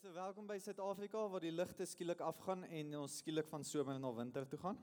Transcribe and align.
Luister, 0.00 0.22
welkom 0.22 0.46
by 0.48 0.56
Suid-Afrika 0.56 1.22
waar 1.28 1.42
die 1.44 1.50
ligte 1.52 1.84
skielik 1.84 2.22
afgaan 2.24 2.62
en 2.72 2.94
ons 3.02 3.18
skielik 3.20 3.44
van 3.52 3.60
somer 3.68 3.98
na 4.00 4.08
winter 4.16 4.46
toe 4.48 4.56
gaan. 4.62 4.78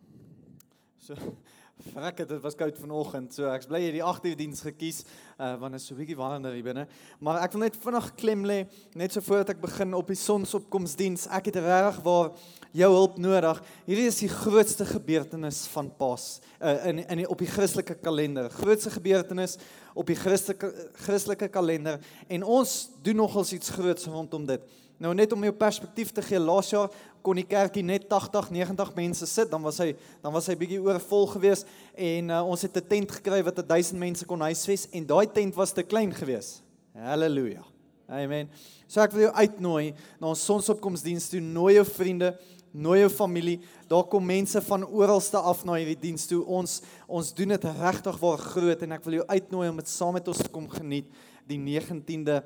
So 1.02 1.18
frek 1.88 2.22
dit 2.22 2.44
was 2.44 2.58
koud 2.60 2.78
vanoggend. 2.78 3.34
So 3.34 3.50
ek's 3.50 3.66
bly 3.66 3.80
jy 3.82 3.96
die 3.96 4.04
8 4.06 4.28
uur 4.30 4.38
diens 4.38 4.62
gekies 4.68 5.00
uh 5.42 5.56
want 5.58 5.74
dit 5.74 5.82
is 5.82 5.90
so 5.90 5.98
bietjie 5.98 6.20
warmer 6.20 6.54
hier 6.54 6.68
binne. 6.68 6.86
Maar 7.18 7.42
ek 7.48 7.58
wil 7.58 7.66
net 7.66 7.82
vinnig 7.82 8.12
klem 8.22 8.46
lê 8.46 8.60
net 8.94 9.18
so 9.18 9.26
voordat 9.26 9.56
ek 9.56 9.66
begin 9.66 9.98
op 9.98 10.14
die 10.14 10.22
sonsopkomsdiens. 10.22 11.26
Ek 11.34 11.50
het 11.50 11.58
regtig 11.66 12.02
waar 12.06 12.34
jou 12.78 12.94
hulp 12.94 13.18
nodig. 13.18 13.66
Hierdie 13.90 14.10
is 14.14 14.22
die 14.22 14.30
grootste 14.30 14.86
gebeurtenis 14.86 15.66
van 15.74 15.90
Pas 15.98 16.36
uh 16.62 16.78
in 16.94 17.02
in 17.08 17.24
die, 17.24 17.30
op 17.30 17.42
die 17.42 17.50
Christelike 17.50 17.98
kalender. 18.06 18.54
Grootste 18.54 18.94
gebeurtenis 19.00 19.58
op 19.98 20.14
die 20.14 20.20
Christelike 20.20 20.92
Christelike 21.08 21.50
kalender 21.50 22.04
en 22.30 22.46
ons 22.46 22.84
doen 23.02 23.26
nogals 23.26 23.58
iets 23.58 23.74
groots 23.74 24.14
rondom 24.14 24.46
dit. 24.46 24.78
Nou 24.98 25.14
net 25.14 25.34
om 25.34 25.44
jou 25.46 25.54
perspektief 25.54 26.10
te 26.12 26.24
gee, 26.26 26.40
laas 26.42 26.72
jaar 26.74 26.90
kon 27.22 27.38
die 27.38 27.46
kerkie 27.46 27.84
net 27.86 28.08
80, 28.10 28.50
90 28.56 28.94
mense 28.98 29.28
sit, 29.30 29.50
dan 29.52 29.62
was 29.62 29.78
hy 29.84 29.92
dan 30.24 30.34
was 30.34 30.48
hy 30.50 30.56
bietjie 30.58 30.80
oorvol 30.82 31.28
geweest 31.36 31.68
en 31.94 32.32
uh, 32.34 32.42
ons 32.42 32.62
het 32.66 32.78
'n 32.78 32.88
tent 32.88 33.12
gekry 33.20 33.44
wat 33.44 33.62
1000 33.62 34.00
mense 34.00 34.26
kon 34.26 34.42
huisves 34.42 34.88
en 34.92 35.06
daai 35.06 35.28
tent 35.28 35.56
was 35.56 35.74
te 35.74 35.84
klein 35.84 36.14
geweest. 36.14 36.64
Halleluja. 36.98 37.62
Amen. 38.08 38.50
So 38.88 39.02
ek 39.02 39.12
wil 39.12 39.28
jou 39.28 39.34
uitnooi 39.36 39.94
na 40.20 40.28
ons 40.32 40.46
sonsopkomsdiens 40.46 41.30
toe, 41.30 41.42
nooi 41.42 41.76
jou 41.76 41.86
vriende, 41.86 42.32
nooi 42.72 43.02
jou 43.02 43.10
familie. 43.10 43.60
Daar 43.88 44.06
kom 44.08 44.26
mense 44.26 44.62
van 44.62 44.86
oralste 44.86 45.38
af 45.38 45.66
na 45.66 45.76
hierdie 45.76 46.00
diens 46.00 46.26
toe. 46.26 46.42
Ons 46.46 46.82
ons 47.06 47.34
doen 47.34 47.50
dit 47.50 47.64
regtig 47.64 48.18
waar 48.18 48.38
groot 48.38 48.82
en 48.82 48.92
ek 48.92 49.04
wil 49.04 49.20
jou 49.20 49.28
uitnooi 49.28 49.70
om 49.70 49.78
dit 49.78 49.88
saam 49.92 50.14
met 50.14 50.28
ons 50.28 50.38
te 50.38 50.50
kom 50.50 50.70
geniet 50.72 51.06
die 51.48 51.60
19de 51.60 52.42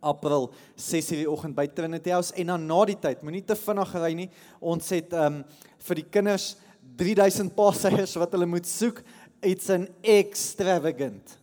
April 0.00 0.50
6:00 0.76 1.22
die 1.22 1.30
oggend 1.30 1.56
by 1.56 1.66
Trinity 1.66 2.10
House 2.10 2.34
en 2.34 2.46
dan 2.46 2.66
na 2.66 2.84
die 2.84 2.98
tyd, 3.00 3.22
moenie 3.22 3.44
te 3.44 3.56
vinnig 3.56 3.94
ry 3.94 4.12
nie. 4.14 4.30
Ons 4.60 4.90
het 4.90 5.12
um 5.12 5.44
vir 5.88 6.00
die 6.00 6.08
kinders 6.10 6.56
3000 6.96 7.54
paaseiers 7.54 8.14
wat 8.20 8.32
hulle 8.36 8.46
moet 8.46 8.66
soek. 8.68 9.02
It's 9.42 9.70
an 9.70 9.88
extravagant. 10.02 11.38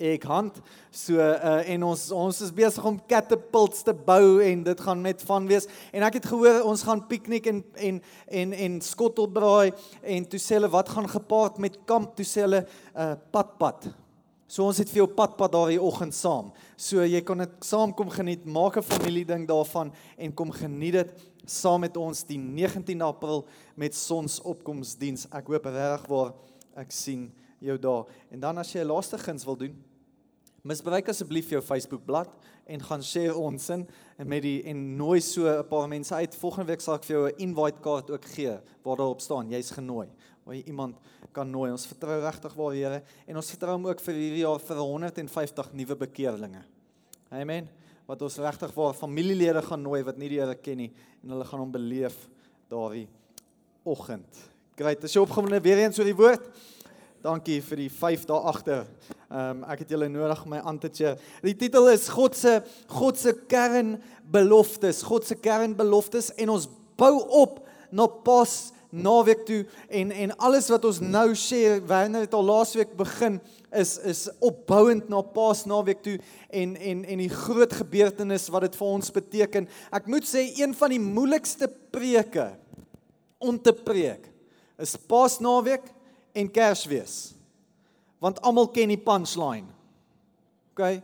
Ek 0.00 0.24
hand 0.24 0.62
so 0.96 1.20
uh, 1.20 1.60
en 1.68 1.82
ons 1.84 2.06
ons 2.16 2.38
is 2.40 2.52
besig 2.56 2.84
om 2.88 2.96
catapults 3.08 3.82
te 3.84 3.92
bou 3.92 4.40
en 4.40 4.62
dit 4.64 4.80
gaan 4.80 5.02
net 5.04 5.20
van 5.28 5.48
wees. 5.48 5.68
En 5.92 6.06
ek 6.06 6.16
het 6.22 6.28
gehoor 6.30 6.62
ons 6.70 6.84
gaan 6.88 7.02
piknik 7.08 7.50
en 7.52 7.60
en 7.76 7.98
en 8.40 8.54
en 8.66 8.78
skottelbraai 8.80 9.74
en 10.16 10.28
toe 10.32 10.40
sê 10.40 10.56
hulle 10.56 10.72
wat 10.72 10.88
gaan 10.88 11.08
gepaard 11.08 11.60
met 11.60 11.76
kamp 11.84 12.16
toe 12.16 12.24
sê 12.24 12.46
hulle 12.46 12.62
uh, 12.64 13.12
padpad. 13.32 13.90
So 14.50 14.66
ons 14.66 14.80
het 14.82 14.90
vir 14.90 15.04
jou 15.04 15.10
padpad 15.14 15.52
daardie 15.54 15.78
oggend 15.78 16.14
saam. 16.16 16.48
So 16.74 17.04
jy 17.06 17.20
kan 17.22 17.38
dit 17.38 17.52
saam 17.62 17.92
kom 17.94 18.08
geniet, 18.10 18.42
maak 18.44 18.78
'n 18.78 18.82
familie 18.82 19.24
ding 19.24 19.46
daarvan 19.46 19.92
en 20.18 20.34
kom 20.34 20.50
geniet 20.50 20.92
dit 20.92 21.10
saam 21.46 21.80
met 21.80 21.96
ons 21.96 22.24
die 22.24 22.38
19 22.38 23.00
April 23.00 23.46
met 23.76 23.94
sonsopkomsdiens. 23.94 25.28
Ek 25.30 25.46
hoop 25.46 25.64
regtig 25.64 26.08
waar 26.08 26.34
ek 26.74 26.90
sien 26.90 27.32
jou 27.60 27.78
daar. 27.78 28.06
En 28.32 28.40
dan 28.40 28.58
as 28.58 28.72
jy 28.72 28.80
'n 28.80 28.90
laaste 28.90 29.18
guns 29.18 29.44
wil 29.44 29.56
doen, 29.56 29.76
misbruik 30.62 31.08
asseblief 31.08 31.50
jou 31.50 31.62
Facebook 31.62 32.04
bladsy 32.04 32.36
en 32.66 32.82
gaan 32.82 33.02
share 33.02 33.36
ons 33.36 33.68
in 33.70 33.86
en 34.18 34.28
met 34.28 34.42
die 34.42 34.62
en 34.64 34.96
nooi 34.96 35.20
so 35.20 35.46
'n 35.46 35.68
paar 35.68 35.88
mense 35.88 36.14
uit. 36.14 36.34
Volgende 36.34 36.66
week 36.66 36.80
sal 36.80 36.94
ek 36.94 37.04
vir 37.04 37.16
jou 37.16 37.28
'n 37.28 37.38
invite 37.38 37.80
kaart 37.80 38.10
ook 38.10 38.24
gee 38.24 38.58
waar 38.82 38.96
daarop 38.96 39.20
staan 39.20 39.48
jy's 39.48 39.70
genooi. 39.70 40.08
Waar 40.44 40.56
jy 40.56 40.62
iemand 40.72 40.96
kan 41.36 41.50
nooi. 41.50 41.70
Ons 41.72 41.86
vertrou 41.90 42.16
regtig 42.22 42.56
waar 42.56 42.74
Here 42.74 43.02
en 43.26 43.40
ons 43.40 43.52
vertrou 43.52 43.76
hom 43.76 43.86
ook 43.90 44.02
vir 44.06 44.18
hierdie 44.18 44.42
jaar 44.44 44.62
vir 44.64 44.82
150 44.82 45.72
nuwe 45.78 45.96
bekeerlinge. 46.06 46.64
Amen. 47.30 47.68
Wat 48.08 48.22
ons 48.26 48.40
regtig 48.42 48.72
waar 48.74 48.96
familielede 48.98 49.62
gaan 49.62 49.84
nooi 49.84 50.02
wat 50.06 50.18
nie 50.18 50.30
die 50.32 50.40
Here 50.40 50.56
ken 50.58 50.84
nie 50.84 50.90
en 51.22 51.36
hulle 51.36 51.46
gaan 51.46 51.62
hom 51.62 51.72
beleef 51.74 52.16
daardie 52.70 53.06
oggend. 53.84 54.42
Great. 54.78 55.04
As 55.04 55.14
jy 55.14 55.22
opgewonde 55.22 55.60
weer 55.62 55.84
eens 55.84 55.98
oor 56.00 56.08
die 56.08 56.16
woord. 56.16 56.46
Dankie 57.20 57.58
vir 57.60 57.82
die 57.82 57.90
5 57.92 58.22
dae 58.30 58.44
agter. 58.48 58.86
Ehm 59.28 59.60
um, 59.60 59.64
ek 59.68 59.82
het 59.84 59.90
julle 59.92 60.08
nodig 60.08 60.40
om 60.46 60.54
my 60.54 60.60
aan 60.64 60.78
te 60.80 60.88
cheer. 60.88 61.18
Die 61.44 61.56
titel 61.58 61.90
is 61.92 62.08
God 62.08 62.34
se 62.38 62.54
God 62.88 63.20
se 63.20 63.34
kernbeloftes, 63.50 65.02
God 65.04 65.28
se 65.28 65.36
kernbeloftes 65.36 66.32
en 66.40 66.54
ons 66.56 66.64
bou 66.98 67.12
op 67.42 67.60
na 67.92 68.06
pas 68.08 68.54
naweek 68.90 69.44
toe 69.46 69.60
en 69.88 70.10
en 70.10 70.34
alles 70.42 70.68
wat 70.72 70.84
ons 70.88 71.00
nou 71.02 71.28
share, 71.38 71.80
wanneer 71.86 72.26
dit 72.26 72.36
al 72.36 72.46
laasweek 72.46 72.92
begin 72.98 73.38
is 73.76 73.96
is 74.10 74.26
opbouend 74.42 75.08
na 75.08 75.22
Paas 75.22 75.64
naweek 75.70 76.02
toe 76.02 76.18
en 76.50 76.76
en 76.76 77.04
en 77.04 77.22
die 77.22 77.32
groot 77.32 77.72
gebeurtenis 77.82 78.48
wat 78.50 78.66
dit 78.68 78.78
vir 78.80 78.86
ons 78.86 79.12
beteken. 79.14 79.68
Ek 79.94 80.10
moet 80.10 80.26
sê 80.26 80.46
een 80.58 80.74
van 80.74 80.94
die 80.94 81.02
moeilikste 81.02 81.70
preke 81.94 82.50
om 83.38 83.58
te 83.58 83.72
preek 83.72 84.26
is 84.80 84.96
Paas 85.08 85.38
naweek 85.40 85.86
en 86.34 86.50
Kersfees 86.50 87.34
want 88.20 88.40
almal 88.44 88.68
ken 88.68 88.90
die 88.92 89.00
punchline. 89.00 89.70
OK. 90.74 91.00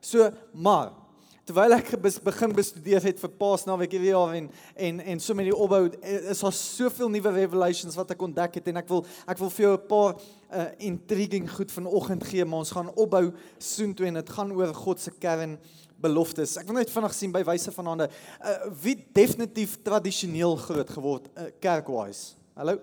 So, 0.00 0.30
maar 0.52 0.94
terwyl 1.44 1.76
ek 1.76 1.90
begin 2.24 2.54
bestudeer 2.56 3.04
het 3.04 3.18
vir 3.20 3.32
Paasnaweek 3.36 3.92
hierdie 3.92 4.12
jaar 4.14 4.32
en 4.38 4.46
en 4.80 5.00
en 5.12 5.20
so 5.20 5.36
met 5.36 5.50
die 5.50 5.56
opbou 5.56 5.82
is 6.00 6.40
daar 6.40 6.56
soveel 6.56 7.12
nuwe 7.12 7.32
revelations 7.34 7.96
wat 7.98 8.14
ek 8.14 8.24
ontdek 8.24 8.56
het 8.60 8.70
en 8.72 8.80
ek 8.80 8.88
wil 8.88 9.04
ek 9.28 9.42
wil 9.42 9.52
vir 9.52 9.66
jou 9.66 9.74
'n 9.76 9.86
paar 9.90 10.14
uh, 10.16 10.66
intriguing 10.78 11.50
goed 11.50 11.72
vanoggend 11.72 12.24
gee, 12.24 12.44
maar 12.44 12.64
ons 12.64 12.72
gaan 12.72 12.88
opbou 12.94 13.32
soontoe 13.58 14.06
en 14.06 14.14
dit 14.14 14.30
gaan 14.30 14.52
oor 14.52 14.74
God 14.74 15.00
se 15.00 15.10
kern 15.10 15.58
beloftes. 16.00 16.56
Ek 16.56 16.66
wil 16.66 16.80
net 16.80 16.90
vinnig 16.90 17.14
sien 17.14 17.32
by 17.32 17.44
wyse 17.44 17.72
van 17.72 17.86
hande 17.92 18.08
uh, 18.08 18.56
wie 18.80 18.96
definitief 19.12 19.82
tradisioneel 19.82 20.56
groot 20.56 20.90
geword 20.90 21.28
uh, 21.36 21.50
kerkwise. 21.60 22.38
Hallo. 22.56 22.80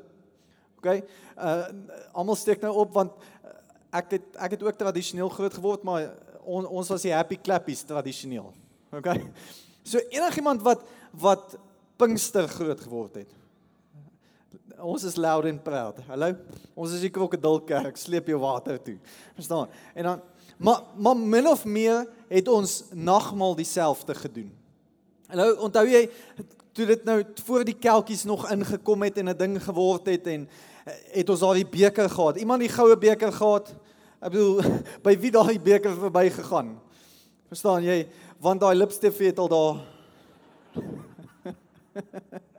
OK. 0.77 1.01
Uh 1.37 1.65
almal 2.13 2.37
steek 2.37 2.61
nou 2.61 2.75
op 2.85 2.93
want 2.93 3.13
ek 3.91 4.19
het 4.19 4.37
ek 4.37 4.51
het 4.51 4.63
ook 4.63 4.77
tradisioneel 4.77 5.29
groot 5.29 5.53
geword, 5.53 5.83
maar 5.83 6.11
on, 6.43 6.65
ons 6.65 6.89
was 6.93 7.01
die 7.05 7.13
happy 7.13 7.37
clappies 7.41 7.83
tradisioneel. 7.87 8.51
OK. 8.91 9.13
So 9.83 10.01
enigiemand 10.13 10.61
wat 10.61 10.83
wat 11.11 11.57
Pinkster 11.97 12.47
groot 12.49 12.79
geword 12.81 13.15
het. 13.21 13.31
Ons 14.81 15.03
is 15.05 15.17
loud 15.21 15.45
and 15.45 15.61
proud. 15.63 15.99
Hallo. 16.07 16.31
Ons 16.73 16.95
is 16.95 17.03
die 17.03 17.11
krokodilkerk, 17.13 17.97
sleep 17.97 18.31
jou 18.31 18.39
water 18.41 18.79
toe. 18.81 18.97
Verstaan? 19.37 19.69
En 19.93 20.03
dan 20.09 20.21
maar 20.61 20.81
maar 20.95 21.17
min 21.17 21.47
of 21.47 21.65
meer 21.65 22.05
het 22.29 22.47
ons 22.47 22.83
nagmaal 22.93 23.55
dieselfde 23.55 24.15
gedoen. 24.15 24.51
Hallo, 25.27 25.55
onthou 25.65 25.85
jy 25.89 26.07
toe 26.73 26.85
dit 26.85 27.03
nou 27.03 27.23
voor 27.43 27.65
die 27.67 27.77
kelkies 27.77 28.23
nog 28.23 28.45
ingekom 28.51 29.01
het 29.01 29.17
en 29.17 29.29
'n 29.29 29.37
ding 29.37 29.63
geword 29.63 30.05
het 30.05 30.27
en 30.27 30.47
het 31.13 31.29
ons 31.29 31.39
daai 31.39 31.65
beker 31.65 32.09
gehad. 32.09 32.37
Iemand 32.37 32.59
die 32.59 32.69
goue 32.69 32.97
beker 32.97 33.31
gehad. 33.31 33.73
Ek 34.21 34.29
bedoel 34.29 34.61
by 35.05 35.15
wie 35.19 35.33
daai 35.33 35.57
beker 35.59 35.97
verby 35.97 36.29
gegaan. 36.37 36.75
Verstaan 37.51 37.83
jy? 37.83 38.05
Want 38.41 38.61
daai 38.63 38.75
lipstift 38.77 39.19
het 39.25 39.41
al 39.41 39.51
daar. 39.51 39.81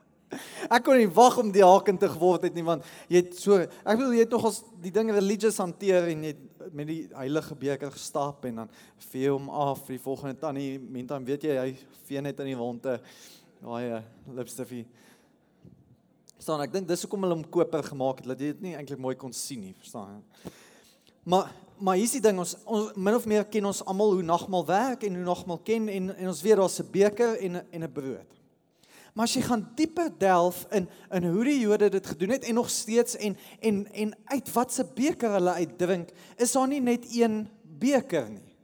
ek 0.69 0.83
kon 0.85 0.97
nie 0.97 1.09
wag 1.13 1.37
om 1.41 1.51
die 1.53 1.63
haken 1.65 1.99
te 1.99 2.09
geword 2.13 2.47
het 2.47 2.55
nie 2.57 2.65
want 2.65 2.85
jy 3.11 3.21
het 3.21 3.35
so 3.37 3.59
ek 3.59 3.97
bedoel 3.99 4.15
jy 4.17 4.25
het 4.25 4.33
nog 4.33 4.47
as 4.49 4.59
die 4.83 4.93
ding 4.93 5.11
religious 5.13 5.59
hanteer 5.61 6.09
en 6.11 6.25
jy 6.25 6.33
het 6.33 6.73
met 6.73 6.89
die 6.89 6.99
heilige 7.13 7.57
beker 7.59 7.93
gestap 7.93 8.45
en 8.49 8.63
dan 8.63 8.73
vee 9.11 9.29
hom 9.29 9.49
af 9.49 9.83
vir 9.87 9.97
die 9.97 10.03
volgende 10.03 10.39
tannie 10.39 10.71
mentam 10.79 11.25
weet 11.27 11.47
jy 11.47 11.57
hy 11.59 11.69
vee 12.07 12.23
net 12.25 12.41
in 12.43 12.53
die 12.53 12.59
wonde 12.59 12.97
daai 13.63 13.99
uh, 13.99 14.01
lipstifie 14.39 14.83
verstaan 16.37 16.65
ek 16.65 16.73
dink 16.73 16.89
dis 16.89 17.05
hoekom 17.05 17.25
hulle 17.25 17.37
hom 17.37 17.47
koper 17.57 17.85
gemaak 17.91 18.23
het 18.23 18.33
dat 18.33 18.43
jy 18.43 18.53
dit 18.55 18.67
nie 18.69 18.77
eintlik 18.79 19.01
mooi 19.01 19.15
kon 19.19 19.35
sien 19.35 19.63
nie 19.67 19.75
verstaan 19.77 20.21
maar 21.23 21.51
maar 21.83 21.97
hier's 21.99 22.13
die 22.15 22.21
ding 22.23 22.37
ons, 22.39 22.53
ons 22.63 22.93
min 22.95 23.15
of 23.17 23.25
meer 23.27 23.43
ken 23.51 23.65
ons 23.67 23.81
almal 23.83 24.13
hoe 24.15 24.23
nagmaal 24.23 24.63
werk 24.65 25.01
en 25.03 25.17
hoe 25.17 25.25
nagmaal 25.25 25.59
ken 25.67 25.89
en 25.91 26.13
en 26.15 26.29
ons 26.31 26.41
weet 26.45 26.55
daar's 26.55 26.79
'n 26.79 26.91
beker 26.91 27.35
en 27.39 27.55
en 27.71 27.83
'n 27.83 27.91
brood. 27.91 28.29
Maar 29.13 29.25
as 29.25 29.33
jy 29.33 29.41
gaan 29.41 29.67
dieper 29.75 30.09
delf 30.17 30.65
in 30.71 30.87
in 31.11 31.27
hoe 31.29 31.43
die 31.43 31.59
Jode 31.59 31.89
dit 31.89 32.07
gedoen 32.07 32.29
het 32.29 32.43
en 32.43 32.55
nog 32.57 32.69
steeds 32.69 33.15
en 33.15 33.37
en 33.59 33.85
en 33.93 34.13
uit 34.25 34.51
watse 34.53 34.85
beker 34.95 35.31
hulle 35.31 35.53
uitdrink 35.53 36.09
is 36.37 36.51
daar 36.51 36.67
nie 36.67 36.81
net 36.81 37.05
een 37.11 37.49
beker 37.79 38.29
nie. 38.29 38.55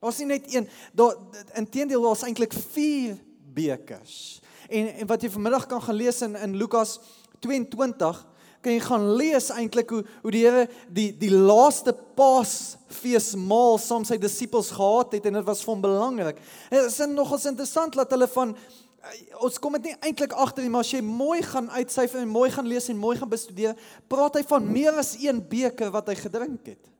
Daar's 0.00 0.18
nie 0.18 0.26
net 0.26 0.54
een 0.54 0.68
daar 0.92 1.16
inteendeel 1.54 2.02
daar's 2.02 2.22
eintlik 2.22 2.52
4 2.52 3.18
bekers. 3.54 4.40
En 4.68 4.94
en 4.94 5.06
wat 5.06 5.22
jy 5.22 5.30
vanmiddag 5.30 5.66
kan 5.66 5.82
gaan 5.82 5.94
lees 5.98 6.22
in 6.22 6.36
in 6.36 6.56
Lukas 6.56 7.00
22 7.40 8.26
kan 8.62 8.76
jy 8.76 8.82
gaan 8.84 9.08
lees 9.18 9.50
eintlik 9.50 9.90
hoe 9.90 10.02
hoe 10.22 10.32
die 10.34 10.44
Here 10.44 10.66
die 10.94 11.08
die 11.18 11.32
laaste 11.32 11.94
Paasfeesmaal 12.18 13.80
saam 13.82 14.06
sy 14.06 14.18
disippels 14.22 14.70
gehad 14.76 15.16
het 15.16 15.26
en 15.26 15.40
dit 15.40 15.48
was 15.48 15.64
van 15.66 15.82
belangrik. 15.82 16.38
Dit 16.70 16.86
is 16.86 17.00
nogals 17.10 17.48
interessant 17.50 17.98
dat 17.98 18.14
hulle 18.14 18.28
van 18.30 18.54
eh, 18.54 19.42
ons 19.42 19.58
kom 19.58 19.74
dit 19.80 19.90
nie 19.90 19.98
eintlik 19.98 20.36
agter 20.38 20.62
nie, 20.62 20.70
maar 20.70 20.86
as 20.86 20.94
jy 20.94 21.02
mooi 21.02 21.40
gaan 21.46 21.70
uitsyfer 21.74 22.22
en 22.22 22.30
mooi 22.30 22.48
gaan 22.54 22.70
lees 22.70 22.88
en 22.92 23.02
mooi 23.02 23.16
gaan 23.18 23.32
bestudeer, 23.32 23.76
praat 24.08 24.38
hy 24.38 24.46
van 24.54 24.70
meer 24.70 25.02
as 25.02 25.16
een 25.18 25.42
beker 25.42 25.90
wat 25.94 26.12
hy 26.12 26.18
gedrink 26.22 26.74
het. 26.74 26.92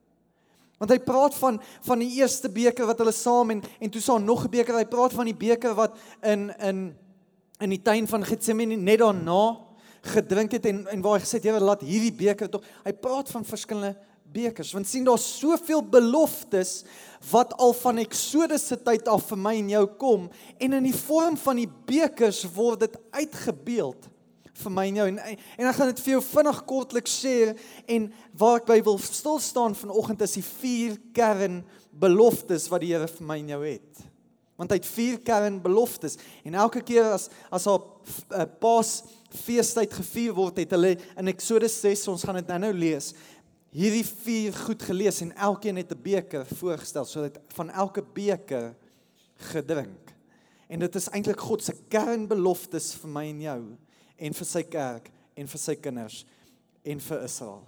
Want 0.81 0.91
hy 0.91 0.99
praat 0.99 1.35
van 1.39 1.61
van 1.87 2.01
die 2.03 2.11
eerste 2.19 2.51
beker 2.51 2.89
wat 2.89 2.99
hulle 2.99 3.15
saam 3.15 3.55
en 3.55 3.63
en 3.79 3.93
toe 3.93 4.01
saam 4.03 4.25
nog 4.25 4.43
'n 4.43 4.51
beker. 4.51 4.75
Hy 4.75 4.85
praat 4.85 5.13
van 5.15 5.31
die 5.31 5.39
beker 5.47 5.75
wat 5.79 5.95
in 6.21 6.51
in 6.59 6.91
in 7.61 7.69
die 7.69 7.81
tuin 7.81 8.07
van 8.07 8.25
Getsemane 8.25 8.75
net 8.75 8.99
daarna 8.99 9.72
gedrink 10.03 10.51
het 10.57 10.65
en 10.69 10.83
en 10.91 11.03
waar 11.03 11.19
hy 11.19 11.25
gesê 11.25 11.39
het 11.39 11.47
Here 11.47 11.61
laat 11.63 11.85
hierdie 11.85 12.13
beker 12.13 12.49
tog. 12.51 12.65
Hy 12.83 12.93
praat 12.93 13.31
van 13.31 13.45
verskillende 13.47 13.95
bekers 14.33 14.71
want 14.73 14.87
sien 14.89 15.05
daar's 15.05 15.25
soveel 15.39 15.83
beloftes 15.85 16.81
wat 17.29 17.53
al 17.61 17.73
van 17.77 18.01
Eksodus 18.01 18.65
se 18.71 18.79
tyd 18.81 19.07
af 19.11 19.27
vir 19.29 19.39
my 19.39 19.53
en 19.59 19.69
jou 19.75 19.83
kom 20.01 20.25
en 20.57 20.79
in 20.79 20.89
die 20.89 20.97
vorm 20.97 21.37
van 21.37 21.61
die 21.61 21.69
bekers 21.87 22.41
word 22.55 22.87
dit 22.87 22.97
uitgebeeld 23.13 24.09
vir 24.63 24.73
my 24.73 24.85
en 24.89 24.99
jou 25.01 25.07
en 25.09 25.19
en 25.23 25.67
ek 25.69 25.77
gaan 25.77 25.91
dit 25.91 26.01
vir 26.05 26.15
jou 26.15 26.23
vinnig 26.25 26.59
kortliks 26.69 27.13
sê 27.23 27.35
en 27.95 28.09
waar 28.37 28.61
ek 28.61 28.69
by 28.69 28.79
wil 28.85 28.99
stil 29.01 29.39
staan 29.41 29.77
vanoggend 29.77 30.25
is 30.25 30.37
die 30.37 30.45
vier 30.45 30.97
kern 31.15 31.61
beloftes 31.93 32.69
wat 32.71 32.83
die 32.83 32.93
Here 32.93 33.09
vir 33.09 33.27
my 33.29 33.39
en 33.41 33.53
jou 33.53 33.61
het. 33.65 34.03
Want 34.57 34.71
hy 34.73 34.77
het 34.77 34.87
vier 34.87 35.17
kern 35.25 35.59
beloftes 35.61 36.19
en 36.45 36.57
elke 36.65 36.83
keer 36.85 37.15
as 37.15 37.29
as 37.53 37.65
haar 37.69 37.81
uh, 37.81 38.45
Paas 38.61 39.01
feestyd 39.33 39.93
gevier 39.93 40.33
word 40.33 40.57
het 40.61 40.71
hulle 40.75 40.95
in 41.17 41.31
Eksodus 41.31 41.79
6 41.81 42.07
ons 42.13 42.23
gaan 42.23 42.39
dit 42.41 42.51
nou-nou 42.53 42.73
lees 42.73 43.13
hierdie 43.73 44.05
vier 44.05 44.53
goed 44.65 44.83
gelees 44.85 45.21
en 45.25 45.33
elkeen 45.33 45.79
het 45.81 45.91
'n 45.91 46.01
beker 46.01 46.45
voorgestel 46.45 47.05
sodat 47.05 47.39
van 47.47 47.69
elke 47.69 48.01
beker 48.01 48.75
gedrink. 49.51 50.13
En 50.69 50.79
dit 50.79 50.95
is 50.95 51.09
eintlik 51.09 51.39
God 51.39 51.63
se 51.63 51.73
kernbeloftes 51.89 52.93
vir 52.95 53.09
my 53.09 53.25
en 53.29 53.41
jou 53.41 53.77
en 54.17 54.33
vir 54.33 54.45
sy 54.45 54.63
kerk 54.63 55.11
en 55.35 55.47
vir 55.47 55.59
sy 55.59 55.75
kinders 55.75 56.25
en 56.83 56.99
vir 56.99 57.23
Israel. 57.23 57.63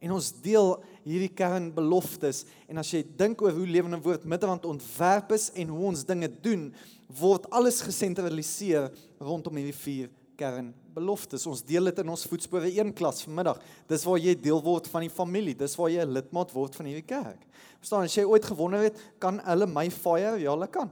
En 0.00 0.12
ons 0.12 0.32
deel 0.42 0.84
hierdie 1.02 1.34
kernbeloftes 1.34 2.44
en 2.68 2.78
as 2.78 2.90
jy 2.90 3.04
dink 3.16 3.42
oor 3.42 3.52
hoe 3.52 3.66
lewende 3.66 4.02
woord 4.02 4.24
Midrand 4.24 4.64
ontwerp 4.64 5.32
is 5.32 5.50
en 5.54 5.68
hoe 5.68 5.86
ons 5.86 6.04
dinge 6.04 6.28
doen, 6.42 6.74
word 7.08 7.50
alles 7.50 7.80
gesentraliseer 7.80 8.90
rondom 9.18 9.56
hierdie 9.56 9.72
vier 9.72 10.08
kernbeloftes. 10.36 10.83
Ons 10.94 11.62
deel 11.66 11.90
dit 11.90 11.98
in 11.98 12.08
ons 12.08 12.26
voetspore 12.30 12.70
een 12.70 12.92
klas 12.94 13.22
vanmiddag. 13.26 13.60
Dis 13.90 14.04
waar 14.04 14.18
jy 14.18 14.34
deel 14.40 14.62
word 14.62 14.88
van 14.92 15.06
die 15.06 15.10
familie. 15.10 15.54
Dis 15.54 15.76
waar 15.76 15.90
jy 15.90 16.04
'n 16.04 16.12
lidmaat 16.12 16.52
word 16.52 16.74
van 16.74 16.86
hierdie 16.86 17.06
kerk. 17.06 17.46
Verstaan, 17.78 18.04
as 18.04 18.14
jy 18.14 18.24
ooit 18.24 18.44
gewonder 18.44 18.80
het, 18.80 18.96
kan 19.18 19.40
hulle 19.44 19.66
my 19.66 19.90
fire? 19.90 20.38
Ja, 20.38 20.50
hulle 20.50 20.68
kan. 20.68 20.90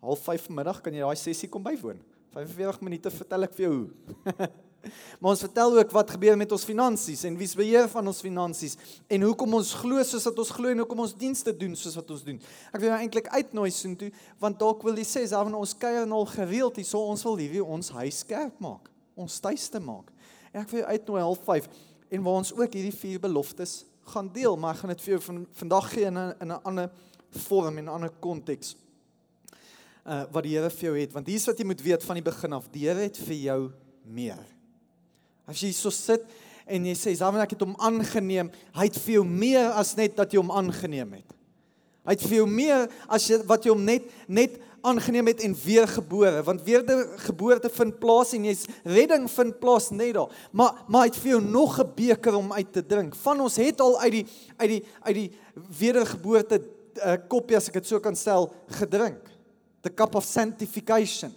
Half 0.00 0.24
5 0.24 0.46
vanmiddag 0.48 0.80
kan 0.82 0.92
jy 0.92 1.00
daai 1.00 1.16
sessie 1.16 1.48
kom 1.48 1.62
bywoon. 1.62 2.00
45 2.32 2.80
minute 2.80 3.10
vertel 3.10 3.42
ek 3.42 3.54
vir 3.54 3.68
jou 3.68 3.74
hoe. 3.74 4.48
Maar 5.20 5.30
ons 5.30 5.40
vertel 5.40 5.78
ook 5.78 5.90
wat 5.90 6.10
gebeur 6.10 6.36
met 6.36 6.52
ons 6.52 6.64
finansies 6.64 7.24
en 7.24 7.36
wie's 7.40 7.54
beheer 7.56 7.88
van 7.88 8.06
ons 8.10 8.20
finansies 8.24 8.76
en 9.08 9.26
hoekom 9.26 9.56
ons 9.58 9.72
glo 9.80 10.02
soos 10.04 10.26
wat 10.28 10.40
ons 10.42 10.52
glo 10.56 10.72
en 10.72 10.82
hoekom 10.82 11.04
ons 11.06 11.16
dienste 11.16 11.54
doen 11.56 11.76
soos 11.78 11.96
wat 11.98 12.10
ons 12.14 12.24
doen. 12.26 12.40
Ek 12.72 12.82
wil 12.82 12.90
jou 12.90 12.98
eintlik 12.98 13.30
uitnooi 13.32 13.70
soontoe 13.72 14.10
want 14.42 14.60
dalk 14.60 14.84
wil 14.86 14.98
jy 15.00 15.06
sê 15.08 15.24
nou 15.32 15.62
ons 15.62 15.76
kuier 15.78 16.04
al 16.04 16.28
gereeld 16.34 16.80
hier 16.80 16.88
so 16.88 17.00
ons 17.00 17.24
wil 17.24 17.40
hierdie 17.40 17.64
ons 17.64 17.92
huis 17.96 18.22
kerk 18.28 18.60
maak, 18.60 18.90
ons 19.14 19.40
tuiste 19.40 19.80
maak. 19.80 20.10
En 20.52 20.62
ek 20.62 20.70
wil 20.70 20.80
jou 20.80 20.90
uitnooi 20.90 21.22
half 21.22 21.42
5 21.44 21.68
en 22.14 22.22
waar 22.22 22.40
ons 22.42 22.54
ook 22.54 22.76
hierdie 22.76 22.94
vier 22.94 23.20
beloftes 23.20 23.84
gaan 24.12 24.28
deel, 24.32 24.56
maar 24.56 24.74
ek 24.74 24.82
gaan 24.82 24.92
dit 24.92 25.04
vir 25.04 25.14
jou 25.14 25.20
van 25.26 25.44
vandag 25.60 25.90
gee 25.92 26.06
in 26.06 26.18
'n 26.18 26.34
in 26.40 26.52
'n 26.52 26.62
ander 26.62 26.90
vorm 27.30 27.78
en 27.78 27.84
'n 27.84 27.94
ander 27.96 28.10
konteks. 28.20 28.76
Uh 30.06 30.24
wat 30.32 30.42
die 30.42 30.56
Here 30.56 30.70
vir 30.70 30.88
jou 30.90 30.98
het 31.00 31.12
want 31.12 31.26
hier's 31.26 31.46
wat 31.46 31.58
jy 31.58 31.64
moet 31.64 31.82
weet 31.82 32.04
van 32.04 32.14
die 32.14 32.22
begin 32.22 32.52
af. 32.52 32.68
Die 32.70 32.86
Here 32.88 33.00
het 33.00 33.16
vir 33.16 33.34
jou 33.34 33.72
meer. 34.04 34.44
As 35.46 35.60
jy 35.60 35.72
so 35.72 35.90
sit 35.90 36.24
en 36.66 36.84
jy 36.84 36.94
sê, 36.94 37.16
"Samen 37.16 37.40
ek 37.40 37.50
het 37.50 37.60
hom 37.60 37.76
aangeneem." 37.78 38.50
Hy 38.74 38.84
het 38.84 38.98
vir 38.98 39.14
jou 39.14 39.24
meer 39.24 39.70
as 39.72 39.96
net 39.96 40.16
dat 40.16 40.32
jy 40.32 40.38
hom 40.38 40.50
aangeneem 40.50 41.12
het. 41.12 41.34
Hy 42.04 42.14
het 42.16 42.24
vir 42.28 42.36
jou 42.42 42.46
meer 42.50 42.86
as 43.08 43.26
wat 43.48 43.64
jy 43.64 43.72
hom 43.72 43.84
net 43.84 44.08
net 44.28 44.60
aangeneem 44.84 45.30
het 45.30 45.40
en 45.40 45.54
weergebore, 45.56 46.42
want 46.44 46.60
weergeboorte 46.66 47.70
vind 47.72 47.94
plaas 48.02 48.34
en 48.36 48.44
jy's 48.44 48.66
redding 48.84 49.24
vind 49.32 49.56
plaas 49.62 49.88
net 49.90 50.12
daar. 50.18 50.32
Maar 50.52 50.82
maar 50.88 51.06
hy 51.06 51.12
het 51.12 51.20
vir 51.22 51.30
jou 51.30 51.40
nog 51.42 51.78
'n 51.80 51.92
beker 51.96 52.34
om 52.36 52.52
uit 52.52 52.72
te 52.72 52.86
drink. 52.86 53.14
Van 53.14 53.40
ons 53.40 53.56
het 53.56 53.80
al 53.80 53.98
uit 54.00 54.12
die 54.12 54.26
uit 54.56 54.68
die 54.68 54.84
uit 55.00 55.14
die 55.14 55.30
wedergeboorte 55.78 56.60
uh, 57.04 57.16
koppie 57.28 57.56
as 57.56 57.68
ek 57.68 57.80
dit 57.80 57.86
so 57.86 58.00
kan 58.00 58.16
stel 58.16 58.52
gedrink. 58.68 59.24
The 59.80 59.94
cup 59.94 60.14
of 60.14 60.24
sanctification 60.24 61.32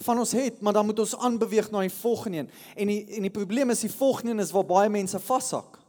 van 0.00 0.18
ons 0.18 0.32
het, 0.32 0.60
maar 0.60 0.72
dan 0.72 0.86
moet 0.86 0.98
ons 0.98 1.16
aanbeweeg 1.16 1.70
na 1.70 1.80
die 1.84 1.92
volgende 1.92 2.38
een. 2.38 2.50
En 2.76 2.86
die 2.86 3.00
en 3.16 3.22
die 3.22 3.30
probleem 3.30 3.70
is 3.70 3.80
die 3.84 3.92
volgende 3.92 4.32
een 4.32 4.38
is 4.46 4.50
waar 4.50 4.64
baie 4.64 4.88
mense 4.88 5.18
vashak. 5.18 5.79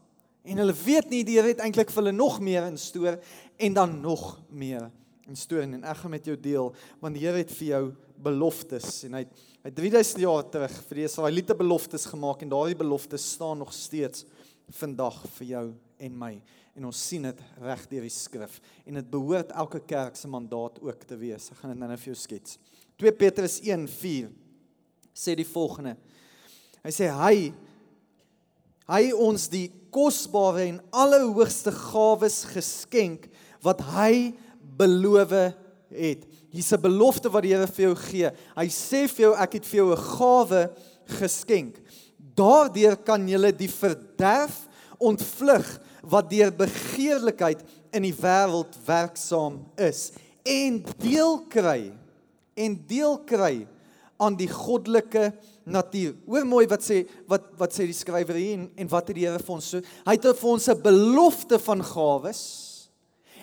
En 0.44 0.58
hulle 0.58 0.74
weet 0.74 1.12
nie 1.12 1.22
die 1.26 1.38
Here 1.38 1.52
het 1.52 1.62
eintlik 1.62 1.92
vir 1.94 2.02
hulle 2.02 2.16
nog 2.16 2.40
meer 2.42 2.66
instoor 2.66 3.20
en 3.62 3.78
dan 3.78 4.00
nog 4.02 4.40
meer 4.50 4.90
instoor 5.30 5.62
en 5.64 5.84
ek 5.84 6.00
gaan 6.02 6.16
met 6.16 6.26
jou 6.28 6.38
deel 6.40 6.72
want 7.02 7.16
die 7.16 7.26
Here 7.28 7.44
het 7.44 7.54
vir 7.54 7.68
jou 7.68 7.84
beloftes 8.22 9.04
en 9.08 9.20
hy 9.20 9.26
hy 9.62 9.70
3000 9.78 10.24
jaar 10.24 10.48
terug 10.50 10.74
vir 10.88 10.98
die 10.98 11.06
Israeliete 11.06 11.54
beloftes 11.58 12.08
gemaak 12.10 12.42
en 12.42 12.50
daardie 12.50 12.80
beloftes 12.80 13.28
staan 13.36 13.60
nog 13.62 13.70
steeds 13.78 14.26
vandag 14.74 15.20
vir 15.38 15.48
jou 15.52 15.66
en 16.02 16.18
my 16.18 16.32
en 16.74 16.88
ons 16.90 17.02
sien 17.10 17.28
dit 17.28 17.44
reg 17.62 17.84
deur 17.92 18.08
die 18.08 18.14
skrif 18.14 18.58
en 18.88 18.98
dit 18.98 19.12
behoort 19.14 19.54
elke 19.54 19.84
kerk 19.86 20.18
se 20.18 20.30
mandaat 20.32 20.80
ook 20.82 21.04
te 21.06 21.18
wees. 21.20 21.50
Ek 21.52 21.60
gaan 21.60 21.74
dit 21.76 21.82
nou 21.82 21.90
net 21.92 22.02
vir 22.02 22.14
jou 22.14 22.18
skets. 22.18 22.58
2 23.02 23.14
Petrus 23.20 23.60
1:4 23.62 24.32
sê 25.14 25.36
die 25.38 25.46
volgende. 25.46 25.98
Hy 26.82 26.94
sê 26.96 27.12
hy 27.12 27.52
hy 28.90 29.04
ons 29.14 29.46
die 29.52 29.68
kosbare 29.92 30.66
en 30.70 30.80
allerhoogste 30.92 31.72
gawes 31.76 32.44
geskenk 32.54 33.28
wat 33.66 33.84
hy 33.94 34.34
beloof 34.80 35.34
het. 35.92 36.26
Hier's 36.52 36.72
'n 36.74 36.82
belofte 36.82 37.30
wat 37.30 37.44
die 37.44 37.54
Here 37.54 37.68
vir 37.68 37.86
jou 37.86 37.96
gee. 37.96 38.32
Hy 38.56 38.68
sê 38.68 39.08
vir 39.08 39.26
jou 39.26 39.36
ek 39.36 39.54
het 39.54 39.66
vir 39.66 39.78
jou 39.78 39.92
'n 39.92 39.98
gawe 39.98 40.70
geskenk. 41.20 41.76
Daardeur 42.36 42.96
kan 42.96 43.28
jy 43.28 43.52
die 43.52 43.70
verderf 43.70 44.68
ontvlug 45.00 45.80
wat 46.04 46.30
deur 46.30 46.52
begeerlikheid 46.52 47.64
in 47.94 48.04
die 48.04 48.16
wêreld 48.16 48.78
werksaam 48.86 49.66
is 49.78 50.12
en 50.44 50.84
deel 50.98 51.40
kry 51.50 51.92
en 52.56 52.78
deel 52.88 53.18
kry 53.26 53.68
aan 54.22 54.38
die 54.38 54.50
goddelike 54.50 55.32
natuur. 55.64 56.16
Hoor 56.26 56.46
mooi 56.48 56.66
wat 56.70 56.84
sê 56.86 57.04
wat 57.30 57.46
wat 57.60 57.76
sê 57.76 57.86
die 57.90 57.98
skrywer 57.98 58.38
hier 58.40 58.58
en, 58.58 58.66
en 58.76 58.90
wat 58.92 59.12
het 59.12 59.18
die 59.18 59.28
Here 59.28 59.42
vir 59.42 59.56
ons 59.56 59.70
so? 59.76 59.84
Hy 60.08 60.16
het 60.18 60.26
vir 60.26 60.50
ons 60.54 60.70
'n 60.70 60.82
belofte 60.82 61.60
van 61.60 61.84
gawes 61.84 62.42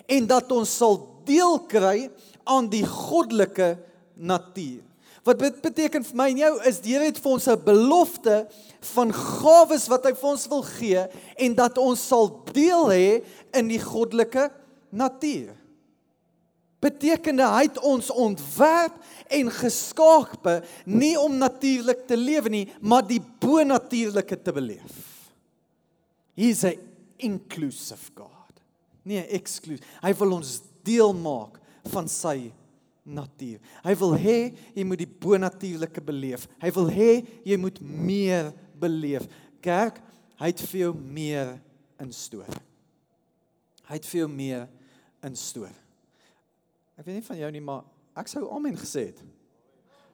en 0.07 0.27
dat 0.27 0.51
ons 0.51 0.69
sal 0.69 0.97
deel 1.25 1.59
kry 1.69 2.09
aan 2.45 2.69
die 2.69 2.85
goddelike 2.85 3.77
natuur. 4.15 4.83
Wat 5.23 5.39
dit 5.39 5.61
beteken 5.61 6.03
vir 6.03 6.15
my 6.15 6.29
en 6.29 6.37
jou 6.37 6.53
is 6.65 6.79
die 6.79 6.93
Here 6.93 7.05
het 7.05 7.19
vir 7.19 7.31
ons 7.31 7.47
'n 7.47 7.63
belofte 7.63 8.47
van 8.95 9.13
gawes 9.13 9.87
wat 9.87 10.05
hy 10.05 10.13
vir 10.13 10.29
ons 10.29 10.47
wil 10.47 10.63
gee 10.63 11.07
en 11.37 11.55
dat 11.55 11.77
ons 11.77 11.99
sal 11.99 12.43
deel 12.53 12.87
hê 12.89 13.23
in 13.53 13.67
die 13.67 13.79
goddelike 13.79 14.49
natuur 14.91 15.58
betekende 16.83 17.47
hy 17.47 17.65
het 17.67 17.79
ons 17.85 18.09
ontwerp 18.11 18.97
en 19.29 19.51
geskape 19.53 20.59
nie 20.89 21.15
om 21.19 21.37
natuurlik 21.39 22.05
te 22.09 22.17
lewe 22.17 22.51
nie, 22.53 22.65
maar 22.81 23.05
die 23.07 23.21
bonatuurlike 23.21 24.39
te 24.41 24.53
beleef. 24.55 24.95
He's 26.39 26.63
a 26.63 26.73
inclusive 27.19 28.13
God. 28.15 28.63
Nie 29.03 29.25
exclusive. 29.35 29.85
Hy 30.03 30.13
wil 30.21 30.37
ons 30.39 30.59
deel 30.87 31.11
maak 31.17 31.59
van 31.91 32.07
sy 32.11 32.51
natuur. 33.09 33.59
Hy 33.83 33.95
wil 33.99 34.15
hê 34.21 34.37
jy 34.75 34.85
moet 34.87 35.01
die 35.01 35.09
bonatuurlike 35.09 36.03
beleef. 36.05 36.45
Hy 36.61 36.71
wil 36.77 36.89
hê 36.93 37.11
jy 37.47 37.57
moet 37.59 37.79
meer 37.83 38.53
beleef. 38.79 39.27
Kerk, 39.63 39.99
hy 40.39 40.51
het 40.53 40.63
vir 40.71 40.85
jou 40.85 40.93
meer 40.95 41.55
instoor. 41.99 42.49
Hy 43.89 43.97
het 43.97 44.07
vir 44.07 44.21
jou 44.23 44.31
meer 44.31 44.67
instoor. 45.25 45.73
Ek 46.99 47.05
weet 47.07 47.21
nie 47.21 47.27
van 47.29 47.39
jou 47.39 47.49
nie, 47.55 47.63
maar 47.63 47.85
ek 48.19 48.27
sou 48.27 48.43
amen 48.51 48.75
gesê 48.75 49.05
het. 49.07 49.19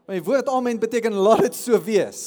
Maar 0.06 0.20
die 0.20 0.26
woord 0.28 0.50
amen 0.54 0.78
beteken 0.78 1.16
laat 1.18 1.48
dit 1.48 1.58
so 1.58 1.80
wees. 1.82 2.22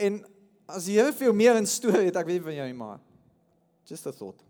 En 0.00 0.22
as 0.70 0.86
die 0.88 0.96
Here 0.96 1.12
vir 1.12 1.28
jou 1.28 1.34
meer 1.36 1.58
instoor 1.60 1.98
het, 1.98 2.16
ek 2.16 2.30
weet 2.30 2.38
nie 2.38 2.46
van 2.46 2.56
jou 2.56 2.68
nie, 2.70 2.78
maar 2.78 3.02
just 3.90 4.08
a 4.08 4.14
thought. 4.14 4.40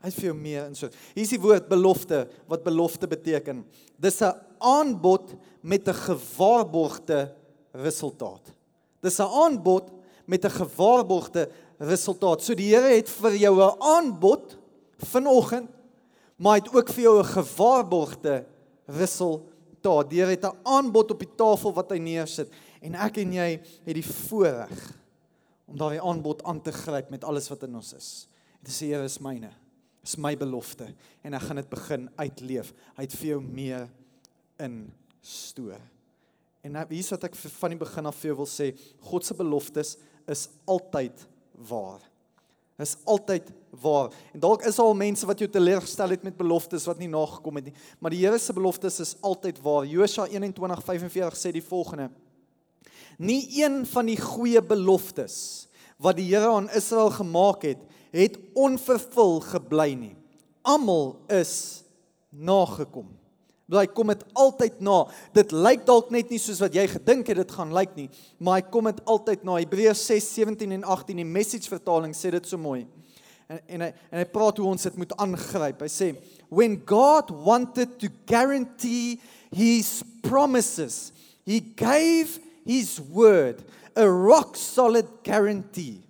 Hy 0.00 0.08
het 0.08 0.16
vir 0.16 0.28
jou 0.30 0.36
meer 0.38 0.70
instoor. 0.70 0.96
Hier 1.12 1.26
is 1.26 1.34
die 1.34 1.42
woord 1.42 1.68
belofte 1.68 2.22
wat 2.48 2.64
belofte 2.64 3.08
beteken. 3.10 3.64
Dis 4.00 4.22
'n 4.22 4.32
aanbod 4.60 5.34
met 5.60 5.88
'n 5.88 6.00
gewaarborgde 6.08 7.34
resultaat. 7.74 8.54
Dis 9.02 9.20
'n 9.20 9.28
aanbod 9.28 9.90
met 10.26 10.44
'n 10.44 10.50
gewaarborgde 10.50 11.50
resultaat. 11.78 12.40
So 12.40 12.54
die 12.54 12.72
Here 12.72 12.96
het 12.96 13.08
vir 13.08 13.36
jou 13.36 13.60
'n 13.60 13.76
aanbod 13.80 14.56
vanoggend 14.98 15.68
maar 16.36 16.56
hy 16.56 16.64
het 16.64 16.74
ook 16.74 16.92
vir 16.92 17.02
jou 17.02 17.18
'n 17.18 17.32
gewaarborgde 17.32 18.46
resultaat. 18.86 20.10
Deur 20.10 20.28
het 20.28 20.44
'n 20.44 20.58
aanbod 20.62 21.10
op 21.10 21.18
die 21.18 21.34
tafel 21.36 21.72
wat 21.72 21.90
hy 21.90 21.98
neersit 21.98 22.52
en 22.80 22.94
ek 22.94 23.18
en 23.18 23.32
jy 23.32 23.60
het 23.84 23.94
die 23.94 24.06
voorreg 24.06 24.92
om 25.66 25.76
daardie 25.76 26.02
aanbod 26.02 26.42
aan 26.44 26.62
te 26.62 26.72
gryp 26.72 27.10
met 27.10 27.24
alles 27.24 27.48
wat 27.48 27.62
in 27.62 27.74
ons 27.74 27.92
is. 27.92 28.28
Dis 28.62 28.78
die 28.78 28.92
Here 28.92 29.04
is 29.04 29.18
myne. 29.18 29.50
Dis 30.02 30.16
my 30.16 30.36
belofte 30.36 30.94
en 31.22 31.34
ek 31.34 31.42
gaan 31.42 31.56
dit 31.56 31.68
begin 31.68 32.10
uitleef. 32.16 32.72
Hy 32.96 33.02
het 33.02 33.16
vir 33.18 33.28
jou 33.28 33.40
meer 33.42 33.88
in 34.62 34.92
stoor. 35.20 35.80
En 36.62 36.72
nou 36.72 36.84
hier's 36.90 37.10
wat 37.10 37.24
ek 37.24 37.34
van 37.34 37.74
die 37.74 37.78
begin 37.78 38.06
af 38.06 38.18
vir 38.20 38.32
jou 38.32 38.36
wil 38.36 38.50
sê, 38.50 38.72
God 39.00 39.26
se 39.26 39.34
beloftes 39.34 39.96
is 40.26 40.48
altyd 40.66 41.26
waar. 41.68 42.02
Is 42.82 42.96
altyd 43.08 43.52
waar. 43.80 44.12
En 44.32 44.40
dalk 44.40 44.64
is 44.68 44.78
al 44.82 44.94
mense 44.94 45.26
wat 45.26 45.38
jou 45.38 45.48
teleurgestel 45.50 46.14
het 46.14 46.22
met 46.26 46.36
beloftes 46.36 46.86
wat 46.88 46.98
nie 46.98 47.10
nagekom 47.10 47.60
het 47.60 47.70
nie, 47.70 47.74
maar 48.00 48.14
die 48.14 48.22
Here 48.24 48.38
se 48.38 48.52
beloftes 48.56 49.00
is 49.00 49.16
altyd 49.20 49.60
waar. 49.64 49.86
Josua 49.86 50.26
21:45 50.32 51.38
sê 51.38 51.52
die 51.52 51.64
volgende: 51.64 52.10
Nie 53.18 53.62
een 53.62 53.84
van 53.86 54.06
die 54.06 54.20
goeie 54.20 54.62
beloftes 54.62 55.68
wat 55.98 56.16
die 56.16 56.28
Here 56.28 56.52
aan 56.52 56.70
Israel 56.70 57.10
gemaak 57.10 57.62
het, 57.62 57.78
het 58.12 58.38
onvervul 58.54 59.40
gebly 59.40 59.92
nie. 59.94 60.16
Almal 60.62 61.16
is 61.28 61.84
nagekom. 62.30 63.08
Bly 63.66 63.88
kom 63.90 64.12
dit 64.12 64.22
altyd 64.38 64.78
na. 64.84 65.00
Dit 65.34 65.50
lyk 65.54 65.82
dalk 65.88 66.12
net 66.14 66.30
nie 66.30 66.38
soos 66.38 66.60
wat 66.62 66.76
jy 66.76 66.84
gedink 66.90 67.26
het 67.32 67.40
dit 67.40 67.54
gaan 67.56 67.72
lyk 67.74 67.96
nie, 67.98 68.06
maar 68.38 68.60
hy 68.60 68.66
kom 68.70 68.86
dit 68.86 69.00
altyd 69.10 69.42
na. 69.46 69.56
Hebreërs 69.58 70.04
6:17 70.06 70.76
en 70.76 70.86
18 70.86 71.22
die 71.22 71.26
message 71.26 71.70
vertaling 71.70 72.14
sê 72.14 72.30
dit 72.30 72.46
so 72.46 72.58
mooi. 72.58 72.84
En 73.48 73.60
en 73.66 73.84
hy 73.86 73.90
en 74.10 74.20
hy 74.20 74.26
praat 74.30 74.58
hoe 74.58 74.68
ons 74.68 74.88
dit 74.88 74.98
moet 74.98 75.14
aangryp. 75.22 75.84
Hy 75.86 75.90
sê 75.92 76.10
when 76.48 76.78
God 76.86 77.30
wanted 77.30 77.98
to 78.02 78.10
guarantee 78.26 79.20
his 79.54 80.02
promises, 80.22 81.12
he 81.44 81.60
gave 81.60 82.38
his 82.66 83.00
word 83.00 83.62
a 83.94 84.08
rock 84.08 84.56
solid 84.56 85.06
guarantee. 85.22 86.02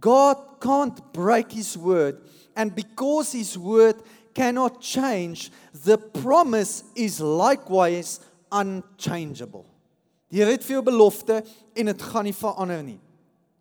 God 0.00 0.36
can't 0.60 1.00
break 1.12 1.52
his 1.52 1.76
word 1.76 2.20
and 2.56 2.74
because 2.74 3.32
his 3.32 3.56
word 3.56 3.96
cannot 4.34 4.80
change, 4.80 5.50
the 5.72 5.98
promise 5.98 6.84
is 6.94 7.20
likewise 7.20 8.20
unchangeable. 8.50 9.66
Die 10.30 10.38
Here 10.38 10.52
het 10.54 10.64
vir 10.64 10.78
jou 10.78 10.84
belofte 10.86 11.40
en 11.74 11.90
dit 11.90 12.02
gaan 12.12 12.26
nie 12.28 12.36
verander 12.36 12.82
nie. 12.86 12.98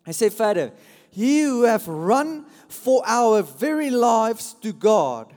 Hy 0.05 0.13
sê 0.15 0.29
verder, 0.33 0.71
"He 1.11 1.41
who 1.41 1.63
have 1.63 1.87
run 1.87 2.45
for 2.67 3.01
our 3.05 3.41
very 3.41 3.89
lives 3.89 4.55
to 4.61 4.71
God, 4.71 5.33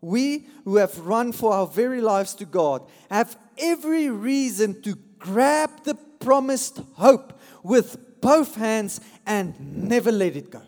we 0.00 0.48
who 0.64 0.76
have 0.76 0.98
run 0.98 1.32
for 1.32 1.52
our 1.52 1.66
very 1.66 2.00
lives 2.00 2.34
to 2.34 2.44
God, 2.44 2.82
have 3.10 3.36
every 3.56 4.10
reason 4.10 4.82
to 4.82 4.96
grab 5.18 5.70
the 5.84 5.94
promised 5.94 6.80
hope 6.94 7.38
with 7.62 8.20
both 8.20 8.56
hands 8.56 9.00
and 9.26 9.54
never 9.88 10.10
let 10.10 10.36
it 10.36 10.50
go." 10.50 10.62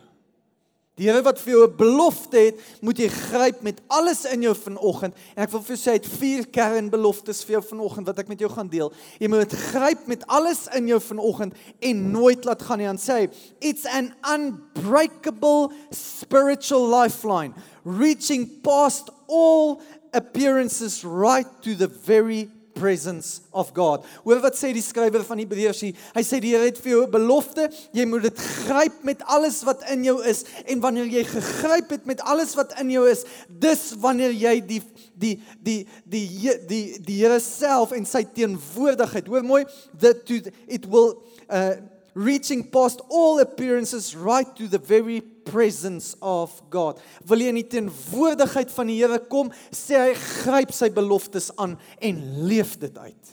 Die 0.95 1.09
Here 1.09 1.25
wat 1.27 1.41
vir 1.43 1.53
jou 1.57 1.63
'n 1.67 1.77
belofte 1.77 2.39
het, 2.39 2.61
moet 2.81 2.99
jy 2.99 3.09
gryp 3.09 3.63
met 3.63 3.81
alles 3.89 4.25
in 4.25 4.43
jou 4.43 4.55
vanoggend. 4.55 5.15
En 5.35 5.43
ek 5.43 5.51
wil 5.51 5.61
vir 5.61 5.77
jou 5.77 5.83
sê 5.83 5.91
hy 5.91 5.99
het 5.99 6.07
vier 6.07 6.47
kernbeloftes 6.47 7.43
vir 7.45 7.59
jou 7.59 7.63
vanoggend 7.63 8.07
wat 8.07 8.19
ek 8.19 8.29
met 8.29 8.39
jou 8.39 8.49
gaan 8.49 8.69
deel. 8.69 8.93
Jy 9.19 9.29
moet 9.29 9.53
gryp 9.53 10.07
met 10.07 10.27
alles 10.27 10.69
in 10.73 10.87
jou 10.87 11.01
vanoggend 11.01 11.55
en 11.81 12.11
nooit 12.11 12.45
laat 12.45 12.63
gaan 12.63 12.79
nie. 12.79 12.87
Dan 12.87 12.99
sê 12.99 13.13
hy, 13.13 13.29
it's 13.61 13.87
an 13.87 14.15
unbreakable 14.23 15.73
spiritual 15.91 16.87
lifeline 16.87 17.55
reaching 17.85 18.49
past 18.63 19.11
all 19.29 19.81
appearances 20.13 21.05
right 21.05 21.47
to 21.63 21.75
the 21.75 21.89
very 21.89 22.49
presence 22.75 23.41
of 23.51 23.73
God. 23.75 24.05
Hoor 24.25 24.43
wat 24.45 24.59
sê 24.59 24.73
die 24.75 24.83
skrywer 24.85 25.25
van 25.27 25.41
Hebreërs 25.43 25.81
hier? 25.87 26.01
Hy 26.17 26.25
sê 26.27 26.41
die 26.43 26.53
Here 26.55 26.69
het 26.69 26.79
vir 26.83 26.93
jou 26.93 27.03
'n 27.07 27.11
belofte. 27.11 27.69
Jy 27.93 28.05
moet 28.07 28.23
dit 28.23 28.39
gryp 28.67 29.03
met 29.03 29.23
alles 29.27 29.63
wat 29.63 29.83
in 29.91 30.05
jou 30.05 30.23
is 30.25 30.45
en 30.67 30.81
wanneer 30.81 31.07
jy 31.07 31.25
gegryp 31.25 31.91
het 31.91 32.07
met 32.07 32.21
alles 32.21 32.55
wat 32.55 32.75
in 32.81 32.91
jou 32.91 33.09
is, 33.09 33.25
dis 33.49 33.95
wanneer 33.99 34.33
jy 34.33 34.61
die 34.61 34.83
die 35.15 35.41
die 35.63 35.87
die 36.05 36.29
die 36.29 36.59
die, 36.67 36.99
die 37.01 37.19
Here 37.23 37.41
self 37.41 37.93
en 37.93 38.05
sy 38.05 38.25
teenwoordigheid. 38.25 39.27
Hoor 39.27 39.43
mooi, 39.43 39.65
that 39.99 40.31
it 40.69 40.87
will 40.87 41.23
uh 41.49 41.94
reaching 42.15 42.63
past 42.71 43.01
all 43.11 43.41
appearances 43.41 44.15
right 44.17 44.49
to 44.57 44.69
the 44.69 44.79
very 44.79 45.21
presence 45.21 46.17
of 46.23 46.55
God. 46.71 47.01
Wil 47.27 47.43
jy 47.43 47.53
in 47.53 47.61
die 47.61 47.71
teenwoordigheid 47.77 48.73
van 48.75 48.91
die 48.91 48.99
Here 49.03 49.19
kom, 49.31 49.51
sê 49.75 49.99
hy 49.99 50.13
gryp 50.19 50.75
sy 50.75 50.91
beloftes 50.95 51.51
aan 51.61 51.77
en 52.01 52.21
leef 52.49 52.77
dit 52.81 52.95
uit. 52.97 53.33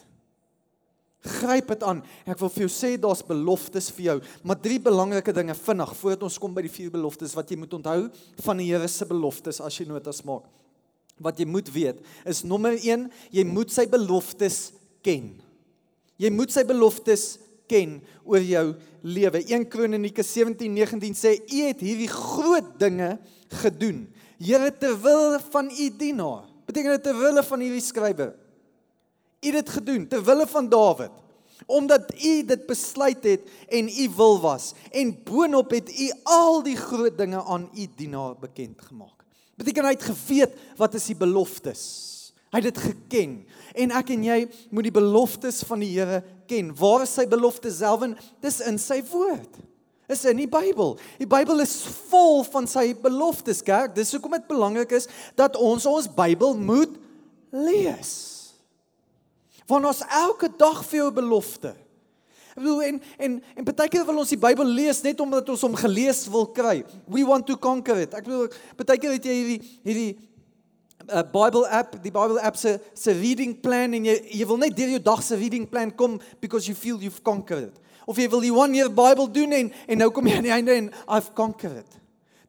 Gryp 1.21 1.69
dit 1.69 1.83
aan. 1.85 2.01
Ek 2.25 2.39
wil 2.41 2.49
vir 2.49 2.65
jou 2.65 2.71
sê 2.73 2.95
daar's 2.97 3.21
beloftes 3.25 3.91
vir 3.93 4.07
jou, 4.07 4.17
maar 4.41 4.57
drie 4.57 4.79
belangrike 4.81 5.35
dinge 5.37 5.53
vinnig 5.59 5.93
voordat 5.99 6.25
ons 6.25 6.39
kom 6.41 6.55
by 6.55 6.65
die 6.65 6.73
vier 6.73 6.89
beloftes 6.93 7.35
wat 7.37 7.53
jy 7.53 7.59
moet 7.61 7.77
onthou 7.77 7.99
van 8.41 8.61
die 8.61 8.71
Here 8.71 8.89
se 8.89 9.05
beloftes 9.05 9.61
as 9.61 9.77
jy 9.77 9.85
notas 9.89 10.23
maak. 10.25 10.49
Wat 11.21 11.37
jy 11.37 11.45
moet 11.45 11.69
weet 11.69 12.01
is 12.25 12.41
nommer 12.41 12.73
1, 12.73 13.05
jy 13.29 13.45
moet 13.45 13.69
sy 13.69 13.85
beloftes 13.85 14.71
ken. 15.05 15.35
Jy 16.21 16.33
moet 16.33 16.53
sy 16.53 16.65
beloftes 16.65 17.35
ken 17.71 17.99
oor 18.27 18.43
jou 18.43 18.65
lewe. 19.01 19.43
1 19.47 19.67
Kronieke 19.71 20.23
17:19 20.27 21.15
sê 21.15 21.37
u 21.39 21.63
het 21.69 21.79
hierdie 21.79 22.11
groot 22.11 22.75
dinge 22.79 23.15
gedoen. 23.63 24.05
Here 24.41 24.71
terwyl 24.77 25.39
van 25.51 25.71
u 25.71 25.89
dienaar. 25.97 26.45
Beteken 26.65 26.97
dit 26.97 27.03
terwyl 27.03 27.43
van 27.43 27.59
hierdie 27.59 27.83
skrywer. 27.83 28.33
U 29.41 29.47
het 29.47 29.65
dit 29.65 29.69
gedoen 29.69 30.07
terwyl 30.07 30.45
van 30.47 30.69
Dawid 30.69 31.11
omdat 31.65 32.09
u 32.23 32.43
dit 32.45 32.65
besluit 32.65 33.23
het 33.23 33.41
en 33.69 33.89
u 33.89 34.09
wil 34.15 34.39
was 34.41 34.71
en 34.89 35.13
boonop 35.23 35.71
het 35.71 35.91
u 35.99 36.11
al 36.23 36.63
die 36.63 36.75
groot 36.75 37.17
dinge 37.17 37.43
aan 37.43 37.69
u 37.77 37.87
dienaar 37.95 38.35
bekend 38.39 38.81
gemaak. 38.81 39.23
Beteken 39.55 39.85
hy 39.85 39.93
het 39.93 40.07
geweet 40.09 40.55
wat 40.77 40.95
is 40.97 41.05
die 41.11 41.17
beloftes. 41.17 41.83
Hy 42.51 42.59
het 42.59 42.73
dit 42.73 42.81
geken 42.83 43.35
en 43.79 43.93
ek 43.95 44.09
en 44.15 44.23
jy 44.25 44.39
moet 44.73 44.89
die 44.89 44.95
beloftes 44.95 45.61
van 45.69 45.83
die 45.83 45.93
Here 45.93 46.23
ken. 46.51 46.71
Waar 46.77 47.05
is 47.05 47.15
sy 47.15 47.27
beloftes 47.29 47.79
self? 47.81 48.03
Dis 48.43 48.59
in 48.67 48.79
sy 48.81 48.99
woord. 49.11 49.61
Is 50.11 50.25
in 50.27 50.41
die 50.41 50.49
Bybel. 50.51 50.97
Die 51.21 51.29
Bybel 51.29 51.63
is 51.63 51.77
vol 52.09 52.41
van 52.51 52.67
sy 52.67 52.89
beloftes, 52.99 53.61
kerk. 53.63 53.93
Dis 53.95 54.11
hoekom 54.11 54.35
dit 54.35 54.49
belangrik 54.49 54.91
is 54.97 55.07
dat 55.39 55.55
ons 55.55 55.87
ons 55.87 56.09
Bybel 56.11 56.57
moet 56.59 56.97
lees. 57.55 58.11
Want 59.71 59.87
ons 59.87 60.03
elke 60.11 60.49
dag 60.59 60.81
vir 60.89 61.05
jou 61.05 61.13
belofte. 61.15 61.71
Ek 62.51 62.59
bedoel 62.59 62.81
en 62.83 62.97
en 63.15 63.37
en 63.61 63.67
partykeer 63.69 64.03
wil 64.09 64.19
ons 64.25 64.33
die 64.33 64.39
Bybel 64.39 64.67
lees 64.67 64.99
net 65.05 65.21
omdat 65.23 65.47
ons 65.53 65.63
hom 65.63 65.77
gelees 65.79 66.25
wil 66.31 66.49
kry. 66.51 66.81
We 67.07 67.23
want 67.27 67.47
to 67.47 67.55
conquer 67.55 68.03
it. 68.03 68.11
Ek 68.17 68.27
bedoel 68.27 68.51
partykeer 68.79 69.15
het 69.15 69.29
jy 69.29 69.37
hierdie 69.37 69.59
hierdie 69.87 70.11
'n 71.07 71.25
Bible 71.31 71.67
app, 71.69 71.95
die 72.03 72.11
Bible 72.11 72.41
app 72.41 72.55
se 72.57 72.79
se 72.93 73.11
reading 73.11 73.59
plan 73.59 73.93
en 73.93 74.05
jy 74.05 74.17
jy 74.39 74.45
wil 74.47 74.57
net 74.57 74.75
deur 74.75 74.89
jou 74.89 75.01
dag 75.01 75.23
se 75.23 75.35
reading 75.35 75.69
plan 75.69 75.95
kom 75.95 76.19
because 76.39 76.67
you 76.67 76.75
feel 76.75 76.99
you've 77.01 77.23
conquered 77.23 77.63
it. 77.63 77.79
Of 78.05 78.17
jy 78.17 78.29
wil 78.29 78.41
die 78.41 78.53
one 78.53 78.75
year 78.75 78.89
Bible 78.89 79.29
doen 79.31 79.51
en 79.51 79.71
en 79.87 79.97
nou 79.97 80.11
kom 80.11 80.27
jy 80.27 80.37
aan 80.37 80.47
die 80.49 80.53
einde 80.53 80.73
en 80.73 80.91
I've 81.07 81.33
conquered 81.33 81.77
it. 81.77 81.99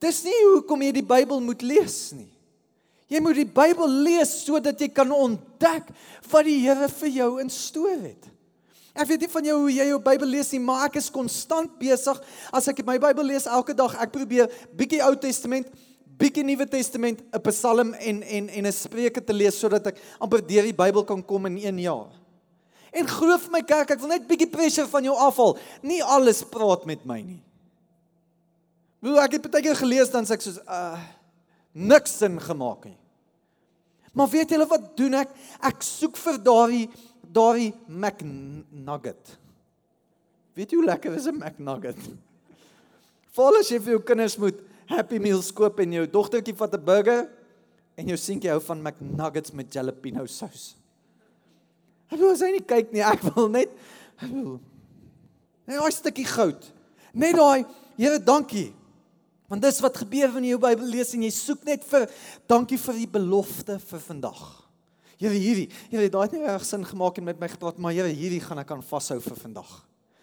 Dis 0.00 0.24
nie 0.24 0.38
hoe 0.50 0.62
kom 0.66 0.82
jy 0.82 0.92
die 0.92 1.06
Bybel 1.06 1.40
moet 1.40 1.62
lees 1.62 2.12
nie. 2.12 2.30
Jy 3.12 3.20
moet 3.20 3.38
die 3.42 3.46
Bybel 3.48 3.88
lees 4.02 4.32
sodat 4.46 4.80
jy 4.80 4.88
kan 4.88 5.10
ontdek 5.12 5.90
wat 6.32 6.48
die 6.48 6.60
Here 6.64 6.88
vir 6.88 7.12
jou 7.12 7.30
instoor 7.42 7.98
het. 8.00 8.28
Ek 8.92 9.08
weet 9.08 9.24
nie 9.24 9.30
van 9.32 9.46
jou 9.48 9.54
hoe 9.62 9.72
jy 9.72 9.86
jou 9.88 10.00
Bybel 10.04 10.28
lees 10.34 10.50
nie, 10.52 10.60
maar 10.60 10.86
ek 10.88 10.98
is 11.00 11.08
konstant 11.12 11.78
besig 11.80 12.18
as 12.52 12.68
ek 12.68 12.82
my 12.84 12.98
Bybel 13.00 13.30
lees 13.30 13.46
elke 13.48 13.76
dag. 13.76 13.94
Ek 14.00 14.12
probeer 14.12 14.50
bietjie 14.76 15.00
Ou 15.04 15.14
Testament, 15.16 15.68
bietjie 16.22 16.44
Nuwe 16.46 16.66
Testament, 16.70 17.20
'n 17.20 17.42
Psalm 17.50 17.94
en 17.94 18.22
en 18.22 18.48
en 18.48 18.66
'n 18.66 18.72
Spreuke 18.72 19.24
te 19.24 19.32
lees 19.32 19.58
sodat 19.58 19.86
ek 19.86 20.00
amper 20.18 20.46
deur 20.46 20.62
die 20.62 20.80
Bybel 20.82 21.04
kan 21.04 21.22
kom 21.24 21.46
in 21.46 21.58
1 21.58 21.78
jaar. 21.78 22.10
En 22.92 23.08
glo 23.08 23.38
vir 23.38 23.50
my 23.50 23.62
kerk, 23.62 23.90
ek 23.90 24.00
wil 24.00 24.08
net 24.08 24.28
bietjie 24.28 24.50
pressure 24.50 24.86
van 24.86 25.04
jou 25.04 25.16
afhaal. 25.16 25.56
Nie 25.82 26.02
alles 26.02 26.42
praat 26.44 26.84
met 26.84 27.04
my 27.08 27.20
nie. 27.22 27.42
Hoe 29.00 29.18
ek 29.18 29.32
het 29.32 29.50
baie 29.50 29.64
keer 29.64 29.76
gelees 29.76 30.10
dan 30.12 30.24
sê 30.24 30.36
ek 30.36 30.44
soos 30.44 30.60
uh 30.68 30.98
niks 31.74 32.18
sin 32.18 32.36
gemaak 32.40 32.84
nie. 32.84 32.98
Maar 34.12 34.28
weet 34.28 34.50
julle 34.50 34.66
wat 34.68 34.90
doen 34.96 35.14
ek? 35.14 35.30
Ek 35.64 35.80
soek 35.82 36.18
vir 36.20 36.36
daardie 36.38 36.90
daardie 37.32 37.72
McNugget. 37.88 39.38
Weet 40.52 40.70
jy 40.70 40.76
hoe 40.76 40.86
lekker 40.86 41.16
is 41.16 41.26
'n 41.26 41.40
McNugget? 41.40 41.96
Val 43.36 43.56
as 43.56 43.70
jy 43.72 43.80
vir 43.80 43.96
jou 43.96 44.02
kinders 44.04 44.36
moet 44.36 44.60
Happy 44.92 45.18
Meals 45.22 45.48
koop 45.56 45.80
en 45.80 45.94
jou 45.96 46.04
dogtertjie 46.10 46.54
vat 46.56 46.74
'n 46.74 46.84
burger 46.84 47.28
en 47.96 48.08
jou 48.08 48.16
seentjie 48.16 48.50
hou 48.50 48.60
van 48.60 48.82
McNuggets 48.82 49.52
met 49.52 49.72
jalapeno 49.72 50.26
sous. 50.26 50.76
Ek 52.12 52.18
wil 52.20 52.36
sy 52.36 52.50
nie 52.52 52.64
kyk 52.64 52.92
nie, 52.92 53.00
ek 53.14 53.22
wil 53.32 53.48
net 53.48 53.70
ek 54.20 54.28
wil 54.28 54.60
net 55.66 55.80
'n 55.80 55.92
stukkie 55.92 56.28
goud. 56.28 56.60
Net 57.12 57.36
daai, 57.36 57.64
Here, 57.96 58.18
dankie. 58.18 58.72
Want 59.48 59.62
dis 59.62 59.80
wat 59.84 59.98
gebeur 60.00 60.32
wanneer 60.32 60.48
jy 60.48 60.56
jou 60.56 60.60
Bybel 60.62 60.88
lees 60.88 61.12
en 61.12 61.22
jy 61.22 61.30
soek 61.30 61.64
net 61.68 61.84
vir 61.84 62.08
dankie 62.48 62.78
vir 62.80 62.94
die 62.94 63.06
belofte 63.06 63.78
vir 63.78 64.00
vandag. 64.00 64.40
Here 65.20 65.36
hierdie, 65.36 65.68
Here, 65.90 66.08
daai 66.08 66.24
het 66.24 66.32
nie 66.32 66.46
reg 66.46 66.64
sin 66.64 66.84
gemaak 66.88 67.18
en 67.18 67.24
met 67.24 67.38
my 67.38 67.50
gepraat, 67.52 67.78
maar 67.78 67.92
Here, 67.92 68.08
hierdie 68.08 68.40
gaan 68.40 68.58
ek 68.58 68.72
aan 68.72 68.82
vashou 68.82 69.20
vir 69.20 69.36
vandag. 69.36 69.68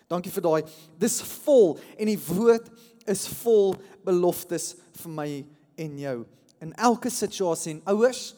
Dankie 0.09 0.33
vir 0.33 0.41
daai. 0.41 0.61
Dis 0.97 1.19
vol 1.45 1.77
en 1.93 2.09
die 2.09 2.17
woord 2.17 2.71
is 3.07 3.27
vol 3.41 3.75
beloftes 4.05 4.75
vir 5.03 5.11
my 5.11 5.29
en 5.79 5.99
jou. 5.99 6.25
In 6.61 6.73
elke 6.75 7.09
situasie 7.09 7.77
en 7.77 7.81
ouers, 7.93 8.35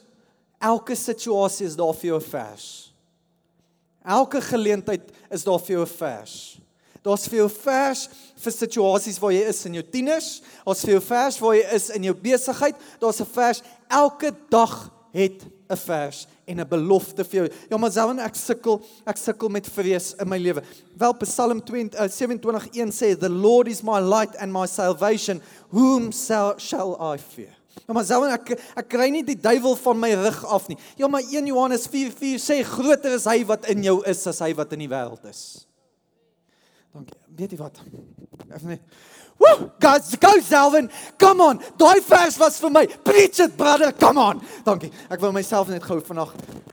elke 0.62 0.96
situasie 0.96 1.66
is 1.66 1.76
daar 1.76 1.94
vir 1.94 2.12
jou 2.12 2.20
'n 2.20 2.30
vers. 2.30 2.94
Elke 4.06 4.42
geleentheid 4.42 5.12
is 5.30 5.44
daar 5.44 5.60
vir 5.60 5.76
jou 5.78 5.86
'n 5.86 5.98
vers. 5.98 6.58
Daar's 7.02 7.28
vir 7.28 7.38
jou 7.38 7.50
vers 7.50 8.10
vir 8.36 8.52
situasies 8.52 9.20
waar 9.20 9.32
jy 9.34 9.42
is 9.50 9.66
in 9.66 9.74
jou 9.74 9.84
tieners, 9.84 10.42
daar's 10.66 10.82
vir 10.82 10.92
jou 10.92 11.02
vers 11.02 11.40
waar 11.40 11.56
jy 11.56 11.66
is 11.74 11.90
in 11.90 12.04
jou 12.04 12.14
besigheid, 12.14 12.76
daar's 13.00 13.22
'n 13.22 13.26
vers 13.26 13.62
elke 13.90 14.32
dag 14.50 14.92
het 15.12 15.44
'n 15.70 15.78
vers 15.78 16.28
en 16.46 16.60
'n 16.60 16.68
belofte 16.68 17.24
vir 17.24 17.40
jou. 17.40 17.50
Ja, 17.70 17.78
maar 17.78 17.92
selfs 17.92 18.20
ek 18.20 18.36
sukkel, 18.36 18.82
ek 19.06 19.18
sukkel 19.18 19.50
met 19.50 19.68
vrees 19.68 20.14
in 20.20 20.28
my 20.28 20.38
lewe. 20.38 20.64
Wel 20.98 21.14
Psalm 21.14 21.64
20 21.64 22.00
uh, 22.00 22.08
27:1 22.08 22.92
sê 22.92 23.18
the 23.18 23.30
Lord 23.30 23.68
is 23.68 23.82
my 23.82 24.00
light 24.00 24.36
and 24.36 24.52
my 24.52 24.68
salvation, 24.68 25.42
whom 25.70 26.12
shall, 26.12 27.16
I 27.16 27.18
fear? 27.18 27.56
Ja, 27.88 27.94
maar 27.94 28.06
selfs 28.06 28.34
ek 28.34 28.60
ek 28.76 28.88
kry 28.90 29.10
nie 29.10 29.24
die 29.24 29.40
duiwel 29.40 29.76
van 29.76 30.00
my 30.00 30.14
rug 30.14 30.46
af 30.46 30.68
nie. 30.68 30.78
Ja, 30.98 31.08
maar 31.08 31.22
1 31.22 31.46
Johannes 31.46 31.88
4:4 31.88 32.40
sê 32.40 32.64
groter 32.64 33.14
is 33.16 33.26
hy 33.26 33.46
wat 33.46 33.68
in 33.68 33.84
jou 33.84 34.02
is 34.06 34.28
as 34.28 34.40
hy 34.40 34.54
wat 34.54 34.74
in 34.74 34.80
die 34.80 34.90
wêreld 34.90 35.26
is. 35.30 35.68
Dankie. 36.92 37.16
Weet 37.36 37.52
jy 37.52 37.58
wat? 37.58 37.80
Ek 38.52 38.62
net 38.64 38.82
Woo! 39.40 39.72
Guys, 39.80 40.16
go 40.16 40.40
Selwyn. 40.40 40.90
Come 41.18 41.42
on. 41.42 41.60
Daai 41.78 42.02
vers 42.02 42.38
was 42.40 42.60
vir 42.60 42.70
my. 42.70 42.86
Preach 42.86 43.40
it, 43.40 43.58
brother. 43.58 43.92
Come 43.92 44.18
on. 44.18 44.42
Dankie. 44.66 44.92
Ek 45.10 45.22
wil 45.22 45.32
myself 45.32 45.70
net 45.70 45.84
gou 45.86 46.02
vanaand 46.02 46.70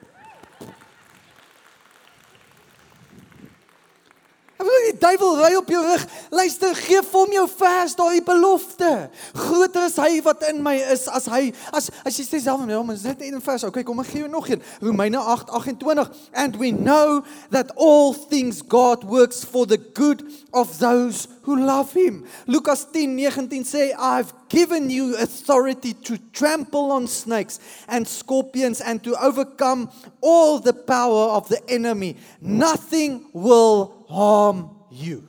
die 4.67 4.95
duiwel 4.99 5.37
ry 5.39 5.53
op 5.59 5.69
jou 5.71 5.83
rug. 5.85 6.05
Luister, 6.35 6.75
gee 6.75 7.03
vir 7.05 7.21
hom 7.21 7.35
jou 7.37 7.45
vers, 7.53 7.95
daai 7.99 8.23
belofte. 8.27 8.91
Groter 9.37 9.87
is 9.87 9.99
hy 10.01 10.19
wat 10.27 10.43
in 10.49 10.63
my 10.65 10.75
is 10.95 11.07
as 11.09 11.29
hy 11.31 11.53
as 11.71 11.91
as 12.03 12.19
jy 12.19 12.27
sê 12.27 12.41
self, 12.43 12.65
ja, 12.67 12.83
maar 12.83 12.99
dit 12.99 13.07
net 13.07 13.23
een 13.29 13.45
vers. 13.45 13.67
Okay, 13.69 13.85
kom 13.87 14.03
ek 14.03 14.11
gee 14.11 14.25
jou 14.25 14.31
nog 14.33 14.49
een. 14.51 14.63
Romeine 14.83 15.23
8:28 15.23 16.11
and 16.33 16.59
we 16.59 16.73
know 16.73 17.23
that 17.55 17.71
all 17.77 18.15
things 18.15 18.63
God 18.67 19.05
works 19.05 19.45
for 19.45 19.67
the 19.67 19.79
good 19.79 20.25
of 20.51 20.79
those 20.79 21.29
who 21.47 21.59
love 21.59 21.95
him. 21.95 22.25
Lukas 22.47 22.87
10:19 22.93 23.65
sê 23.65 23.93
I've 23.95 24.35
given 24.49 24.91
you 24.91 25.17
authority 25.17 25.95
to 25.95 26.19
trample 26.33 26.93
on 26.93 27.07
snakes 27.07 27.61
and 27.89 28.07
scorpions 28.07 28.81
and 28.81 29.03
to 29.05 29.15
overcome 29.23 29.91
all 30.21 30.59
the 30.59 30.73
power 30.73 31.31
of 31.37 31.49
the 31.49 31.61
enemy. 31.69 32.17
Nothing 32.41 33.27
will 33.33 34.05
harm 34.09 34.71
you. 34.91 35.29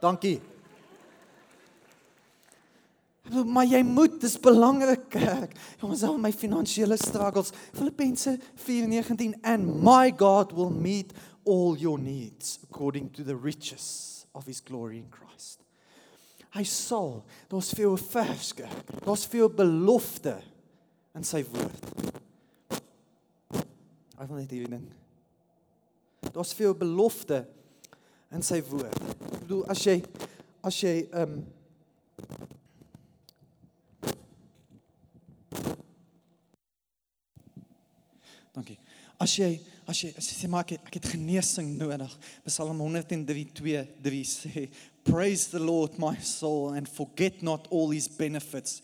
Dankie. 0.00 0.40
Maar 3.26 3.66
jy 3.66 3.80
moet, 3.82 4.20
dis 4.22 4.36
belangrik 4.38 5.08
kerk. 5.16 5.56
Al 5.82 6.18
my 6.18 6.30
finansiële 6.30 6.98
struggles. 7.00 7.50
Filippense 7.74 8.36
4:19 8.54 9.40
and 9.42 9.82
my 9.82 10.12
God 10.14 10.52
will 10.52 10.70
meet 10.70 11.12
all 11.44 11.76
your 11.76 11.98
needs 11.98 12.58
according 12.62 13.10
to 13.10 13.24
the 13.24 13.34
riches 13.34 14.26
of 14.34 14.46
his 14.46 14.60
glory 14.60 14.98
in 14.98 15.08
Christ. 15.10 15.65
Hy 16.56 16.64
sal, 16.64 17.18
daar's 17.52 17.70
veel 17.76 17.96
vers 18.00 18.52
kerk. 18.56 18.92
Daar's 19.04 19.26
veel 19.28 19.50
belofte 19.52 20.38
in 21.16 21.26
sy 21.26 21.42
woord. 21.52 21.90
Ek 24.16 24.30
wil 24.30 24.40
net 24.40 24.54
hierdie 24.54 24.72
ding 24.78 24.86
daar's 26.36 26.54
veel 26.54 26.74
belofte 26.76 27.46
in 28.30 28.42
sy 28.44 28.60
woord. 28.68 28.96
Ek 29.32 29.38
bedoel 29.46 29.62
as 29.72 29.84
jy 29.86 30.00
as 30.66 30.80
jy 30.82 30.96
ehm 31.06 31.36
um, 31.38 31.44
Dankie. 38.56 38.78
As 39.20 39.34
jy 39.36 39.50
as 39.84 39.98
jy 40.00 40.10
as 40.16 40.28
jy 40.30 40.36
sê 40.36 40.48
maar 40.48 40.64
ek 40.64 40.76
het, 40.76 40.84
ek 40.88 40.98
het 40.98 41.08
genesing 41.12 41.74
nodig. 41.76 42.12
Psalm 42.48 42.80
103:2 42.84 44.22
sê 44.28 44.66
praise 45.06 45.46
the 45.48 45.58
Lord 45.58 45.98
my 45.98 46.16
soul 46.16 46.70
and 46.70 46.88
forget 46.88 47.42
not 47.42 47.66
all 47.70 47.90
his 47.90 48.08
benefits 48.08 48.82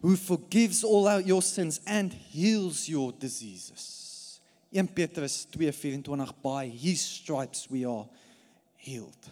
who 0.00 0.16
forgives 0.16 0.82
all 0.82 1.20
your 1.20 1.42
sins 1.42 1.80
and 1.86 2.12
heals 2.12 2.88
your 2.88 3.12
diseases. 3.12 4.40
1 4.72 4.88
Petrus 4.88 5.46
2:24 5.52 6.32
by 6.42 6.66
his 6.66 7.00
stripes 7.00 7.70
we 7.70 7.84
are 7.84 8.06
healed. 8.76 9.30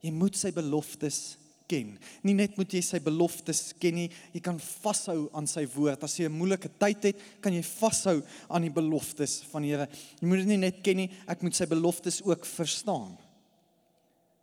Jy 0.00 0.12
moet 0.12 0.36
sy 0.36 0.52
beloftes 0.52 1.36
ken. 1.68 1.94
Nie 2.22 2.36
net 2.36 2.56
moet 2.60 2.70
jy 2.76 2.82
sy 2.84 3.00
beloftes 3.02 3.72
ken 3.80 3.96
nie, 3.96 4.08
jy 4.32 4.40
kan 4.44 4.60
vashou 4.60 5.28
aan 5.34 5.48
sy 5.50 5.64
woord. 5.74 6.04
As 6.04 6.16
jy 6.18 6.28
'n 6.28 6.38
moeilike 6.38 6.70
tyd 6.78 7.02
het, 7.02 7.16
kan 7.40 7.52
jy 7.52 7.62
vashou 7.62 8.22
aan 8.48 8.62
die 8.62 8.70
beloftes 8.70 9.42
van 9.50 9.62
die 9.62 9.70
Here. 9.70 9.88
Jy 10.20 10.28
moet 10.28 10.38
dit 10.38 10.46
nie 10.46 10.56
net 10.56 10.82
ken 10.82 10.96
nie, 10.96 11.10
ek 11.26 11.42
moet 11.42 11.54
sy 11.54 11.66
beloftes 11.66 12.22
ook 12.22 12.44
verstaan. 12.44 13.16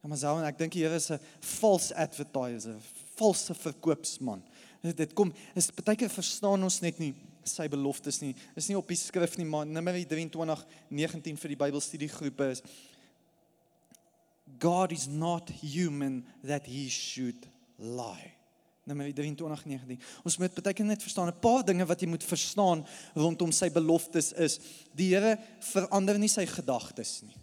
Ja, 0.01 0.09
maar 0.09 0.17
selfs 0.17 0.47
ek 0.49 0.57
dink 0.57 0.73
die 0.73 0.83
Here 0.83 0.97
is 0.97 1.11
'n 1.11 1.19
false 1.39 1.93
advertiser, 1.95 2.77
valse 3.15 3.53
verkoopsman. 3.53 4.41
Dit 4.81 5.13
kom 5.13 5.33
is 5.55 5.69
baie 5.71 5.95
keer 5.95 6.09
verstaan 6.09 6.63
ons 6.63 6.81
net 6.81 6.97
nie 6.99 7.13
sy 7.43 7.67
beloftes 7.67 8.19
nie. 8.21 8.35
Is 8.55 8.67
nie 8.67 8.77
op 8.77 8.87
die 8.87 8.97
skrif 8.97 9.37
nie, 9.37 9.45
maar 9.45 9.65
Numeri 9.65 10.05
23:19 10.05 11.37
vir 11.37 11.49
die 11.49 11.55
Bybelstudiegroepe 11.55 12.49
is 12.51 12.61
God 14.59 14.91
is 14.91 15.07
not 15.07 15.49
human 15.49 16.25
that 16.43 16.65
he 16.65 16.89
should 16.89 17.47
lie. 17.77 18.33
Numeri 18.85 19.13
23:19. 19.13 19.99
Ons 20.25 20.37
moet 20.37 20.63
baie 20.63 20.73
keer 20.73 20.85
net 20.85 21.03
verstaan 21.03 21.27
'n 21.27 21.39
paar 21.39 21.63
dinge 21.63 21.85
wat 21.85 22.01
jy 22.01 22.07
moet 22.07 22.23
verstaan 22.23 22.85
rondom 23.13 23.51
sy 23.51 23.69
beloftes 23.69 24.33
is 24.33 24.59
die 24.95 25.13
Here 25.13 25.37
verander 25.59 26.17
nie 26.17 26.27
sy 26.27 26.45
gedagtes 26.45 27.21
nie. 27.21 27.35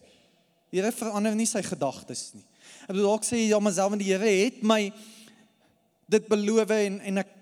Die 0.71 0.81
Here 0.81 0.93
verander 0.93 1.35
nie 1.37 1.49
sy 1.49 1.63
gedagtes 1.65 2.31
nie. 2.37 2.45
Ek 2.85 2.93
bedoel 2.93 3.13
ook 3.15 3.25
sê 3.25 3.41
ja, 3.47 3.61
maar 3.61 3.77
selfs 3.77 4.01
die 4.01 4.11
Here 4.11 4.29
het 4.45 4.61
my 4.67 4.93
dit 6.09 6.29
beloof 6.29 6.73
en 6.77 7.01
en 7.01 7.23
ek 7.25 7.33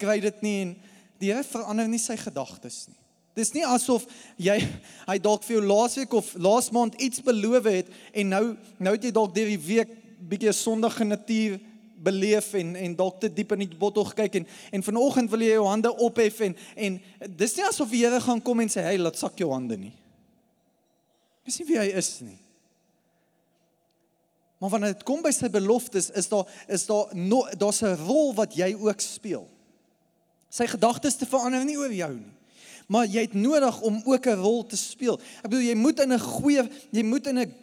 kry 0.00 0.16
dit 0.24 0.42
nie 0.44 0.56
en 0.64 0.74
die 1.20 1.32
Here 1.32 1.44
verander 1.44 1.88
nie 1.88 2.00
sy 2.00 2.16
gedagtes 2.20 2.86
nie. 2.88 2.98
Dis 3.36 3.52
nie 3.54 3.64
asof 3.68 4.06
jy 4.40 4.58
hy 5.06 5.16
dalk 5.22 5.44
vir 5.46 5.58
jou 5.58 5.64
laasweek 5.68 6.14
of 6.18 6.32
laas 6.40 6.70
maand 6.74 6.96
iets 7.02 7.22
beloof 7.24 7.68
het 7.70 7.90
en 8.12 8.32
nou 8.34 8.44
nou 8.80 8.94
het 8.96 9.08
jy 9.08 9.12
dalk 9.14 9.34
deur 9.36 9.52
die 9.52 9.64
week 9.68 9.92
bietjie 10.30 10.50
'n 10.50 10.56
sondige 10.56 11.04
natuur 11.04 11.60
beleef 12.00 12.54
en 12.54 12.76
en 12.76 12.96
dalk 12.96 13.20
te 13.20 13.28
diep 13.28 13.52
in 13.52 13.64
die 13.64 13.76
bottel 13.76 14.04
gekyk 14.08 14.40
en 14.40 14.46
en 14.72 14.82
vanoggend 14.82 15.30
wil 15.30 15.40
jy 15.40 15.52
jou 15.52 15.66
hande 15.68 15.92
ophef 15.96 16.40
en 16.40 16.56
en 16.76 17.00
dis 17.36 17.56
nie 17.56 17.64
asof 17.68 17.90
die 17.90 18.04
Here 18.04 18.20
gaan 18.20 18.42
kom 18.42 18.60
en 18.60 18.68
sê 18.68 18.82
hey 18.82 18.98
laat 18.98 19.16
sak 19.16 19.38
jou 19.38 19.52
hande 19.52 19.76
nie. 19.76 19.92
Dis 21.44 21.58
nie 21.60 21.66
wie 21.68 21.78
hy 21.78 21.90
is 21.96 22.20
nie. 22.20 22.38
Maar 24.60 24.70
wanneer 24.70 24.92
dit 24.92 25.06
kom 25.08 25.22
by 25.24 25.32
sy 25.32 25.48
beloftes 25.48 26.10
is 26.10 26.28
daar 26.28 26.44
is 26.68 26.86
daar 26.86 27.08
no, 27.16 27.46
daar's 27.56 27.82
'n 27.82 27.96
rol 28.06 28.34
wat 28.34 28.54
jy 28.54 28.74
ook 28.76 29.00
speel 29.00 29.48
sy 30.50 30.66
gedagtes 30.70 31.18
te 31.18 31.28
verander 31.30 31.64
nie 31.64 31.78
oor 31.78 31.92
jou 31.94 32.12
nie. 32.16 32.36
Maar 32.90 33.06
jy 33.06 33.22
het 33.28 33.36
nodig 33.38 33.76
om 33.86 34.00
ook 34.04 34.26
'n 34.26 34.42
rol 34.42 34.66
te 34.66 34.76
speel. 34.76 35.20
Ek 35.44 35.50
bedoel 35.50 35.70
jy 35.70 35.74
moet 35.74 36.00
in 36.00 36.12
'n 36.12 36.18
goeie 36.18 36.68
jy 36.90 37.02
moet 37.02 37.26
in 37.26 37.38
'n 37.38 37.54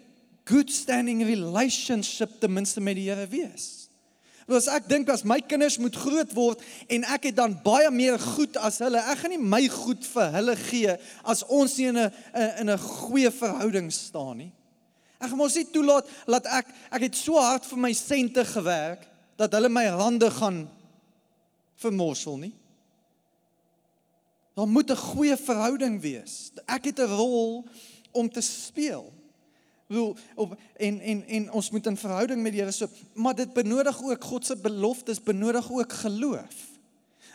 good 0.45 0.71
standing 0.71 1.23
relationship 1.23 2.39
ten 2.39 2.53
minste 2.53 2.81
met 2.81 2.95
die 2.95 3.09
Here 3.09 3.27
wees. 3.27 3.89
Want 4.47 4.61
as 4.61 4.67
ek 4.67 4.87
dink 4.87 5.09
as 5.09 5.23
my 5.23 5.41
kinders 5.41 5.77
moet 5.77 5.95
groot 5.95 6.33
word 6.33 6.61
en 6.87 7.03
ek 7.03 7.23
het 7.23 7.35
dan 7.35 7.59
baie 7.63 7.91
meer 7.91 8.19
goed 8.19 8.55
as 8.57 8.79
hulle, 8.79 8.97
ek 8.97 9.17
gaan 9.17 9.29
nie 9.29 9.37
my 9.37 9.67
goed 9.67 10.05
vir 10.05 10.31
hulle 10.31 10.55
gee 10.55 10.95
as 11.23 11.43
ons 11.43 11.77
nie 11.77 11.87
in 11.87 11.97
'n 11.97 12.11
in 12.59 12.69
'n 12.69 12.77
goeie 12.77 13.31
verhouding 13.31 13.91
staan 13.91 14.37
nie. 14.37 14.51
Ek 15.17 15.31
gaan 15.31 15.39
mos 15.39 15.55
nie 15.57 15.65
toelaat 15.73 16.09
dat 16.29 16.45
ek 16.59 16.69
ek 16.93 17.07
het 17.07 17.15
so 17.17 17.41
hard 17.41 17.65
vir 17.65 17.79
my 17.81 17.93
sente 17.97 18.45
gewerk 18.45 19.07
dat 19.37 19.53
hulle 19.53 19.69
my 19.69 19.85
rande 19.93 20.29
gaan 20.33 20.65
vermorsel 21.81 22.37
nie. 22.41 22.53
Daar 24.57 24.67
moet 24.67 24.91
'n 24.91 24.95
goeie 25.13 25.37
verhouding 25.37 26.01
wees. 26.01 26.51
Ek 26.65 26.85
het 26.85 26.99
'n 26.99 27.15
rol 27.17 27.65
om 28.11 28.29
te 28.29 28.41
speel. 28.41 29.13
Wil 29.87 30.17
op 30.35 30.57
en 30.75 30.99
en 30.99 31.23
en 31.27 31.51
ons 31.51 31.69
moet 31.71 31.85
in 31.85 31.97
verhouding 31.97 32.41
met 32.41 32.51
die 32.51 32.61
Here 32.61 32.71
so, 32.71 32.87
maar 33.13 33.35
dit 33.35 33.53
benodig 33.53 34.03
ook 34.03 34.23
God 34.23 34.45
se 34.45 34.57
beloftes, 34.57 35.23
benodig 35.23 35.71
ook 35.71 35.93
geloof. 35.93 36.55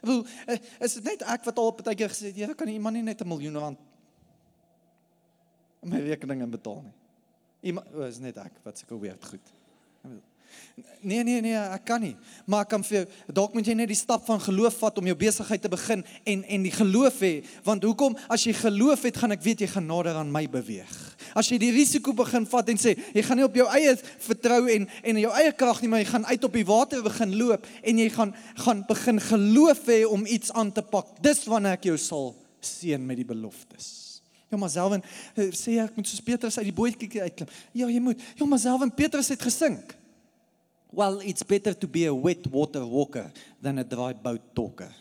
Wil 0.00 0.26
eh, 0.46 0.58
is 0.78 0.92
dit 0.92 1.04
net 1.04 1.22
ek 1.22 1.44
wat 1.44 1.58
al 1.58 1.72
baie 1.72 1.96
keer 1.96 2.10
gesê 2.10 2.26
het, 2.26 2.36
Here 2.36 2.54
kan 2.54 2.68
iemand 2.68 2.94
nie 2.94 3.02
net 3.02 3.20
'n 3.20 3.28
miljoen 3.28 3.56
rand 3.56 3.78
om 5.80 5.88
my 5.88 6.00
rekeninge 6.00 6.46
betaal 6.46 6.82
nie. 6.82 7.01
Iemand 7.62 7.86
oh, 7.94 8.06
is 8.06 8.18
net 8.22 8.38
ek 8.42 8.58
wat 8.64 8.78
seker 8.82 9.00
weer 9.00 9.18
goed. 9.22 9.52
Nee 11.02 11.22
nee 11.26 11.40
nee, 11.42 11.54
ek 11.58 11.84
kan 11.84 12.00
nie. 12.00 12.14
Maar 12.46 12.64
ek 12.64 12.70
kan 12.72 12.84
vir 12.86 12.96
jou 12.96 13.34
dalk 13.34 13.54
moet 13.56 13.66
jy 13.66 13.74
net 13.76 13.90
die 13.90 13.98
stap 13.98 14.22
van 14.26 14.40
geloof 14.40 14.78
vat 14.80 14.98
om 15.00 15.08
jou 15.10 15.14
besigheid 15.18 15.62
te 15.62 15.70
begin 15.70 16.04
en 16.28 16.44
en 16.56 16.66
die 16.66 16.72
geloof 16.74 17.18
hê, 17.24 17.32
want 17.66 17.84
hoekom 17.86 18.14
as 18.32 18.46
jy 18.46 18.54
geloof 18.56 19.02
het, 19.08 19.18
gaan 19.18 19.34
ek 19.34 19.42
weet 19.44 19.64
jy 19.64 19.70
gaan 19.74 19.88
nader 19.90 20.18
aan 20.20 20.30
my 20.32 20.44
beweeg. 20.50 20.92
As 21.38 21.50
jy 21.50 21.58
die 21.62 21.72
risiko 21.74 22.14
begin 22.16 22.46
vat 22.50 22.70
en 22.72 22.80
sê 22.80 22.94
jy 23.14 23.24
gaan 23.26 23.40
nie 23.40 23.46
op 23.46 23.58
jou 23.58 23.66
eie 23.74 23.96
vertrou 24.26 24.60
en 24.74 24.86
en 25.02 25.22
jou 25.24 25.32
eie 25.42 25.54
krag 25.58 25.82
nie, 25.82 25.90
maar 25.92 26.04
jy 26.04 26.10
gaan 26.12 26.28
uit 26.30 26.46
op 26.50 26.60
die 26.60 26.68
water 26.70 27.02
begin 27.06 27.34
loop 27.40 27.66
en 27.82 28.04
jy 28.04 28.10
gaan 28.14 28.36
gaan 28.66 28.86
begin 28.88 29.22
geloof 29.30 29.82
hê 29.90 30.02
om 30.06 30.26
iets 30.26 30.54
aan 30.54 30.72
te 30.72 30.86
pak. 30.94 31.18
Dis 31.22 31.44
wanneer 31.50 31.78
ek 31.80 31.90
jou 31.92 31.98
sal 31.98 32.32
seën 32.62 33.02
met 33.02 33.18
die 33.18 33.28
beloftes. 33.28 34.01
Ja 34.52 34.58
maar 34.60 34.68
Selwyn 34.68 35.00
sê 35.56 35.78
ek 35.80 35.94
moet 35.96 36.08
soos 36.10 36.20
Petrus 36.20 36.58
uit 36.60 36.66
die 36.68 36.76
bootjie 36.76 37.22
uitklim. 37.24 37.48
Ja, 37.72 37.86
jy 37.88 38.00
moet. 38.04 38.20
Ja 38.36 38.44
maar 38.44 38.60
Selwyn 38.60 38.90
Petrus 38.92 39.30
het 39.32 39.40
gesink. 39.40 39.94
Well, 40.92 41.22
it's 41.24 41.40
better 41.42 41.72
to 41.72 41.88
be 41.88 42.04
a 42.04 42.12
wet 42.12 42.44
water 42.52 42.84
walker 42.84 43.30
than 43.64 43.80
a 43.80 43.84
dry 43.84 44.12
boat 44.12 44.44
talker. 44.52 44.92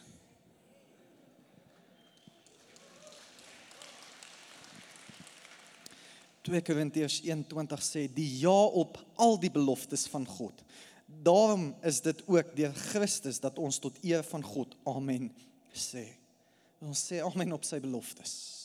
Twee 6.47 6.63
Korintiërs 6.63 7.19
1:20 7.27 7.83
sê 7.83 8.05
die 8.07 8.29
ja 8.39 8.55
op 8.55 9.01
al 9.19 9.35
die 9.39 9.51
beloftes 9.51 10.07
van 10.07 10.23
God. 10.25 10.63
Daarom 11.05 11.73
is 11.83 11.99
dit 12.01 12.23
ook 12.23 12.55
deur 12.55 12.73
Christus 12.87 13.43
dat 13.43 13.59
ons 13.59 13.83
tot 13.83 13.99
eer 13.99 14.23
van 14.23 14.43
God 14.43 14.79
amen 14.87 15.27
sê. 15.75 16.07
Ons 16.79 17.03
sê 17.11 17.19
amen 17.19 17.51
op 17.51 17.67
sy 17.67 17.83
beloftes. 17.83 18.60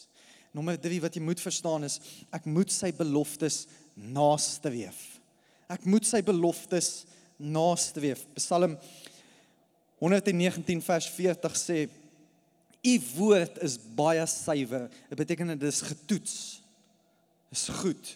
Nommer 0.57 0.79
3 0.81 1.03
wat 1.05 1.17
jy 1.17 1.23
moet 1.25 1.43
verstaan 1.43 1.85
is 1.85 1.99
ek 2.35 2.47
moet 2.49 2.73
sy 2.73 2.89
beloftes 2.97 3.67
nastreef. 3.97 5.01
Ek 5.69 5.85
moet 5.89 6.07
sy 6.09 6.23
beloftes 6.25 7.05
nastreef. 7.37 8.23
Psalm 8.39 8.79
119 10.01 10.81
vers 10.85 11.09
40 11.13 11.61
sê 11.61 11.79
U 12.87 12.95
woord 13.17 13.59
is 13.67 13.75
baie 13.99 14.23
suiwer. 14.31 14.87
Dit 15.11 15.19
beteken 15.19 15.57
dit 15.57 15.67
is 15.67 15.81
getoets. 15.83 16.35
Is 17.51 17.67
goed. 17.81 18.13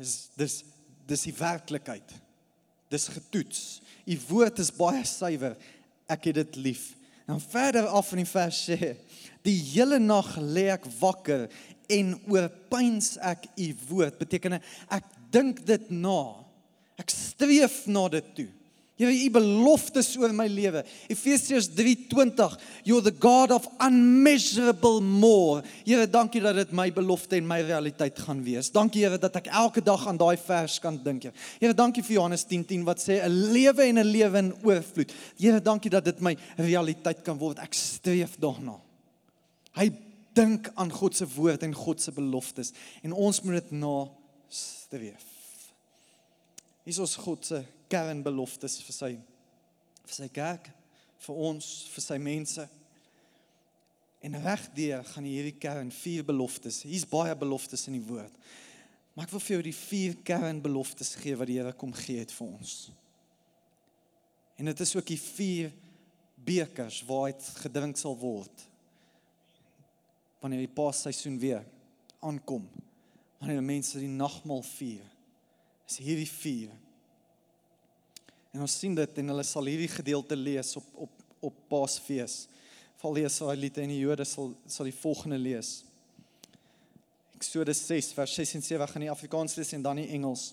Is 0.00 0.14
dis 0.38 0.62
dis 1.10 1.26
die 1.26 1.34
werklikheid. 1.34 2.14
Dis 2.90 3.08
getoets. 3.10 3.80
U 4.06 4.16
woord 4.30 4.62
is 4.62 4.70
baie 4.74 5.02
suiwer. 5.06 5.58
Ek 6.10 6.30
het 6.30 6.40
dit 6.40 6.58
lief. 6.70 6.86
Dan 7.30 7.40
verder 7.40 7.86
af 7.86 8.10
in 8.12 8.24
die 8.24 8.26
vers 8.26 8.58
sê 8.66 8.96
Die 9.46 9.56
hele 9.70 10.00
nag 10.02 10.34
lê 10.36 10.66
ek 10.74 10.88
wakker 10.98 11.46
en 11.90 12.12
oorpyns 12.28 13.14
ek 13.24 13.46
u 13.54 13.68
woord. 13.88 14.18
Beteken 14.20 14.58
ek 14.58 15.06
dink 15.32 15.62
dit 15.68 15.86
na. 15.94 16.42
Ek 17.00 17.08
streef 17.14 17.86
na 17.88 18.02
dit 18.12 18.34
toe. 18.36 18.48
Here, 19.00 19.14
u 19.16 19.30
beloftes 19.32 20.10
oor 20.20 20.34
my 20.36 20.44
lewe. 20.52 20.82
Efesiërs 21.08 21.70
3:20, 21.72 22.58
you're 22.84 23.00
the 23.00 23.14
God 23.16 23.54
of 23.54 23.68
unmeasurable 23.80 25.00
more. 25.00 25.62
Here, 25.86 26.04
dankie 26.04 26.42
dat 26.44 26.58
dit 26.58 26.74
my 26.76 26.90
belofte 26.92 27.38
en 27.38 27.46
my 27.48 27.62
realiteit 27.64 28.18
gaan 28.18 28.42
wees. 28.44 28.68
Dankie 28.70 29.06
Here 29.06 29.16
dat 29.18 29.38
ek 29.40 29.46
elke 29.46 29.80
dag 29.80 30.04
aan 30.06 30.20
daai 30.20 30.36
vers 30.36 30.78
kan 30.78 31.00
dink. 31.02 31.30
Here 31.58 31.72
dankie 31.74 32.04
vir 32.04 32.18
Johannes 32.18 32.44
10:10 32.44 32.68
10, 32.70 32.84
wat 32.84 33.00
sê 33.00 33.24
'n 33.24 33.52
lewe 33.52 33.82
en 33.82 33.98
'n 33.98 34.04
lewe 34.04 34.38
in 34.38 34.54
oorvloed. 34.62 35.12
Here, 35.38 35.60
dankie 35.60 35.90
dat 35.90 36.04
dit 36.04 36.20
my 36.20 36.36
realiteit 36.56 37.22
kan 37.22 37.38
word. 37.38 37.58
Ek 37.58 37.74
streef 37.74 38.36
daarna. 38.38 38.80
Hy 39.72 39.90
dink 40.34 40.70
aan 40.74 40.90
God 40.90 41.16
se 41.16 41.26
woord 41.26 41.62
en 41.62 41.74
God 41.74 42.00
se 42.00 42.12
beloftes 42.12 42.72
en 43.02 43.12
ons 43.12 43.40
moet 43.42 43.54
dit 43.54 43.70
na 43.70 44.08
streef. 44.48 45.26
Hier 46.84 46.94
is 46.94 46.98
ons 46.98 47.16
God 47.16 47.46
se 47.46 47.64
kernbeloftes 47.90 48.78
vir 48.86 48.96
sy 48.96 49.12
vir 50.10 50.16
sy 50.16 50.28
kerk, 50.32 50.70
vir 51.22 51.40
ons, 51.50 51.66
vir 51.94 52.02
sy 52.02 52.16
mense. 52.22 52.64
En 54.26 54.38
regdeur 54.42 55.04
gaan 55.12 55.28
hierdie 55.28 55.56
kern 55.60 55.92
vier 55.94 56.24
beloftes. 56.26 56.82
Hier's 56.88 57.06
baie 57.08 57.36
beloftes 57.38 57.86
in 57.88 57.96
die 57.96 58.06
woord. 58.08 58.34
Maar 59.14 59.28
ek 59.28 59.34
wil 59.34 59.42
vir 59.44 59.54
jou 59.56 59.62
die 59.68 59.76
vier 59.76 60.16
kernbeloftes 60.26 61.14
gee 61.20 61.36
wat 61.38 61.50
die 61.50 61.58
Here 61.60 61.72
kom 61.78 61.94
gee 61.96 62.22
het 62.22 62.34
vir 62.34 62.48
ons. 62.48 62.74
En 64.60 64.68
dit 64.68 64.82
is 64.84 64.94
ook 64.96 65.08
die 65.08 65.20
vier 65.20 65.70
bekers 66.44 67.00
waar 67.08 67.30
dit 67.30 67.48
gedrink 67.62 67.98
sal 68.00 68.16
word. 68.20 68.66
Wanneer 70.40 70.64
die 70.64 70.74
Paasseisoen 70.74 71.38
weer 71.40 71.64
aankom, 72.24 72.66
wanneer 73.40 73.64
mense 73.64 74.00
die 74.00 74.10
nagmaal 74.12 74.62
vier 74.74 75.04
is 75.88 75.98
hierdie 75.98 76.28
vier. 76.28 76.72
En 78.54 78.64
ons 78.66 78.78
sien 78.82 78.94
dit 78.94 79.20
en 79.22 79.32
hulle 79.32 79.44
sal 79.46 79.68
hierdie 79.70 79.90
gedeelte 79.90 80.38
lees 80.38 80.76
op 80.80 80.86
op 81.06 81.16
op 81.40 81.54
Paasfees. 81.72 82.50
Val 83.00 83.14
die 83.16 83.22
Israeliete 83.24 83.80
en 83.80 83.88
die 83.88 84.02
Jode 84.02 84.26
sal 84.28 84.50
sal 84.68 84.90
die 84.90 84.96
volgende 84.96 85.38
lees. 85.40 85.78
Eksodus 87.38 87.80
6 87.86 88.10
vers 88.12 88.34
6 88.36 88.58
en 88.58 88.64
7 88.66 88.88
gaan 88.90 89.06
in 89.06 89.12
Afrikaans 89.14 89.54
lees 89.56 89.72
en 89.72 89.86
dan 89.86 90.02
in 90.02 90.10
Engels. 90.18 90.50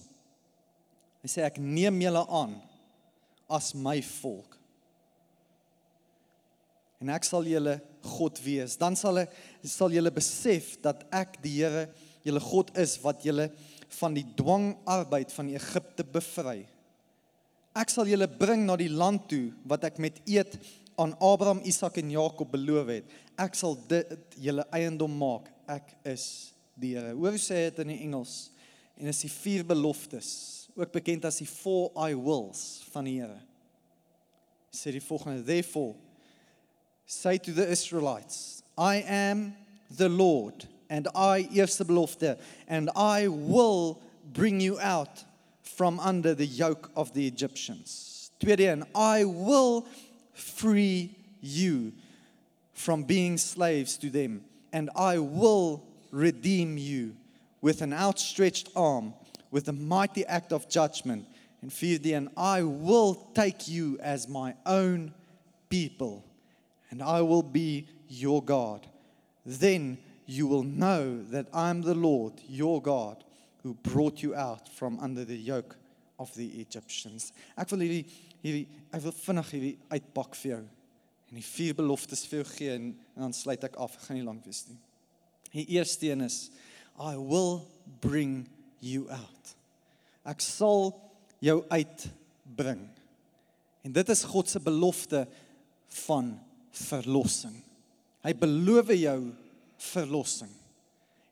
Hy 1.26 1.32
sê 1.34 1.44
ek 1.44 1.60
neem 1.60 2.00
julle 2.06 2.22
aan 2.32 2.54
as 3.52 3.74
my 3.76 3.98
volk. 4.22 4.56
En 7.04 7.12
ek 7.14 7.28
sal 7.28 7.46
julle 7.52 7.76
God 8.16 8.40
wees. 8.46 8.78
Dan 8.80 8.96
sal 8.96 9.26
ek 9.26 9.36
sal 9.68 9.92
julle 9.92 10.14
besef 10.16 10.78
dat 10.86 11.04
ek 11.12 11.36
die 11.44 11.58
Here, 11.60 11.90
julle 12.24 12.42
God 12.48 12.72
is 12.80 12.96
wat 13.04 13.28
julle 13.28 13.50
van 14.00 14.16
die 14.16 14.26
dwangarbeid 14.40 15.36
van 15.36 15.52
Egipte 15.52 16.08
bevry. 16.08 16.62
Ek 17.78 17.92
sal 17.94 18.10
julle 18.10 18.26
bring 18.26 18.66
na 18.66 18.76
die 18.80 18.90
land 18.90 19.28
toe 19.30 19.52
wat 19.70 19.86
ek 19.86 20.00
met 20.02 20.18
eed 20.26 20.56
aan 20.98 21.14
Abraham, 21.22 21.60
Isak 21.62 22.00
en 22.02 22.10
Jakob 22.10 22.50
beloof 22.50 22.90
het. 22.90 23.12
Ek 23.38 23.54
sal 23.54 23.76
dit 23.90 24.38
julle 24.42 24.66
eiendom 24.74 25.14
maak. 25.14 25.52
Ek 25.70 25.92
is 26.10 26.56
die 26.74 26.96
Here. 26.96 27.14
Hoor 27.14 27.36
hoe 27.36 27.42
sê 27.42 27.68
dit 27.68 27.84
in 27.84 27.94
die 27.94 28.00
Engels? 28.08 28.50
En 28.98 29.10
is 29.12 29.22
die 29.22 29.30
vier 29.30 29.66
beloftes, 29.68 30.30
ook 30.74 30.90
bekend 30.96 31.28
as 31.30 31.38
die 31.42 31.50
four 31.50 31.92
I 31.94 32.16
wills 32.18 32.82
van 32.94 33.06
die 33.06 33.20
Here. 33.20 33.38
Sê 34.74 34.96
die 34.96 35.04
volgende: 35.04 35.46
Therefore 35.46 35.94
say 37.06 37.38
to 37.38 37.54
the 37.54 37.68
Israelites, 37.70 38.64
I 38.78 39.04
am 39.06 39.54
the 39.90 40.10
Lord 40.10 40.66
and 40.90 41.08
I 41.14 41.48
eerste 41.54 41.86
belofte 41.86 42.38
and 42.68 42.90
I 42.96 43.28
will 43.28 44.02
bring 44.34 44.62
you 44.62 44.80
out 44.80 45.27
from 45.78 46.00
under 46.00 46.34
the 46.34 46.46
yoke 46.46 46.90
of 46.96 47.14
the 47.14 47.28
Egyptians. 47.28 48.32
Tweede 48.40 48.68
een 48.72 48.84
I 48.96 49.26
will 49.26 49.86
free 50.34 51.12
you 51.40 51.92
from 52.74 53.04
being 53.04 53.38
slaves 53.38 53.96
to 53.98 54.10
them 54.10 54.42
and 54.74 54.90
I 54.96 55.20
will 55.20 55.84
redeem 56.12 56.80
you 56.80 57.16
with 57.62 57.84
an 57.84 57.94
outstretched 57.94 58.70
arm 58.76 59.14
with 59.52 59.68
a 59.68 59.74
mighty 59.74 60.26
act 60.26 60.52
of 60.52 60.68
judgment 60.68 61.28
and 61.62 61.72
vierde 61.72 62.14
een 62.14 62.30
I 62.36 62.64
will 62.64 63.14
take 63.36 63.68
you 63.68 64.00
as 64.02 64.28
my 64.28 64.56
own 64.66 65.14
people 65.70 66.24
and 66.90 67.04
I 67.04 67.22
will 67.22 67.44
be 67.44 67.86
your 68.10 68.42
God. 68.42 68.88
Then 69.46 70.00
you 70.26 70.48
will 70.48 70.64
know 70.64 71.22
that 71.30 71.46
I'm 71.54 71.84
the 71.84 71.94
Lord, 71.96 72.34
your 72.50 72.82
God, 72.82 73.24
who 73.64 73.74
brought 73.84 74.24
you 74.24 74.36
out 74.36 74.70
from 74.70 75.00
under 75.00 75.26
the 75.26 75.38
yoke 75.38 75.76
of 76.20 76.34
the 76.36 76.48
Egyptians. 76.62 77.32
Ek 77.58 77.70
wil 77.72 77.86
hierdie 77.86 78.06
hierdie 78.44 78.66
ek 78.94 79.04
wil 79.04 79.16
vinnig 79.18 79.54
hierdie 79.54 79.76
uitpak 79.92 80.38
vir 80.38 80.52
jou 80.52 80.64
en 81.28 81.40
die 81.40 81.44
vier 81.44 81.76
beloftes 81.76 82.24
vir 82.30 82.42
jou 82.42 82.50
gee 82.54 82.76
en, 82.78 82.92
en 83.18 83.28
dan 83.28 83.36
sluit 83.36 83.64
ek 83.68 83.76
af. 83.82 83.98
Ek 83.98 84.08
gaan 84.08 84.20
nie 84.20 84.28
lank 84.28 84.46
wees 84.48 84.64
nie. 84.70 84.78
Die 85.52 85.68
eerste 85.78 86.10
een 86.10 86.24
is 86.26 86.48
I 86.98 87.16
will 87.18 87.66
bring 88.02 88.46
you 88.80 89.10
out. 89.14 89.54
Ek 90.28 90.42
sal 90.44 90.92
jou 91.44 91.60
uitbring. 91.70 92.82
En 93.86 93.94
dit 93.96 94.10
is 94.12 94.26
God 94.28 94.50
se 94.50 94.60
belofte 94.64 95.26
van 96.04 96.34
verlossing. 96.76 97.56
Hy 98.26 98.34
beloof 98.36 98.92
jou 98.98 99.20
verlossing. 99.94 100.52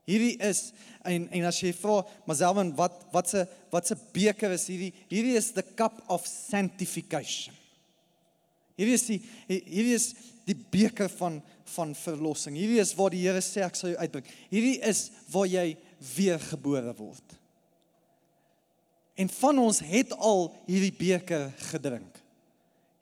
Hierdie 0.06 0.36
is 0.46 0.70
en 1.06 1.28
en 1.34 1.48
as 1.50 1.60
jy 1.64 1.72
vra, 1.74 2.00
maar 2.26 2.38
Selwyn, 2.38 2.72
wat 2.78 3.06
wat 3.14 3.30
se 3.32 3.46
wat 3.74 3.90
se 3.90 3.98
beker 4.14 4.54
is 4.54 4.68
hierdie? 4.70 4.94
Hierdie 5.10 5.38
is 5.40 5.52
the 5.56 5.66
cup 5.66 6.04
of 6.14 6.28
sanctification. 6.30 7.56
Hierdie 8.78 8.98
is 8.98 9.06
die 9.10 9.20
hierdie 9.50 9.96
is 9.98 10.10
die 10.46 10.58
beker 10.58 11.10
van 11.18 11.40
van 11.76 11.96
verlossing. 11.98 12.58
Hierdie 12.60 12.82
is 12.84 12.94
waar 12.98 13.14
die 13.14 13.24
Here 13.24 13.42
sê 13.42 13.64
ek 13.66 13.78
sal 13.78 13.96
jou 13.96 14.02
uitbring. 14.04 14.28
Hierdie 14.52 14.78
is 14.86 15.08
waar 15.34 15.50
jy 15.50 15.72
weergebore 16.14 16.94
word. 17.00 17.40
En 19.16 19.32
van 19.32 19.62
ons 19.64 19.80
het 19.88 20.12
al 20.14 20.50
hierdie 20.68 20.94
beker 20.94 21.48
gedrink. 21.72 22.22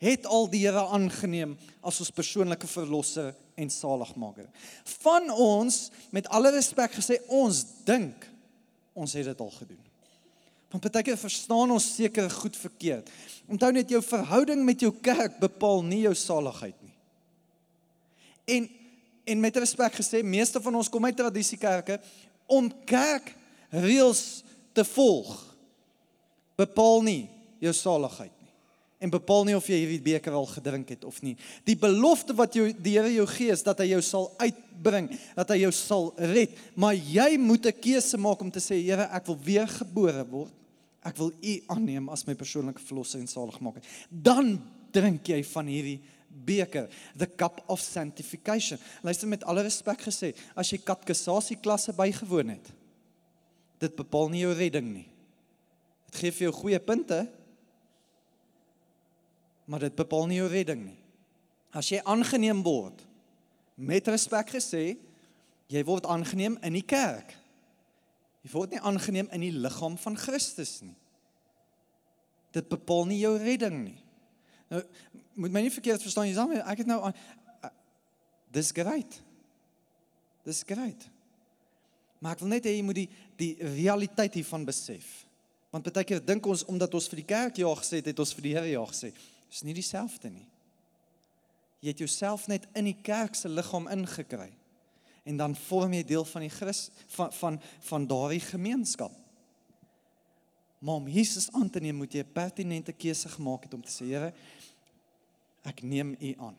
Het 0.03 0.27
al 0.27 0.49
die 0.51 0.65
Here 0.65 0.83
aangeneem 0.91 1.55
as 1.79 2.01
ons 2.03 2.11
persoonlike 2.11 2.67
verlosser 2.67 3.31
en 3.55 3.69
saligmaker. 3.71 4.49
Van 4.99 5.29
ons 5.31 5.87
met 6.11 6.27
alle 6.27 6.51
respek 6.55 6.97
gesê 6.99 7.21
ons 7.31 7.63
dink 7.87 8.27
ons 8.93 9.15
het 9.15 9.25
dit 9.25 9.41
al 9.41 9.51
gedoen. 9.55 9.81
Want 10.73 10.89
baie 10.89 11.05
keer 11.05 11.19
verstaan 11.21 11.71
ons 11.71 11.87
seker 11.95 12.29
goed 12.33 12.57
verkeerd. 12.57 13.09
Onthou 13.47 13.71
net 13.75 13.91
jou 13.93 14.01
verhouding 14.03 14.63
met 14.65 14.81
jou 14.81 14.91
kerk 15.05 15.37
bepaal 15.41 15.83
nie 15.85 16.03
jou 16.07 16.15
saligheid 16.17 16.77
nie. 16.81 16.95
En 18.57 18.71
en 19.23 19.39
met 19.39 19.55
respek 19.55 19.93
gesê, 19.95 20.19
meeste 20.19 20.59
van 20.59 20.75
ons 20.75 20.89
kom 20.91 21.05
uit 21.07 21.15
tradisiekerke 21.15 21.95
om 22.51 22.67
kerk 22.83 23.29
reëls 23.71 24.43
te 24.75 24.83
volg 24.83 25.31
bepaal 26.59 26.99
nie 27.05 27.21
jou 27.63 27.71
saligheid 27.77 28.42
en 29.03 29.11
bepaal 29.11 29.43
nie 29.47 29.55
of 29.57 29.67
jy 29.67 29.81
hierdie 29.81 30.03
beker 30.03 30.35
al 30.37 30.47
gedrink 30.47 30.93
het 30.95 31.03
of 31.03 31.19
nie. 31.25 31.35
Die 31.67 31.75
belofte 31.79 32.35
wat 32.37 32.55
jou 32.55 32.69
die 32.71 32.95
Here 32.95 33.11
jou 33.11 33.25
gee 33.27 33.51
is 33.51 33.65
dat 33.65 33.81
hy 33.83 33.89
jou 33.89 34.01
sal 34.05 34.29
uitbring, 34.39 35.09
dat 35.35 35.51
hy 35.51 35.59
jou 35.65 35.71
sal 35.75 36.11
red, 36.31 36.53
maar 36.79 36.95
jy 36.95 37.35
moet 37.37 37.65
'n 37.67 37.79
keuse 37.81 38.17
maak 38.17 38.41
om 38.41 38.51
te 38.51 38.63
sê 38.63 38.79
Here, 38.79 39.09
ek 39.11 39.27
wil 39.27 39.37
weer 39.43 39.67
gebore 39.67 40.25
word. 40.29 40.53
Ek 41.03 41.17
wil 41.17 41.31
U 41.31 41.53
aanneem 41.67 42.09
as 42.09 42.25
my 42.25 42.33
persoonlike 42.33 42.79
verlosser 42.79 43.19
en 43.19 43.27
saligmaker. 43.27 43.81
Dan 44.09 44.61
drink 44.91 45.27
jy 45.27 45.43
van 45.43 45.67
hierdie 45.67 45.99
beker, 46.45 46.87
the 47.15 47.27
cup 47.27 47.61
of 47.67 47.81
sanctification. 47.81 48.79
Luister 49.03 49.27
met 49.27 49.43
alle 49.43 49.63
respek 49.63 49.99
gesê, 50.01 50.33
as 50.55 50.71
jy 50.71 50.77
katekisasie 50.77 51.59
klasse 51.61 51.93
bygewoon 51.93 52.55
het, 52.55 52.71
dit 53.79 53.95
bepaal 53.95 54.29
nie 54.29 54.41
jou 54.45 54.53
redding 54.53 54.93
nie. 54.93 55.07
Dit 56.09 56.21
gee 56.21 56.31
vir 56.31 56.47
jou 56.47 56.53
goeie 56.53 56.79
punte, 56.79 57.27
maar 59.65 59.85
dit 59.85 59.95
bepaal 59.95 60.27
nie 60.29 60.39
jou 60.41 60.49
redding 60.51 60.83
nie. 60.85 60.99
As 61.73 61.89
jy 61.89 62.01
aangeneem 62.05 62.61
word, 62.65 62.99
met 63.75 64.07
respek 64.11 64.53
gesê, 64.53 64.83
jy 65.71 65.83
word 65.87 66.05
aangeneem 66.05 66.59
in 66.65 66.77
die 66.77 66.85
kerk. 66.85 67.33
Jy 68.43 68.51
word 68.53 68.75
nie 68.75 68.83
aangeneem 68.83 69.29
in 69.33 69.45
die 69.45 69.53
liggaam 69.55 69.95
van 69.97 70.17
Christus 70.19 70.81
nie. 70.83 70.95
Dit 72.53 72.67
bepaal 72.69 73.07
nie 73.09 73.21
jou 73.23 73.33
redding 73.41 73.79
nie. 73.85 73.99
Nou 74.69 74.83
moet 75.33 75.53
my 75.55 75.63
nie 75.65 75.73
verkeerd 75.73 76.03
verstaan 76.05 76.27
jy 76.29 76.35
sê 76.37 76.59
ek 76.61 76.83
het 76.83 76.89
nou 76.89 76.99
aan 77.07 77.15
dis 78.53 78.69
great. 78.75 79.15
Dis 80.45 80.61
great. 80.67 81.07
Maar 82.21 82.35
ek 82.35 82.43
wil 82.43 82.51
net 82.53 82.67
hê 82.69 82.75
jy 82.75 82.83
moet 82.85 82.99
die 83.01 83.09
die 83.39 83.53
realiteit 83.79 84.35
hiervan 84.37 84.65
besef. 84.67 85.23
Want 85.73 85.89
baie 85.89 86.05
keer 86.05 86.21
dink 86.21 86.45
ons 86.45 86.61
omdat 86.69 86.93
ons 86.93 87.07
vir 87.09 87.23
die 87.23 87.29
kerk 87.31 87.57
ja 87.57 87.71
gesê 87.79 87.99
het, 87.99 88.11
het 88.11 88.21
ons 88.21 88.35
vir 88.37 88.45
die 88.45 88.53
Here 88.53 88.69
ja 88.69 88.83
gesê. 88.91 89.09
Dis 89.53 89.61
nie 89.61 89.75
dieselfde 89.77 90.31
nie. 90.33 90.47
Jy 91.83 91.91
het 91.91 92.01
jouself 92.01 92.47
net 92.49 92.65
in 92.79 92.87
die 92.89 92.97
kerk 93.05 93.35
se 93.37 93.51
liggaam 93.51 93.85
ingekry 93.91 94.49
en 95.29 95.37
dan 95.39 95.53
vorm 95.55 95.93
jy 95.95 96.01
deel 96.07 96.25
van 96.27 96.43
die 96.43 96.51
Christ 96.51 97.03
van 97.13 97.29
van 97.37 97.59
van 97.85 98.07
daardie 98.09 98.41
gemeenskap. 98.43 99.13
Maar 100.83 100.95
om 100.99 101.07
Jesus 101.07 101.51
aan 101.55 101.69
te 101.69 101.79
neem, 101.79 101.95
moet 101.95 102.13
jy 102.13 102.23
'n 102.23 102.33
pertinente 102.33 102.91
keuse 102.91 103.29
gemaak 103.29 103.63
het 103.63 103.73
om 103.73 103.81
te 103.81 103.91
sê, 103.91 104.05
Here, 104.05 104.33
ek 105.63 105.83
neem 105.83 106.15
U 106.19 106.33
aan. 106.37 106.57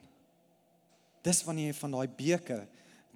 Dis 1.23 1.43
wanneer 1.45 1.67
jy 1.67 1.75
van 1.75 1.91
daai 1.91 2.09
beker 2.09 2.69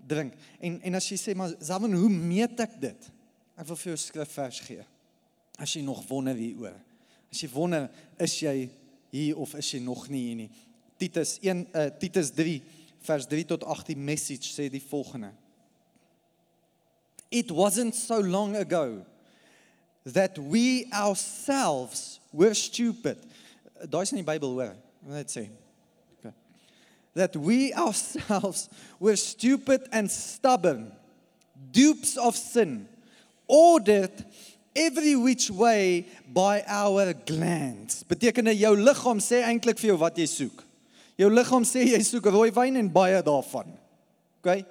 drink. 0.06 0.34
En 0.60 0.80
en 0.82 0.94
as 0.94 1.08
jy 1.08 1.16
sê, 1.16 1.34
maar 1.36 1.54
Zaman, 1.60 1.92
hoe 1.92 2.10
meet 2.10 2.60
ek 2.60 2.80
dit? 2.80 3.10
Ek 3.56 3.66
wil 3.66 3.76
vir 3.76 3.92
jou 3.92 3.96
'n 3.96 4.06
skrifvers 4.06 4.60
gee. 4.60 4.84
As 5.58 5.72
jy 5.72 5.82
nog 5.82 6.06
wonder 6.08 6.34
hieroor. 6.34 6.80
As 7.30 7.40
jy 7.40 7.48
wonder, 7.48 7.90
is 8.18 8.40
jy 8.40 8.70
hier 9.10 9.38
of 9.38 9.54
is 9.54 9.70
jy 9.72 9.80
nog 9.82 10.08
nie 10.12 10.24
hier 10.28 10.40
nie? 10.44 10.50
Titus 10.98 11.38
1 11.40 11.66
uh, 11.72 11.86
Titus 12.00 12.32
3 12.34 12.58
vers 13.06 13.26
3 13.30 13.44
tot 13.54 13.64
8 13.64 13.92
die 13.92 13.96
message 13.96 14.50
sê 14.50 14.68
die 14.70 14.82
volgende. 14.82 15.30
It 17.30 17.50
wasn't 17.50 17.94
so 17.94 18.20
long 18.20 18.56
ago 18.56 19.04
that 20.04 20.38
we 20.38 20.86
ourselves 20.92 22.20
were 22.32 22.54
stupid. 22.54 23.18
Daai's 23.88 24.12
in 24.12 24.22
die 24.22 24.26
Bybel 24.26 24.56
hoor. 24.56 24.74
Net 25.06 25.30
sê. 25.32 25.48
Okay. 26.18 26.32
That 27.14 27.36
we 27.36 27.72
ourselves 27.74 28.68
were 28.98 29.16
stupid 29.16 29.86
and 29.92 30.10
stubborn, 30.10 30.92
dupes 31.70 32.16
of 32.16 32.36
sin, 32.36 32.88
ordered 33.46 34.24
every 34.78 35.16
which 35.18 35.50
way 35.50 36.06
by 36.30 36.62
our 36.66 37.12
glands. 37.26 38.04
Beteken 38.06 38.52
jou 38.54 38.74
liggaam 38.78 39.20
sê 39.22 39.42
eintlik 39.48 39.80
vir 39.80 39.92
jou 39.92 39.98
wat 40.00 40.18
jy 40.18 40.26
soek. 40.30 40.64
Jou 41.18 41.30
liggaam 41.32 41.66
sê 41.66 41.82
jy 41.88 42.00
soek 42.06 42.30
rooi 42.30 42.50
wyn 42.54 42.78
en 42.78 42.90
baie 42.92 43.18
daarvan. 43.26 43.72
OK? 44.38 44.62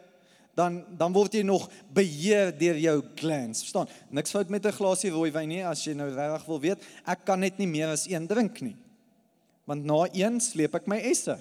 Dan 0.57 0.79
dan 0.97 1.13
word 1.13 1.35
jy 1.37 1.43
nog 1.45 1.67
beheer 1.93 2.53
deur 2.55 2.79
jou 2.81 2.95
glands. 3.19 3.65
Verstaan? 3.65 3.91
Niks 4.09 4.33
fout 4.33 4.49
met 4.49 4.65
'n 4.65 4.77
glasie 4.79 5.11
rooi 5.11 5.31
wyn 5.31 5.49
nie 5.49 5.63
as 5.65 5.83
jy 5.83 5.93
nou 5.93 6.09
regtig 6.09 6.47
wil 6.47 6.59
weet. 6.59 6.79
Ek 7.05 7.25
kan 7.25 7.39
net 7.39 7.57
nie 7.57 7.67
meer 7.67 7.89
as 7.89 8.07
een 8.07 8.27
drink 8.27 8.61
nie. 8.61 8.75
Want 9.65 9.85
na 9.85 10.07
een 10.13 10.39
sleep 10.39 10.75
ek 10.75 10.87
my 10.87 10.97
esse. 10.97 11.37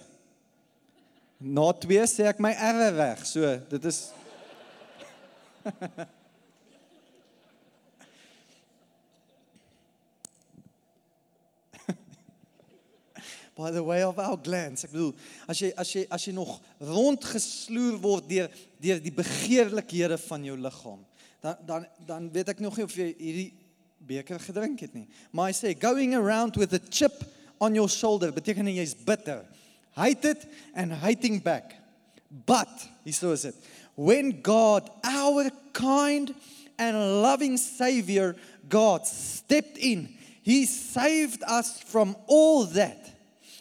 Na 1.40 1.72
twee 1.72 2.02
sê 2.06 2.26
ek 2.26 2.40
my 2.40 2.50
erre 2.50 2.90
reg. 2.96 3.26
So, 3.26 3.60
dit 3.70 3.84
is 3.84 4.10
by 13.56 13.70
the 13.70 13.82
way 13.82 14.02
of 14.02 14.18
our 14.18 14.36
glands. 14.36 14.84
Ek 14.84 14.92
bedoel, 14.92 15.14
as 15.48 15.60
jy 15.62 15.72
as 15.80 15.92
jy 15.96 16.02
as 16.12 16.26
jy 16.28 16.34
nog 16.36 16.58
rondgesloer 16.84 17.96
word 18.02 18.28
deur 18.28 18.50
deur 18.84 19.00
die 19.00 19.14
begeerlikhede 19.16 20.18
van 20.26 20.44
jou 20.44 20.58
liggaam, 20.60 21.00
dan 21.42 21.56
dan 21.66 21.86
dan 22.06 22.28
weet 22.34 22.52
ek 22.52 22.60
nog 22.60 22.76
nie 22.76 22.84
of 22.84 22.94
jy 22.94 23.08
hierdie 23.16 23.48
beker 24.06 24.38
gedrink 24.44 24.84
het 24.84 24.92
nie. 24.94 25.06
Maar 25.32 25.50
hy 25.50 25.56
sê 25.56 25.72
going 25.72 26.14
around 26.14 26.60
with 26.60 26.76
a 26.76 26.82
chip 26.90 27.24
on 27.58 27.74
your 27.74 27.88
shoulder 27.88 28.30
beteken 28.30 28.68
jy's 28.68 28.94
bitter. 28.94 29.40
Hate 29.96 30.28
it 30.28 30.44
and 30.74 30.92
hating 30.92 31.40
back. 31.40 31.72
But, 32.44 32.68
so 33.10 33.32
is 33.32 33.46
it. 33.46 33.54
When 33.94 34.42
God, 34.42 34.90
our 35.02 35.48
kind 35.72 36.34
and 36.78 37.22
loving 37.22 37.56
savior 37.56 38.36
God 38.68 39.06
stepped 39.06 39.78
in, 39.78 40.12
he 40.42 40.66
saved 40.66 41.42
us 41.48 41.80
from 41.80 42.14
all 42.26 42.66
that 42.76 43.05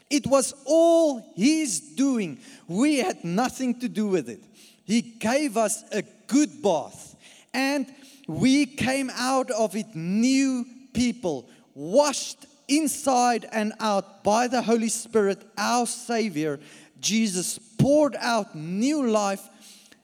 It 0.10 0.28
was 0.28 0.54
all 0.66 1.34
His 1.36 1.80
doing. 1.80 2.40
We 2.68 2.98
had 2.98 3.24
nothing 3.24 3.80
to 3.80 3.90
do 3.90 4.08
with 4.08 4.30
it. 4.30 4.44
He 4.84 5.02
gave 5.02 5.58
us 5.58 5.84
a 5.92 6.04
good 6.28 6.62
bath, 6.62 7.16
and 7.54 7.88
we 8.28 8.66
came 8.66 9.10
out 9.16 9.50
of 9.52 9.76
it 9.76 9.96
new 9.96 10.66
people, 10.94 11.50
washed 11.74 12.46
inside 12.68 13.48
and 13.52 13.74
out 13.80 14.24
by 14.24 14.48
the 14.48 14.62
Holy 14.62 14.90
Spirit, 14.90 15.42
our 15.58 15.86
Savior. 15.86 16.60
Jesus 17.00 17.60
poured 17.78 18.16
out 18.20 18.56
new 18.56 19.08
life 19.08 19.48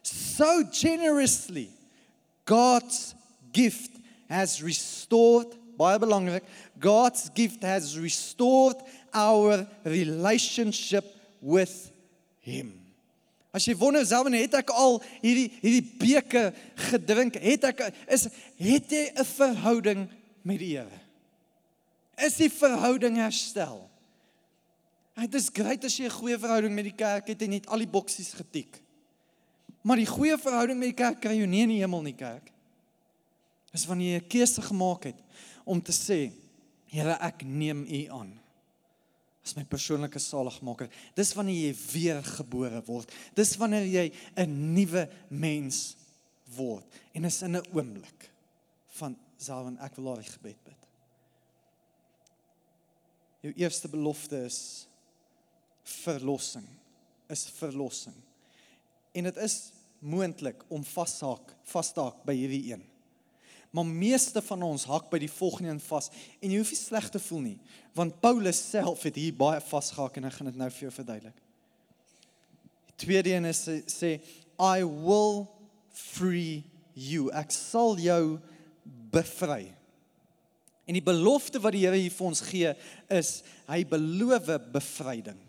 so 0.04 0.64
generously. 0.72 1.70
God's 2.46 3.16
gift 3.54 3.92
has 4.30 4.62
restored, 4.62 5.48
baie 5.78 5.98
belangrik, 5.98 6.44
God's 6.80 7.30
gift 7.30 7.64
has 7.64 7.98
restored 7.98 8.76
our 9.14 9.68
relationship 9.84 11.06
with 11.42 11.92
him. 12.40 12.82
As 13.52 13.68
jy 13.68 13.76
wonder 13.76 14.06
self 14.08 14.30
en 14.30 14.38
het 14.38 14.54
ek 14.62 14.72
al 14.72 15.02
hierdie 15.20 15.50
hierdie 15.60 15.84
beker 16.00 16.52
gedrink, 16.88 17.36
het 17.44 17.68
ek 17.68 17.84
is 18.08 18.30
het 18.62 18.92
jy 18.92 19.12
'n 19.12 19.28
verhouding 19.28 20.08
met 20.44 20.60
die 20.60 20.78
Here? 20.78 21.00
Is 22.18 22.38
die 22.40 22.50
verhouding 22.50 23.18
herstel? 23.18 23.90
Dit 25.20 25.36
is 25.36 25.50
grait 25.52 25.84
as 25.84 25.98
jy 25.98 26.06
'n 26.06 26.20
goeie 26.20 26.40
verhouding 26.40 26.74
met 26.74 26.86
die 26.86 26.96
kerk 26.96 27.28
het 27.28 27.42
en 27.42 27.52
het 27.52 27.68
al 27.68 27.84
die 27.84 27.92
boksies 27.92 28.34
getik. 28.34 28.80
Maar 29.84 29.98
die 29.98 30.08
goeie 30.08 30.38
verhouding 30.38 30.80
met 30.80 30.96
die 30.96 31.04
kerk 31.04 31.20
kry 31.20 31.36
jy 31.36 31.46
nie 31.46 31.64
in 31.64 31.70
die 31.70 31.82
hemel 31.82 32.02
nie, 32.02 32.16
kerk. 32.16 32.52
Dis 33.74 33.86
wanneer 33.86 34.20
jy 34.20 34.24
'n 34.24 34.30
keuse 34.30 34.62
gemaak 34.62 35.04
het 35.04 35.20
om 35.66 35.82
te 35.82 35.92
sê, 35.92 36.32
Here, 36.88 37.18
ek 37.22 37.44
neem 37.46 37.86
U 37.88 38.08
aan 38.12 38.41
as 39.52 39.58
my 39.58 39.66
persoonlike 39.68 40.20
saligmaker. 40.20 40.88
Dis 41.16 41.34
wanneer 41.36 41.68
jy 41.68 41.72
weer 41.92 42.22
gebore 42.38 42.80
word. 42.88 43.12
Dis 43.36 43.58
wanneer 43.60 43.86
jy 43.86 44.12
'n 44.40 44.74
nuwe 44.74 45.10
mens 45.30 45.98
word. 46.56 46.86
En 47.14 47.26
is 47.26 47.42
in 47.42 47.58
'n 47.58 47.66
oomblik 47.74 48.32
van 49.00 49.18
Salwan 49.38 49.80
ek 49.80 49.96
wil 49.96 50.14
daai 50.14 50.24
gebed 50.24 50.64
bid. 50.64 50.88
Jou 53.42 53.54
eerste 53.58 53.88
belofte 53.88 54.46
is 54.46 54.88
verlossing. 55.84 56.68
Is 57.28 57.50
verlossing. 57.58 58.16
En 59.14 59.24
dit 59.24 59.38
is 59.38 59.72
moontlik 60.00 60.64
om 60.68 60.84
vashaak, 60.84 61.56
vasstaak 61.64 62.24
by 62.24 62.34
hierdie 62.34 62.74
een. 62.74 62.84
Maar 63.72 63.86
meeste 63.86 64.42
van 64.42 64.64
ons 64.64 64.84
hak 64.84 65.10
by 65.10 65.18
die 65.18 65.32
volgende 65.32 65.70
een 65.70 65.80
vas 65.80 66.10
en 66.40 66.52
jy 66.52 66.58
hoef 66.60 66.74
nie 66.74 66.80
sleg 66.80 67.10
te 67.10 67.20
voel 67.20 67.40
nie, 67.40 67.60
want 67.98 68.20
Paulus 68.24 68.60
self 68.70 69.04
het 69.04 69.18
hier 69.20 69.36
baie 69.36 69.62
vasgehak 69.64 70.18
en 70.18 70.30
ek 70.30 70.38
gaan 70.38 70.52
dit 70.52 70.60
nou 70.60 70.70
vir 70.72 70.88
jou 70.88 70.94
verduidelik. 70.96 71.38
Die 72.92 72.98
tweede 73.06 73.34
een 73.34 73.50
is 73.50 73.66
sê 73.92 74.18
I 74.62 74.84
will 74.86 75.48
free 75.92 76.64
you. 76.94 77.30
Ek 77.36 77.52
sal 77.52 77.98
jou 78.00 78.40
bevry. 79.12 79.72
En 80.88 80.98
die 80.98 81.06
belofte 81.06 81.62
wat 81.62 81.76
die 81.76 81.86
Here 81.86 82.00
hier 82.00 82.14
vir 82.14 82.28
ons 82.28 82.44
gee 82.46 82.74
is 83.12 83.32
hy 83.70 83.82
beloof 83.88 84.50
bevryding. 84.74 85.40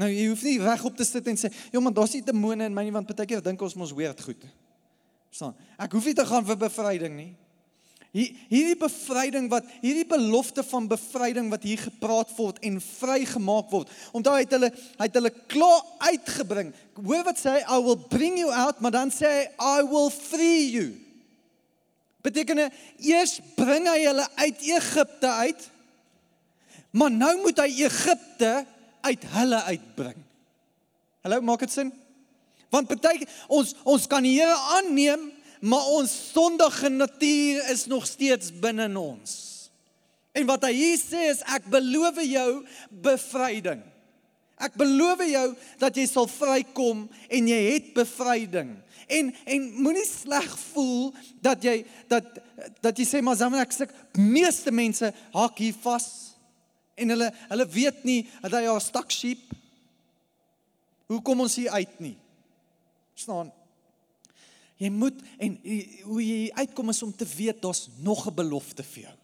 Nou 0.00 0.08
jy 0.08 0.30
hoef 0.30 0.42
nie 0.46 0.58
regop 0.62 0.96
te 0.96 1.04
sit 1.04 1.26
en 1.28 1.36
sê, 1.36 1.52
"Ja, 1.72 1.80
maar 1.80 1.92
daar's 1.92 2.14
nie 2.14 2.22
demone 2.22 2.64
in 2.64 2.74
my 2.74 2.84
nie 2.84 2.92
want 2.92 3.06
partykeer 3.06 3.42
dink 3.42 3.60
ons 3.62 3.74
mos 3.74 3.92
weird 3.92 4.20
goed." 4.20 4.44
Verstaan? 5.28 5.54
Ek 5.78 5.92
hoef 5.92 6.04
nie 6.04 6.14
te 6.14 6.26
gaan 6.26 6.44
vir 6.44 6.56
bevryding 6.56 7.16
nie. 7.16 7.36
Hier 8.10 8.30
hierdie 8.50 8.78
bevryding 8.78 9.46
wat 9.52 9.66
hierdie 9.84 10.06
belofte 10.08 10.64
van 10.66 10.88
bevryding 10.90 11.50
wat 11.52 11.62
hier 11.62 11.78
gepraat 11.78 12.32
word 12.34 12.58
en 12.66 12.80
vrygemaak 12.82 13.68
word. 13.70 13.92
Onthou 14.10 14.34
hy 14.34 14.42
het 14.42 14.56
hulle 14.56 14.70
hy 14.72 15.06
het 15.06 15.18
hulle 15.20 15.32
klaar 15.52 15.84
uitgebring. 16.10 16.72
Hoor 16.98 17.22
wat 17.28 17.38
sê 17.38 17.54
hy 17.58 17.62
I 17.62 17.78
will 17.84 18.00
bring 18.10 18.40
you 18.40 18.50
out, 18.50 18.82
maar 18.82 18.96
dan 18.96 19.14
sê 19.14 19.30
hy 19.30 19.44
I 19.78 19.86
will 19.86 20.10
free 20.10 20.66
you. 20.72 20.88
Beteken 22.26 22.66
eers 22.98 23.38
bring 23.56 23.86
hy 23.88 24.02
hulle 24.02 24.26
uit 24.42 24.66
Egipte 24.74 25.30
uit. 25.46 25.70
Maar 26.90 27.14
nou 27.14 27.34
moet 27.46 27.62
hy 27.62 27.70
Egipte 27.86 28.54
uit 29.06 29.26
hulle 29.38 29.62
uitbring. 29.70 30.18
Hallo, 31.22 31.38
maak 31.46 31.62
dit 31.62 31.72
sin? 31.72 31.92
Want 32.74 32.90
party 32.90 33.22
ons 33.46 33.74
ons 33.86 34.06
kan 34.10 34.24
die 34.24 34.34
Here 34.38 34.56
aanneem 34.76 35.30
maar 35.60 35.86
ons 35.92 36.12
sondige 36.32 36.88
natuur 36.88 37.70
is 37.70 37.86
nog 37.86 38.06
steeds 38.06 38.52
binne 38.58 38.88
in 38.88 38.96
ons. 38.96 39.32
En 40.32 40.46
wat 40.46 40.64
hy 40.68 40.74
hier 40.74 41.00
sê 41.00 41.26
is 41.30 41.42
ek 41.50 41.66
beloof 41.72 42.20
jou 42.24 42.50
bevryding. 43.02 43.82
Ek 44.60 44.76
beloof 44.78 45.24
jou 45.26 45.46
dat 45.80 45.96
jy 45.96 46.06
sal 46.08 46.28
vrykom 46.30 47.06
en 47.28 47.50
jy 47.50 47.60
het 47.72 47.92
bevryding. 47.96 48.72
En 49.10 49.32
en 49.56 49.68
moenie 49.82 50.06
sleg 50.06 50.48
voel 50.70 51.10
dat 51.42 51.64
jy 51.64 51.80
dat 52.08 52.40
dat 52.84 52.98
jy 52.98 53.08
sê 53.08 53.22
maar 53.24 53.38
dan 53.40 53.58
ek 53.60 53.74
sê 53.74 53.88
meeste 54.20 54.72
mense 54.72 55.12
hak 55.34 55.58
hier 55.58 55.76
vas 55.82 56.08
en 57.00 57.16
hulle 57.16 57.30
hulle 57.48 57.66
weet 57.72 58.04
nie 58.04 58.20
dat 58.44 58.60
hy 58.60 58.68
'n 58.68 58.80
stak 58.80 59.10
sheep. 59.10 59.42
Hoe 61.10 61.22
kom 61.22 61.40
ons 61.40 61.56
hier 61.56 61.70
uit 61.70 62.00
nie? 62.00 62.16
Staan 63.14 63.50
Jy 64.80 64.88
moet 64.88 65.18
en 65.38 65.58
hoe 66.08 66.22
jy 66.24 66.50
uitkom 66.56 66.88
is 66.92 67.02
om 67.04 67.12
te 67.12 67.28
weet 67.28 67.60
daar's 67.60 67.88
nog 68.00 68.26
'n 68.26 68.34
belofte 68.34 68.82
vir 68.82 69.02
jou. 69.02 69.16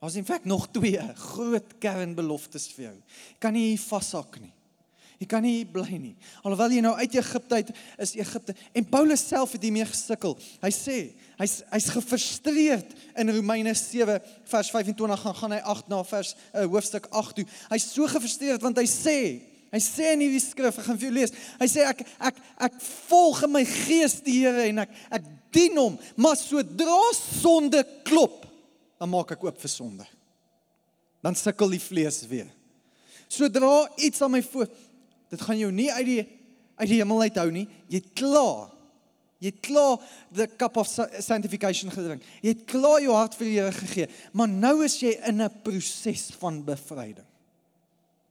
Daar's 0.00 0.14
in 0.14 0.24
feite 0.24 0.48
nog 0.48 0.68
twee 0.70 1.00
groot 1.14 1.78
kernbeloftes 1.78 2.68
vir 2.74 2.84
jou. 2.84 2.94
Jy 2.94 3.38
kan 3.38 3.52
nie 3.52 3.68
hier 3.68 3.78
vashak 3.78 4.40
nie. 4.40 4.52
Jy 5.16 5.26
kan 5.26 5.42
nie 5.42 5.64
bly 5.64 5.96
nie. 5.96 6.14
Alhoewel 6.44 6.74
jy 6.76 6.82
nou 6.84 6.92
uit 6.98 7.14
Egipte 7.16 7.54
uit 7.54 7.70
is 8.04 8.12
Egipte 8.20 8.54
en 8.76 8.84
Paulus 8.84 9.22
self 9.28 9.54
het 9.56 9.62
hiermee 9.64 9.86
gesukkel. 9.88 10.36
Hy 10.60 10.70
sê 10.76 10.96
hy's 11.38 11.62
hy's 11.70 11.88
gefrustreerd 11.94 12.92
in 13.16 13.32
Romeine 13.32 13.72
7 13.74 14.20
vers 14.44 14.70
25 14.74 15.20
gaan 15.20 15.34
gaan 15.34 15.56
hy 15.56 15.60
8 15.72 15.88
na 15.88 16.02
vers 16.04 16.34
uh, 16.36 16.66
hoofstuk 16.66 17.08
8 17.10 17.38
toe. 17.38 17.46
Hy's 17.70 17.88
so 17.94 18.10
gefrustreerd 18.12 18.64
want 18.66 18.76
hy 18.76 18.84
sê 18.90 19.18
Hy 19.76 19.80
sê 19.84 20.14
in 20.14 20.22
hierdie 20.24 20.40
skrif, 20.40 20.78
ek 20.80 20.86
gaan 20.86 20.96
vir 20.96 21.10
jou 21.10 21.14
lees. 21.18 21.34
Hy 21.60 21.66
sê 21.68 21.82
ek 21.84 21.98
ek 22.30 22.38
ek 22.64 22.76
volg 23.10 23.42
in 23.44 23.52
my 23.52 23.64
gees 23.68 24.22
die 24.24 24.38
Here 24.38 24.62
en 24.70 24.80
ek 24.86 24.94
ek 25.18 25.26
dien 25.52 25.76
hom, 25.76 25.98
maar 26.16 26.38
sodra 26.40 27.02
sonde 27.16 27.82
klop, 28.06 28.46
dan 28.96 29.12
maak 29.12 29.34
ek 29.36 29.44
oop 29.44 29.58
vir 29.60 29.72
sonde. 29.72 30.06
Dan 31.20 31.36
sukkel 31.36 31.76
die 31.76 31.82
vlees 31.82 32.22
weer. 32.30 32.48
Sodra 33.28 33.84
iets 34.00 34.24
aan 34.24 34.32
my 34.32 34.40
voet, 34.46 34.72
dit 35.34 35.44
gaan 35.44 35.60
jou 35.60 35.68
nie 35.74 35.90
uit 35.92 36.08
die 36.08 36.24
uit 36.76 36.88
die 36.88 37.00
hemel 37.02 37.26
uit 37.28 37.38
hou 37.40 37.50
nie. 37.52 37.66
Jy 37.92 38.00
klaar. 38.16 38.72
Jy 39.44 39.52
klaar 39.60 40.00
the 40.32 40.48
cup 40.56 40.80
of 40.80 40.88
sanctification 40.88 41.92
gedrink. 41.92 42.24
Jy 42.40 42.54
het 42.54 42.66
klaar 42.68 43.02
jou 43.04 43.12
hart 43.16 43.36
vir 43.36 43.50
die 43.50 43.56
Here 43.58 43.76
gegee, 43.76 44.08
maar 44.32 44.48
nou 44.48 44.78
is 44.88 44.96
jy 45.02 45.18
in 45.28 45.42
'n 45.44 45.52
proses 45.64 46.30
van 46.40 46.64
bevryding. 46.64 47.25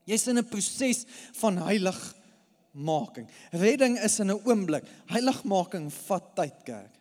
Jy's 0.06 0.26
in 0.30 0.38
'n 0.38 0.48
proses 0.48 1.04
van 1.40 1.58
heiligmaking. 1.58 3.26
Redding 3.50 3.98
is 3.98 4.20
in 4.20 4.30
'n 4.30 4.40
oomblik. 4.44 4.84
Heiligmaking 5.06 5.92
vat 5.92 6.34
tyd, 6.34 6.54
kerk. 6.64 6.94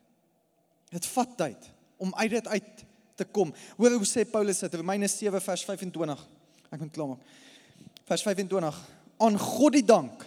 Dit 0.90 1.06
vat 1.06 1.38
tyd 1.38 1.72
om 1.98 2.14
uit 2.16 2.30
dit 2.30 2.48
uit 2.48 2.86
te 3.16 3.26
kom. 3.26 3.54
Hoor 3.78 3.92
hoe 3.92 4.06
sê 4.06 4.26
Paulus 4.30 4.60
dit 4.60 4.74
Romeine 4.74 5.08
7 5.08 5.42
vers 5.42 5.64
25. 5.64 6.28
Ek 6.72 6.80
moet 6.80 6.92
klaar 6.92 7.08
maak. 7.08 7.20
Vers 8.06 8.22
25. 8.22 8.80
Aan 9.18 9.40
God 9.40 9.74
die 9.74 9.86
dank. 9.86 10.26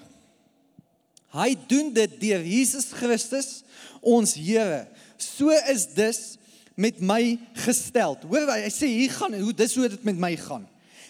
Hy 1.34 1.52
doen 1.68 1.92
dit 1.92 2.20
deur 2.20 2.44
Jesus 2.44 2.88
Christus, 2.96 3.62
ons 4.00 4.34
Here. 4.34 4.86
So 5.20 5.50
is 5.50 5.86
dus 5.94 6.38
met 6.78 7.00
my 7.00 7.36
gestel. 7.64 8.16
Hoor 8.30 8.48
hy 8.54 8.70
sê 8.72 8.88
hier 8.88 9.12
gaan 9.12 9.34
hoe 9.34 9.52
dis 9.52 9.74
hoe 9.76 9.88
dit 9.90 10.04
met 10.08 10.18
my 10.18 10.32
gaan. 10.40 10.64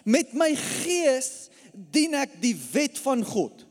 Met 0.09 0.33
my 0.33 0.55
gees 0.57 1.49
dien 1.93 2.17
ek 2.19 2.39
die 2.43 2.55
wet 2.73 2.99
van 3.03 3.25
God. 3.27 3.65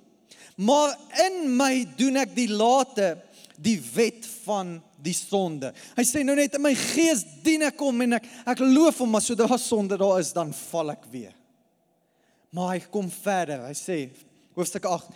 Maar 0.57 0.95
in 1.27 1.43
my 1.57 1.85
doen 1.97 2.17
ek 2.23 2.33
die 2.37 2.49
late 2.49 3.15
die 3.61 3.77
wet 3.93 4.25
van 4.45 4.77
die 5.01 5.15
sonde. 5.17 5.71
Hy 5.97 6.05
sê 6.05 6.23
nou 6.25 6.35
net 6.37 6.55
in 6.57 6.63
my 6.63 6.73
gees 6.77 7.23
dien 7.45 7.65
ek 7.67 7.79
hom 7.81 8.05
en 8.05 8.17
ek 8.17 8.29
ek 8.53 8.61
loof 8.63 9.01
hom 9.03 9.11
maar 9.13 9.25
sodra 9.25 9.57
sonde 9.61 9.97
daar 9.99 10.21
is 10.21 10.33
dan 10.35 10.53
val 10.69 10.93
ek 10.93 11.05
weer. 11.11 11.35
Maar 12.53 12.75
hy 12.75 12.79
kom 12.89 13.09
verder. 13.11 13.65
Hy 13.67 13.75
sê 13.77 13.99
hoofstuk 14.57 14.87
8 14.89 15.11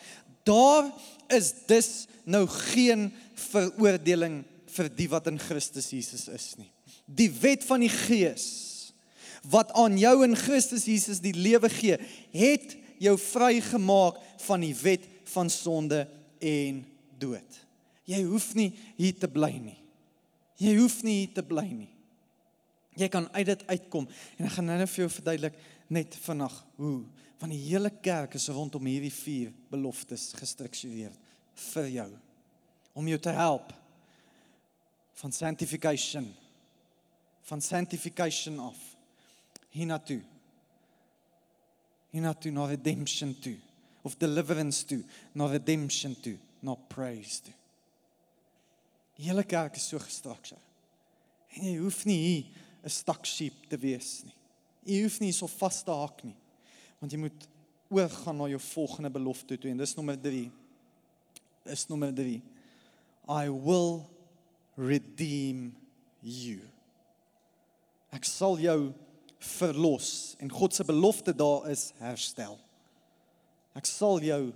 daar 0.45 0.87
is 1.29 1.51
dus 1.69 1.89
nou 2.25 2.47
geen 2.49 3.11
veroordeling 3.51 4.41
vir 4.71 4.89
die 4.97 5.07
wat 5.11 5.27
in 5.29 5.39
Christus 5.41 5.91
Jesus 5.93 6.27
is 6.31 6.53
nie. 6.57 6.71
Die 7.05 7.29
wet 7.41 7.65
van 7.67 7.83
die 7.83 7.91
gees 7.91 8.45
wat 9.49 9.71
aan 9.77 9.97
jou 9.97 10.19
in 10.25 10.35
Christus 10.37 10.85
Jesus 10.85 11.21
die 11.21 11.33
lewe 11.33 11.69
gee, 11.73 11.97
het 12.33 12.75
jou 13.01 13.15
vrygemaak 13.17 14.19
van 14.45 14.63
die 14.63 14.75
wet 14.83 15.07
van 15.33 15.49
sonde 15.49 16.03
en 16.39 16.83
dood. 17.21 17.57
Jy 18.09 18.21
hoef 18.27 18.51
nie 18.57 18.71
hier 18.97 19.17
te 19.17 19.29
bly 19.31 19.53
nie. 19.61 19.77
Jy 20.61 20.75
hoef 20.77 20.99
nie 21.05 21.21
hier 21.23 21.33
te 21.35 21.43
bly 21.45 21.65
nie. 21.69 21.89
Jy 22.99 23.07
kan 23.09 23.29
uit 23.33 23.47
dit 23.47 23.67
uitkom 23.71 24.07
en 24.37 24.47
ek 24.47 24.55
gaan 24.57 24.67
nou 24.67 24.77
net 24.81 24.91
vir 24.91 25.05
jou 25.05 25.11
verduidelik 25.13 25.59
net 25.91 26.15
vanaand 26.25 26.63
hoe 26.79 26.99
van 27.41 27.49
die 27.49 27.61
hele 27.63 27.89
kerk 28.03 28.35
is 28.37 28.49
rondom 28.53 28.85
hierdie 28.85 29.13
vier 29.13 29.53
beloftes 29.71 30.29
gestruktureer 30.37 31.13
vir 31.71 31.87
jou 31.89 32.09
om 32.93 33.07
jou 33.07 33.17
te 33.23 33.33
help 33.33 33.71
van 35.21 35.33
sanctification 35.33 36.27
van 37.49 37.63
sanctification 37.65 38.59
af 38.61 38.77
hiernatoe 39.73 40.21
hiernatoe 42.11 42.51
na 42.51 42.67
redemption 42.69 43.33
toe 43.39 43.57
of 44.03 44.17
deliverance 44.17 44.85
toe 44.85 45.03
na 45.33 45.47
redemption 45.51 46.15
toe 46.21 46.37
na 46.61 46.75
praise 46.75 47.41
toe. 47.45 47.55
Die 49.17 49.27
hele 49.29 49.43
kerk 49.43 49.75
is 49.77 49.87
so 49.91 49.99
gestruktureer. 50.01 50.61
En 51.51 51.67
jy 51.67 51.77
hoef 51.81 52.05
nie 52.07 52.19
hier 52.21 52.45
'n 52.83 52.89
stak 52.89 53.25
sheep 53.25 53.67
te 53.69 53.77
wees 53.77 54.23
nie. 54.23 54.35
Jy 54.85 55.03
hoef 55.03 55.19
nie 55.21 55.31
so 55.31 55.47
vas 55.47 55.83
te 55.83 55.91
hak 55.91 56.23
nie. 56.23 56.35
Want 56.99 57.11
jy 57.11 57.19
moet 57.19 57.47
oorgaan 57.89 58.37
na 58.37 58.47
jou 58.47 58.59
volgende 58.59 59.09
belofte 59.09 59.57
toe 59.57 59.71
en 59.71 59.77
dis 59.77 59.95
nommer 59.95 60.17
3. 60.17 60.51
Is 61.65 61.87
nommer 61.89 62.13
3. 62.13 62.41
I 63.29 63.49
will 63.49 64.09
redeem 64.77 65.75
you. 66.21 66.61
Ek 68.11 68.25
sal 68.25 68.57
jou 68.57 68.93
verlos 69.41 70.35
en 70.39 70.51
God 70.51 70.75
se 70.75 70.85
belofte 70.85 71.33
daar 71.35 71.69
is 71.71 71.89
herstel. 71.97 72.59
Ek 73.77 73.87
sal 73.89 74.21
jou 74.23 74.51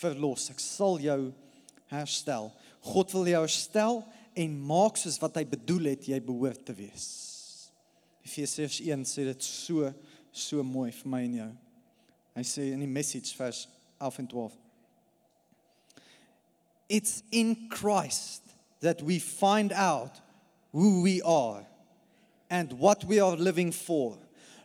verlos. 0.00 0.48
Ek 0.52 0.62
sal 0.62 0.98
jou 1.02 1.20
herstel. 1.92 2.50
God 2.84 3.12
wil 3.16 3.28
jou 3.32 3.42
herstel 3.44 4.00
en 4.34 4.56
maak 4.66 4.98
soos 4.98 5.20
wat 5.22 5.36
hy 5.38 5.44
bedoel 5.48 5.92
het 5.92 6.08
jy 6.08 6.20
behoort 6.24 6.64
te 6.66 6.74
wees. 6.76 7.06
Efesiërs 8.24 8.80
1 8.80 9.04
sê 9.08 9.28
dit 9.28 9.46
so 9.46 9.92
so 10.34 10.64
mooi 10.66 10.90
vir 10.90 11.10
my 11.10 11.20
en 11.28 11.36
jou. 11.38 11.50
Hy 12.34 12.44
sê 12.48 12.70
in 12.74 12.82
die 12.82 12.90
message 12.90 13.36
vers 13.38 13.66
11 14.00 14.24
en 14.24 14.30
12. 14.32 14.56
It's 16.88 17.22
in 17.30 17.68
Christ 17.70 18.42
that 18.80 19.02
we 19.02 19.20
find 19.20 19.72
out 19.72 20.20
who 20.72 21.02
we 21.02 21.22
are 21.22 21.64
and 22.54 22.72
what 22.74 23.02
we 23.04 23.18
are 23.18 23.34
living 23.34 23.72
for. 23.72 24.16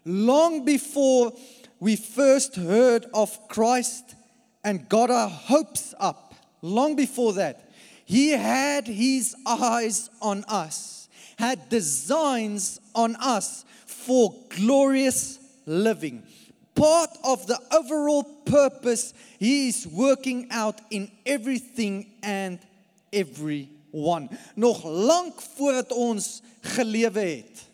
Long 0.06 0.63
before 0.63 1.34
we 1.80 1.95
first 1.95 2.56
heard 2.56 3.08
of 3.15 3.48
Christ 3.48 4.13
and 4.63 4.87
got 4.87 5.10
our 5.10 5.27
hopes 5.27 5.96
up, 6.00 6.35
long 6.62 6.96
before 6.96 7.33
that, 7.33 7.71
He 8.06 8.29
had 8.29 8.85
His 8.85 9.35
eyes 9.44 10.12
on 10.21 10.44
us, 10.48 11.10
had 11.40 11.67
designs 11.69 12.79
on 12.94 13.15
us 13.15 13.65
for 13.87 14.35
glorious 14.50 15.40
living. 15.65 16.21
Part 16.75 17.10
of 17.23 17.48
the 17.48 17.60
overall 17.71 18.23
purpose 18.46 19.15
He 19.40 19.69
is 19.69 19.87
working 19.87 20.48
out 20.52 20.79
in 20.92 21.10
everything 21.25 22.06
and 22.21 22.60
everyone. 23.12 24.29
Nog 24.56 24.83
lank 24.85 25.42
voordat 25.42 25.92
ons 25.92 26.42
gelewe 26.62 27.19
het 27.19 27.69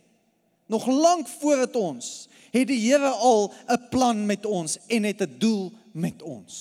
Nog 0.65 0.87
lank 0.87 1.27
voordat 1.27 1.75
ons 1.75 2.27
het 2.51 2.67
die 2.67 2.79
Here 2.79 3.09
al 3.09 3.53
'n 3.67 3.89
plan 3.89 4.25
met 4.25 4.45
ons 4.45 4.77
en 4.87 5.03
het 5.03 5.21
'n 5.21 5.35
doel 5.37 5.71
met 5.91 6.21
ons. 6.21 6.53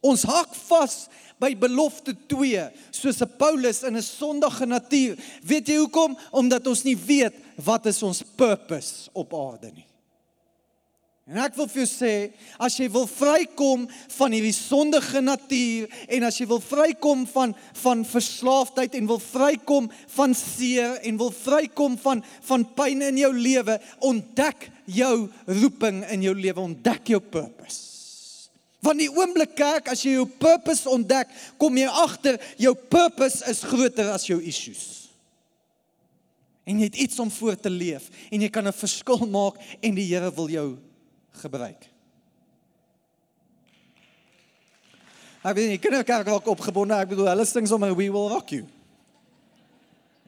Ons 0.00 0.22
hak 0.22 0.54
vas 0.54 1.06
by 1.38 1.56
belofte 1.56 2.14
2 2.26 2.70
soos 2.90 3.20
'n 3.20 3.36
Paulus 3.36 3.82
in 3.82 3.96
'n 3.96 4.02
sondige 4.02 4.66
natuur. 4.66 5.16
Weet 5.42 5.66
jy 5.66 5.76
hoekom? 5.76 6.18
Omdat 6.30 6.66
ons 6.66 6.82
nie 6.82 6.96
weet 6.96 7.34
wat 7.54 7.86
is 7.86 8.02
ons 8.02 8.22
purpose 8.36 9.08
op 9.12 9.34
aarde 9.34 9.70
nie. 9.74 9.86
En 11.30 11.38
ek 11.38 11.54
wil 11.54 11.68
vir 11.70 11.84
jou 11.84 11.86
sê, 11.86 12.14
as 12.58 12.74
jy 12.80 12.88
wil 12.90 13.04
vrykom 13.06 13.84
van 14.16 14.32
hierdie 14.34 14.56
sondige 14.56 15.20
natuur 15.22 15.86
en 16.16 16.26
as 16.26 16.40
jy 16.40 16.48
wil 16.50 16.58
vrykom 16.62 17.22
van 17.30 17.54
van 17.78 18.02
verslaafdheid 18.06 18.96
en 18.98 19.06
wil 19.06 19.22
vrykom 19.22 19.86
van 20.16 20.34
seer 20.34 20.98
en 21.06 21.22
wil 21.22 21.30
vrykom 21.36 21.94
van 22.02 22.24
van 22.50 22.66
pyn 22.74 23.06
in 23.06 23.22
jou 23.22 23.30
lewe, 23.38 23.78
ontdek 24.02 24.66
jou 24.90 25.14
roeping 25.46 26.02
in 26.10 26.26
jou 26.26 26.34
lewe, 26.34 26.58
ontdek 26.58 27.14
jou 27.14 27.22
purpose. 27.22 28.50
Want 28.82 28.98
die 28.98 29.10
oomblik 29.14 29.54
kerk 29.54 29.92
as 29.94 30.02
jy 30.02 30.16
jou 30.16 30.26
purpose 30.26 30.90
ontdek, 30.90 31.30
kom 31.54 31.78
jy 31.78 31.86
agter 32.02 32.42
jou 32.58 32.74
purpose 32.74 33.46
is 33.46 33.62
groter 33.62 34.10
as 34.10 34.26
jou 34.26 34.42
issues. 34.42 34.88
En 36.66 36.82
jy 36.82 36.90
het 36.90 37.04
iets 37.06 37.22
om 37.22 37.30
voor 37.30 37.54
te 37.54 37.70
leef 37.70 38.10
en 38.26 38.42
jy 38.42 38.50
kan 38.50 38.66
'n 38.66 38.74
verskil 38.74 39.22
maak 39.26 39.54
en 39.80 39.94
die 39.94 40.10
Here 40.10 40.34
wil 40.34 40.50
jou 40.50 40.72
gebruik. 41.40 41.88
Ek 45.42 45.56
weet 45.58 45.72
nie, 45.72 45.80
kinderkerk 45.82 46.28
raak 46.28 46.46
opgebonde. 46.52 46.94
Ek 46.94 47.10
bedoel, 47.10 47.32
hulle 47.32 47.46
sing 47.48 47.66
sommer 47.66 47.90
we 47.98 48.06
will 48.14 48.30
rock 48.30 48.52
you. 48.54 48.66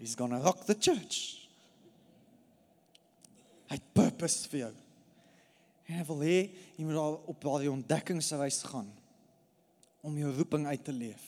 He's 0.00 0.16
going 0.18 0.34
to 0.34 0.40
rock 0.42 0.64
the 0.66 0.74
church. 0.74 1.46
Hy 3.70 3.78
het 3.78 3.86
purpose 3.94 4.48
vir 4.50 4.64
jou. 4.64 4.72
En 5.86 6.00
hy 6.00 6.06
wil 6.08 6.24
hê 6.26 6.38
jy 6.74 6.86
moet 6.86 6.98
daar 6.98 7.16
op 7.30 7.44
daardie 7.44 7.70
ontdekkingsreis 7.70 8.64
gaan 8.72 8.90
om 10.04 10.18
jou 10.18 10.32
roeping 10.34 10.66
uit 10.66 10.84
te 10.84 10.92
leef. 10.92 11.22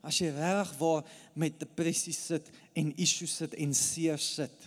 As 0.00 0.16
jy 0.22 0.30
reg 0.32 0.72
waar 0.80 1.04
met 1.38 1.58
depressie 1.60 2.14
sit 2.16 2.48
en 2.78 2.94
issues 2.96 3.36
sit 3.42 3.54
en 3.60 3.74
seer 3.76 4.18
sit, 4.22 4.66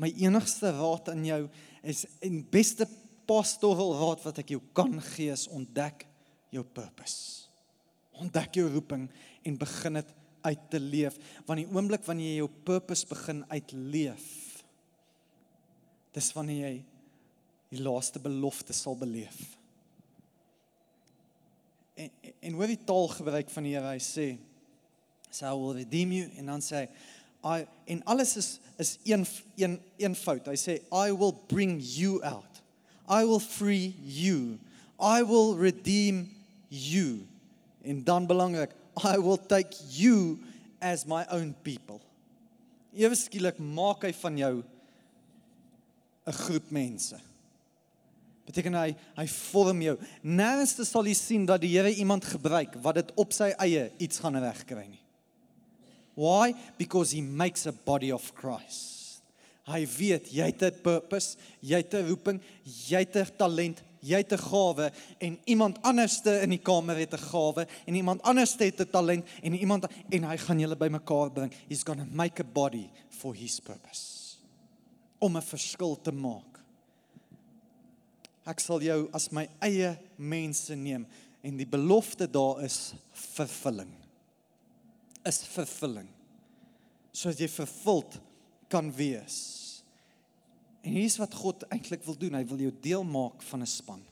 my 0.00 0.08
enigste 0.24 0.72
raad 0.74 1.10
aan 1.12 1.26
jou 1.26 1.42
is 1.84 2.06
en 2.24 2.40
beste 2.50 2.88
pastoral 3.28 3.94
raad 3.98 4.24
wat 4.24 4.42
ek 4.42 4.54
jou 4.54 4.62
kan 4.76 4.96
gee 5.14 5.32
is 5.32 5.48
ontdek 5.48 6.06
jou 6.54 6.64
purpose. 6.64 7.48
Ontdek 8.22 8.60
jou 8.60 8.68
roeping 8.70 9.08
en 9.44 9.58
begin 9.58 10.00
dit 10.00 10.14
uit 10.44 10.64
te 10.70 10.80
leef 10.80 11.16
want 11.48 11.62
die 11.62 11.68
oomblik 11.72 12.04
wanneer 12.04 12.34
jy 12.34 12.40
jou 12.42 12.50
purpose 12.68 13.08
begin 13.08 13.40
uitleef 13.48 14.26
dis 16.14 16.30
wanneer 16.36 16.68
jy 16.68 16.74
die 17.74 17.82
laaste 17.82 18.20
belofte 18.22 18.74
sal 18.76 18.96
beleef. 18.98 19.38
En 21.98 22.10
en 22.44 22.56
hoe 22.58 22.66
die 22.68 22.82
taal 22.86 23.08
gebruik 23.08 23.50
van 23.50 23.66
die 23.66 23.72
Here 23.74 23.88
hy 23.88 24.00
sê 24.02 24.26
so 25.30 25.48
I 25.48 25.54
will 25.58 25.78
redeem 25.80 26.12
you 26.14 26.28
en 26.38 26.52
dan 26.52 26.62
sê 26.62 26.84
I 27.44 27.64
en 27.90 28.02
alles 28.10 28.36
is 28.40 28.48
is 28.78 28.98
een 29.04 29.26
een 29.56 29.78
een 29.98 30.14
fout. 30.18 30.46
Hy 30.50 30.58
sê 30.60 30.78
I 30.92 31.14
will 31.14 31.34
bring 31.48 31.78
you 31.80 32.20
out. 32.22 32.53
I 33.08 33.24
will 33.24 33.40
free 33.40 33.94
you. 34.02 34.58
I 34.98 35.22
will 35.22 35.56
redeem 35.56 36.30
you. 36.68 37.26
En 37.82 38.04
dan 38.04 38.26
belangrik, 38.26 38.70
I 38.96 39.18
will 39.18 39.36
take 39.36 39.76
you 39.90 40.38
as 40.80 41.04
my 41.04 41.24
own 41.30 41.54
people. 41.62 42.00
Ewe 42.94 43.16
skielik 43.18 43.58
maak 43.58 44.06
hy 44.06 44.12
van 44.12 44.36
jou 44.38 44.64
'n 46.26 46.32
groep 46.32 46.70
mense. 46.70 47.18
Beteken 48.46 48.74
hy 48.74 48.96
hy 49.16 49.26
vorm 49.26 49.82
jou. 49.82 49.96
Nêrens 50.22 50.76
sal 50.84 51.04
jy 51.04 51.14
sien 51.14 51.46
dat 51.46 51.60
die 51.60 51.72
Here 51.76 51.90
iemand 51.90 52.24
gebruik 52.24 52.76
wat 52.82 52.94
dit 52.94 53.12
op 53.16 53.32
sy 53.32 53.52
eie 53.58 53.90
iets 53.98 54.18
gaan 54.18 54.36
regkry 54.36 54.86
nie. 54.86 55.02
Why? 56.14 56.54
Because 56.78 57.12
he 57.12 57.22
makes 57.22 57.66
a 57.66 57.72
body 57.72 58.12
of 58.12 58.32
Christ. 58.34 59.03
Hy 59.64 59.86
weet 59.96 60.28
jy 60.28 60.44
het 60.50 60.62
'n 60.62 60.80
purpose, 60.82 61.36
jy 61.60 61.76
het 61.76 61.94
'n 61.94 62.08
roeping, 62.08 62.40
jy 62.64 62.98
het 62.98 63.16
'n 63.16 63.36
talent, 63.36 63.82
jy 64.04 64.18
het 64.20 64.32
'n 64.32 64.38
gawe 64.38 64.92
en 65.18 65.38
iemand 65.44 65.82
anderste 65.82 66.40
in 66.42 66.50
die 66.50 66.58
kamer 66.58 66.96
het 66.96 67.14
'n 67.14 67.18
gawe 67.32 67.66
en 67.86 67.94
iemand 67.94 68.22
anderste 68.22 68.64
het 68.64 68.80
'n 68.80 68.90
talent 68.90 69.24
en 69.42 69.54
iemand 69.54 69.86
en 70.10 70.24
hy 70.24 70.36
gaan 70.36 70.60
julle 70.60 70.76
bymekaar 70.76 71.30
bring. 71.30 71.52
He's 71.68 71.82
going 71.82 72.00
to 72.00 72.06
make 72.10 72.40
a 72.40 72.44
body 72.44 72.90
for 73.08 73.34
his 73.34 73.60
purpose. 73.60 74.36
Om 75.18 75.36
'n 75.36 75.42
verskil 75.42 76.00
te 76.00 76.12
maak. 76.12 76.60
Ek 78.44 78.60
sal 78.60 78.80
jou 78.80 79.08
as 79.12 79.30
my 79.30 79.48
eie 79.60 79.98
mense 80.16 80.74
neem 80.74 81.06
en 81.42 81.56
die 81.56 81.66
belofte 81.66 82.30
daar 82.30 82.62
is 82.64 82.92
vervulling. 83.12 83.92
Is 85.24 85.38
vervulling. 85.38 86.08
Soos 87.12 87.38
jy 87.38 87.48
vervuld 87.48 88.20
kan 88.74 88.90
wees. 88.96 89.38
En 90.84 90.98
hier's 90.98 91.16
wat 91.20 91.34
God 91.38 91.64
eintlik 91.72 92.02
wil 92.04 92.18
doen. 92.18 92.34
Hy 92.36 92.44
wil 92.50 92.66
jou 92.66 92.72
deel 92.84 93.04
maak 93.06 93.42
van 93.50 93.62
'n 93.62 93.70
span. 93.70 94.02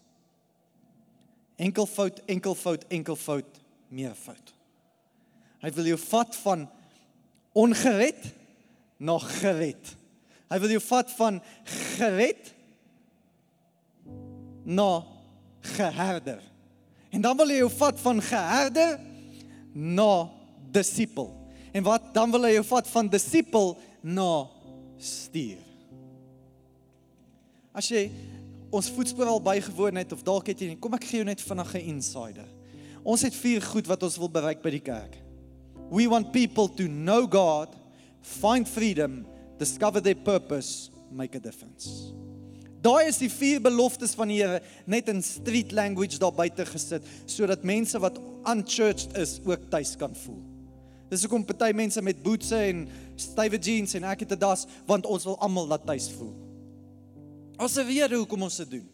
Enkelvoud, 1.57 2.23
enkelvoud, 2.27 2.87
enkelvoud, 2.89 3.51
meervoud. 3.89 4.55
Hy 5.61 5.71
wil 5.71 5.85
jou 5.85 5.99
vat 5.99 6.37
van 6.37 6.69
ongered 7.53 8.23
na 8.97 9.19
gered. 9.19 9.97
Hy 10.49 10.59
wil 10.59 10.75
jou 10.75 10.81
vat 10.81 11.11
van 11.11 11.43
gered 11.65 12.55
na 14.65 15.05
geherder. 15.61 16.43
En 17.11 17.21
dan 17.21 17.37
wil 17.37 17.49
hy 17.49 17.61
jou 17.61 17.71
vat 17.71 18.01
van 18.01 18.23
geherder 18.23 18.99
na 19.73 20.31
disipel. 20.73 21.31
En 21.73 21.83
wat 21.83 22.15
dan 22.15 22.31
wil 22.31 22.43
hy 22.43 22.57
jou 22.57 22.65
vat 22.65 22.89
van 22.89 23.09
disipel 23.09 23.77
na 24.03 24.47
stuur. 24.99 25.61
As 27.73 27.89
jy 27.89 28.11
ons 28.73 28.91
voetspoor 28.93 29.29
al 29.29 29.43
bygewoon 29.45 30.01
het 30.01 30.13
of 30.13 30.25
dalk 30.25 30.49
het 30.53 30.61
jy 30.61 30.73
nie, 30.73 30.81
kom 30.81 30.95
ek 30.97 31.05
gee 31.09 31.21
jou 31.21 31.29
net 31.29 31.41
vinnig 31.41 31.75
'n 31.75 31.89
insider. 31.97 32.49
Ons 33.05 33.23
het 33.23 33.35
vier 33.35 33.63
goed 33.63 33.87
wat 33.87 34.03
ons 34.03 34.17
wil 34.17 34.29
bereik 34.29 34.63
by 34.63 34.71
die 34.71 34.85
kerk. 34.85 35.17
We 35.91 36.09
want 36.09 36.33
people 36.33 36.69
to 36.69 36.87
know 36.87 37.27
God, 37.27 37.69
find 38.21 38.69
freedom, 38.69 39.27
discover 39.59 40.01
their 40.01 40.15
purpose, 40.15 40.91
make 41.11 41.35
a 41.37 41.41
difference. 41.41 42.13
Daai 42.83 43.07
is 43.07 43.19
die 43.19 43.31
vier 43.31 43.61
beloftes 43.61 44.15
van 44.19 44.29
die 44.29 44.41
Here 44.41 44.61
net 44.87 45.09
in 45.09 45.23
street 45.23 45.73
language 45.73 46.19
daar 46.19 46.35
buite 46.35 46.65
gesit 46.67 47.05
sodat 47.27 47.63
mense 47.63 47.99
wat 47.99 48.19
unchurched 48.51 49.17
is 49.17 49.39
ook 49.45 49.71
tuis 49.71 49.97
kan 49.97 50.15
voel. 50.15 50.52
Dis 51.13 51.27
hoekom 51.27 51.43
party 51.45 51.75
mense 51.77 52.01
met 52.01 52.23
bootse 52.25 52.57
en 52.57 52.87
stywe 53.21 53.59
jeans 53.61 53.93
en 53.99 54.07
ek 54.09 54.25
het 54.25 54.33
'n 54.33 54.41
das 54.41 54.65
want 54.89 55.05
ons 55.05 55.25
wil 55.29 55.37
almal 55.45 55.67
laat 55.67 55.85
tuis 55.85 56.09
voel. 56.09 56.33
Ons 57.59 57.73
se 57.73 57.85
weer 57.85 58.09
hoekom 58.09 58.43
ons 58.43 58.57
dit 58.57 58.71
doen. 58.71 58.89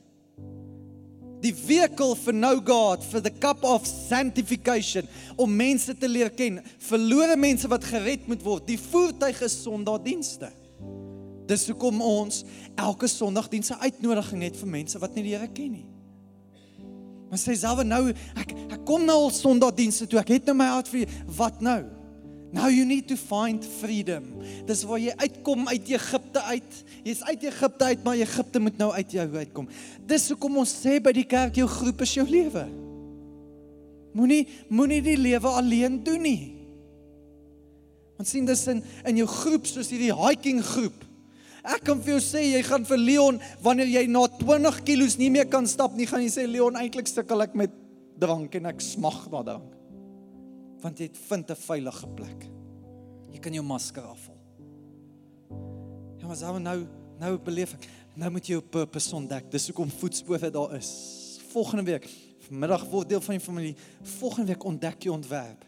Die 1.41 1.55
vehicle 1.55 2.16
for 2.16 2.35
no 2.35 2.61
God 2.61 3.05
for 3.05 3.21
the 3.21 3.31
cup 3.31 3.62
of 3.62 3.87
sanctification 3.87 5.07
om 5.37 5.57
mense 5.57 5.95
te 5.95 6.09
leer 6.09 6.31
ken, 6.31 6.59
verlore 6.79 7.37
mense 7.37 7.69
wat 7.69 7.85
gered 7.85 8.27
moet 8.27 8.43
word. 8.43 8.66
Die 8.66 8.79
voertuig 8.79 9.41
is 9.41 9.62
Sondagdienste. 9.62 10.51
Dis 11.47 11.69
hoekom 11.69 12.01
ons 12.03 12.45
elke 12.75 13.07
Sondagdiense 13.07 13.79
uitnodiging 13.79 14.43
het 14.43 14.57
vir 14.57 14.69
mense 14.69 14.99
wat 14.99 15.14
nie 15.14 15.23
die 15.23 15.37
Here 15.37 15.49
ken 15.49 15.71
nie. 15.73 15.87
Maar 17.31 17.39
sê 17.39 17.55
self 17.55 17.85
nou 17.85 18.09
ek 18.35 18.57
ek 18.73 18.85
kom 18.85 19.05
nou 19.05 19.16
al 19.29 19.31
Sondagdienste 19.31 20.07
toe. 20.07 20.19
Ek 20.19 20.29
het 20.29 20.45
nou 20.47 20.57
my 20.57 20.66
hart 20.66 20.89
vir 20.89 21.07
wat 21.37 21.61
nou? 21.61 21.97
Now 22.51 22.68
you 22.68 22.86
need 22.88 23.09
to 23.09 23.16
find 23.16 23.61
freedom. 23.61 24.24
Dis 24.64 24.82
waar 24.88 25.01
jy 25.03 25.12
uitkom 25.20 25.66
uit 25.68 25.90
Egipte 25.92 26.42
uit. 26.49 26.78
Jy's 27.05 27.20
uit 27.28 27.42
Egipte 27.51 27.90
uit, 27.90 28.05
maar 28.05 28.16
Egipte 28.16 28.62
moet 28.64 28.78
nou 28.80 28.88
uit 28.92 29.12
jou 29.12 29.26
uitkom. 29.36 29.68
Dis 30.09 30.30
hoekom 30.32 30.57
ons 30.64 30.72
sê 30.72 30.96
by 31.05 31.12
die 31.12 31.26
kerk 31.28 31.61
jou 31.61 31.68
groep 31.68 32.07
is 32.07 32.14
jou 32.16 32.24
lewe. 32.28 32.64
Moenie 34.16 34.46
moenie 34.72 35.03
die 35.05 35.18
lewe 35.20 35.53
alleen 35.61 36.01
doen 36.05 36.24
nie. 36.24 36.40
Want 38.16 38.32
sien 38.32 38.49
dis 38.49 38.64
in 38.72 38.80
in 39.07 39.20
jou 39.20 39.28
groep 39.28 39.68
soos 39.68 39.92
hierdie 39.92 40.14
hiking 40.16 40.64
groep. 40.64 41.05
Ek 41.68 41.84
kan 41.84 42.01
vir 42.01 42.16
jou 42.16 42.22
sê 42.24 42.46
jy 42.49 42.62
gaan 42.64 42.86
vir 42.88 43.03
Leon 43.03 43.42
wanneer 43.61 43.90
jy 43.92 44.09
na 44.09 44.24
20 44.40 44.84
kg 44.88 45.18
nie 45.20 45.34
meer 45.34 45.51
kan 45.53 45.68
stap 45.68 45.92
nie, 45.92 46.09
gaan 46.09 46.24
jy 46.24 46.32
sê 46.32 46.49
Leon 46.49 46.80
eintlik 46.80 47.11
sukkel 47.11 47.44
ek 47.44 47.59
met 47.59 47.74
drank 48.18 48.57
en 48.57 48.72
ek 48.72 48.80
smag 48.80 49.26
na 49.28 49.44
drank 49.53 49.78
want 50.83 50.99
jy 50.99 51.11
vind 51.29 51.51
'n 51.51 51.57
veilige 51.57 52.09
plek. 52.14 52.49
Jy 53.33 53.39
kan 53.39 53.53
jou 53.53 53.64
masker 53.64 54.03
afval. 54.03 54.39
Ja, 56.18 56.26
maar 56.26 56.37
sou 56.37 56.59
nou 56.59 56.87
nou 57.18 57.39
beleef 57.39 57.74
ek, 57.74 57.89
nou 58.14 58.31
moet 58.31 58.47
jy 58.47 58.53
jou 58.53 58.62
purpose 58.62 59.14
ontdek. 59.14 59.51
Dis 59.51 59.66
hoekom 59.66 59.91
voetspore 59.91 60.51
daar 60.51 60.76
is. 60.76 61.39
Volgende 61.51 61.83
week, 61.83 62.09
vanmiddag 62.49 62.85
word 62.91 63.09
deel 63.09 63.20
van 63.20 63.35
die 63.35 63.45
familie. 63.45 63.76
Volgende 64.03 64.53
week 64.53 64.64
ontdek 64.64 65.03
jy 65.03 65.11
ontwerp. 65.11 65.64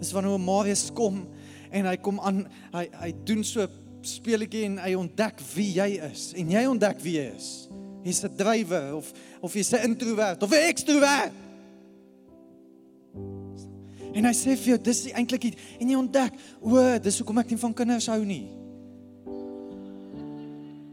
Dis 0.00 0.12
wanneer 0.12 0.40
Marius 0.40 0.90
kom 0.92 1.28
en 1.70 1.86
hy 1.86 1.96
kom 1.96 2.20
aan, 2.20 2.46
hy 2.72 2.86
hy 3.02 3.12
doen 3.24 3.44
so 3.44 3.66
speletjie 4.06 4.64
en 4.64 4.78
hy 4.78 4.94
ontdek 4.96 5.42
wie 5.54 5.68
jy 5.76 5.90
is 6.10 6.30
en 6.38 6.50
jy 6.50 6.64
ontdek 6.66 7.02
wie 7.04 7.18
jy 7.18 7.28
is. 7.36 7.68
Jy's 8.02 8.24
'n 8.24 8.36
drywer 8.36 8.94
of 8.96 9.12
of 9.42 9.54
jy's 9.54 9.72
'n 9.72 9.90
introwert 9.90 10.42
of 10.42 10.50
'n 10.50 10.68
ekstrowert. 10.68 11.32
En 14.14 14.26
hy 14.26 14.32
sê 14.34 14.56
vir 14.58 14.74
jou 14.74 14.78
dis 14.90 15.04
eintlik 15.14 15.50
en 15.52 15.92
jy 15.92 15.98
ontdek, 15.98 16.38
o, 16.60 16.80
dis 17.02 17.20
hoekom 17.22 17.38
ek 17.42 17.52
nie 17.52 17.60
van 17.62 17.76
kinders 17.76 18.08
hou 18.10 18.18
nie. 18.26 18.46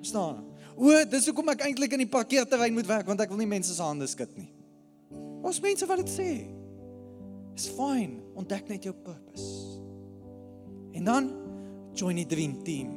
Verstaan? 0.03 0.43
O, 0.77 0.93
dis 1.09 1.25
hoekom 1.31 1.49
ek 1.55 1.65
eintlik 1.65 1.95
in 1.97 2.05
die 2.05 2.11
parkeerterrein 2.11 2.75
moet 2.75 2.89
werk 2.89 3.09
want 3.09 3.23
ek 3.23 3.33
wil 3.33 3.41
nie 3.41 3.49
mense 3.49 3.73
se 3.73 3.81
hande 3.81 4.05
skud 4.09 4.35
nie. 4.37 4.51
Ons 5.41 5.61
mense 5.63 5.87
wat 5.89 6.03
dit 6.03 6.13
sê. 6.13 6.29
Is 7.57 7.65
fyn, 7.73 8.19
ontdek 8.37 8.69
net 8.69 8.85
jou 8.85 8.93
purpose. 8.93 9.81
En 10.93 11.09
dan 11.09 11.31
join 11.97 12.21
die 12.21 12.29
dream 12.29 12.59
team. 12.65 12.93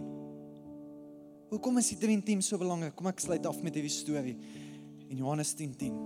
Hoekom 1.51 1.81
is 1.81 1.89
die 1.95 2.01
dream 2.01 2.21
team 2.23 2.45
so 2.45 2.61
belangrik? 2.61 2.93
Kom 2.97 3.09
ek 3.11 3.23
sluit 3.25 3.47
af 3.49 3.59
met 3.65 3.75
hierdie 3.75 3.93
storie 3.93 4.37
in 5.09 5.17
Johannes 5.19 5.55
10:10. 5.57 5.73
10. 5.81 5.97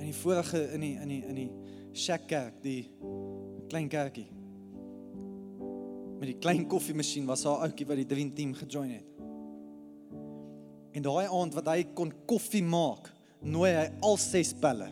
In 0.00 0.04
die 0.08 0.16
vorige 0.16 0.62
in 0.72 0.80
die 0.80 0.94
in 1.02 1.08
die 1.12 1.22
in 1.28 1.34
die 1.34 1.50
shack 1.96 2.26
kerk, 2.28 2.60
die 2.62 2.84
klein 3.70 3.88
kerkie. 3.88 4.28
Met 6.16 6.30
die 6.30 6.38
klein 6.40 6.66
koffiemasjien 6.68 7.26
was 7.28 7.42
daar 7.42 7.58
'n 7.58 7.68
ouetjie 7.68 7.86
wat 7.86 7.96
die 7.96 8.06
dream 8.06 8.34
team 8.34 8.54
gejoin 8.54 8.90
het. 8.90 9.04
En 10.92 11.02
daai 11.02 11.26
aand 11.28 11.54
wat 11.54 11.66
hy 11.68 11.84
kon 11.94 12.12
koffie 12.26 12.62
maak, 12.62 13.12
nooi 13.40 13.70
hy 13.70 13.90
al 14.00 14.16
ses 14.16 14.52
pelle. 14.52 14.88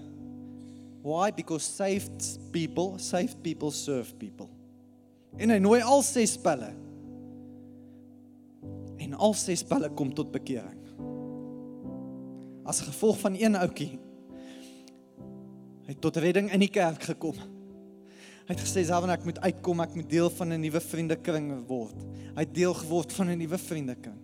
Why? 1.03 1.31
Because 1.33 1.65
saved 1.65 2.39
people, 2.51 2.99
saved 2.99 3.43
people 3.43 3.71
serve 3.71 4.15
people. 4.17 4.49
En 5.37 5.51
hy 5.51 5.59
nooi 5.59 5.81
al 5.83 6.03
ses 6.03 6.37
pelle. 6.37 6.73
En 8.99 9.15
al 9.15 9.35
ses 9.35 9.63
pelle 9.63 9.91
kom 9.91 10.15
tot 10.15 10.33
bekering. 10.33 10.81
As 12.65 12.81
gevolg 12.81 13.19
van 13.21 13.35
een 13.35 13.57
ouetjie 13.57 13.99
hy 15.85 15.93
het 15.93 16.01
tot 16.01 16.16
redding 16.16 16.51
in 16.53 16.61
die 16.61 16.72
kerk 16.72 17.03
gekom. 17.03 17.37
Hy 18.45 18.53
het 18.53 18.61
gesê 18.61 18.82
selfs 18.85 19.09
ek 19.09 19.24
moet 19.24 19.41
uitkom, 19.41 19.80
ek 19.80 19.95
moet 19.97 20.11
deel 20.11 20.30
van 20.30 20.53
'n 20.53 20.61
nuwe 20.61 20.80
vriendekring 20.80 21.66
word. 21.66 21.97
Hy 22.37 22.43
het 22.45 22.55
deel 22.55 22.74
geword 22.74 23.12
van 23.12 23.30
'n 23.30 23.39
nuwe 23.39 23.59
vriendekring. 23.59 24.20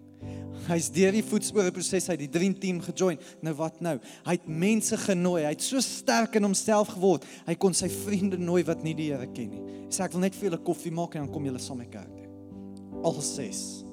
Hy's 0.69 0.91
deur 0.93 1.13
die 1.13 1.25
voetspore 1.25 1.73
proses 1.73 2.09
uit 2.11 2.19
die 2.19 2.29
dream 2.29 2.55
team 2.59 2.81
gejoin. 2.85 3.19
Nou 3.43 3.55
wat 3.55 3.81
nou? 3.81 3.99
Hy 4.27 4.33
het 4.37 4.47
mense 4.47 4.97
genooi. 4.97 5.45
Hy 5.45 5.55
het 5.55 5.63
so 5.63 5.81
sterk 5.81 6.37
in 6.37 6.43
homself 6.43 6.89
geword. 6.89 7.25
Hy 7.47 7.55
kon 7.55 7.73
sy 7.75 7.89
vriende 7.89 8.39
nooi 8.39 8.63
wat 8.69 8.83
nie 8.83 8.95
die 8.95 9.11
Here 9.11 9.27
ken 9.27 9.51
nie. 9.51 9.63
Hy 9.87 9.91
sê 9.91 10.05
ek 10.05 10.13
wil 10.13 10.21
net 10.21 10.35
vir 10.35 10.51
julle 10.51 10.63
koffie 10.63 10.93
maak 10.93 11.17
en 11.17 11.25
dan 11.25 11.33
kom 11.33 11.49
julle 11.49 11.59
saam 11.59 11.79
met 11.79 11.91
kerk 11.91 12.13
toe. 12.13 12.29
Al 13.03 13.21
ses. 13.25 13.85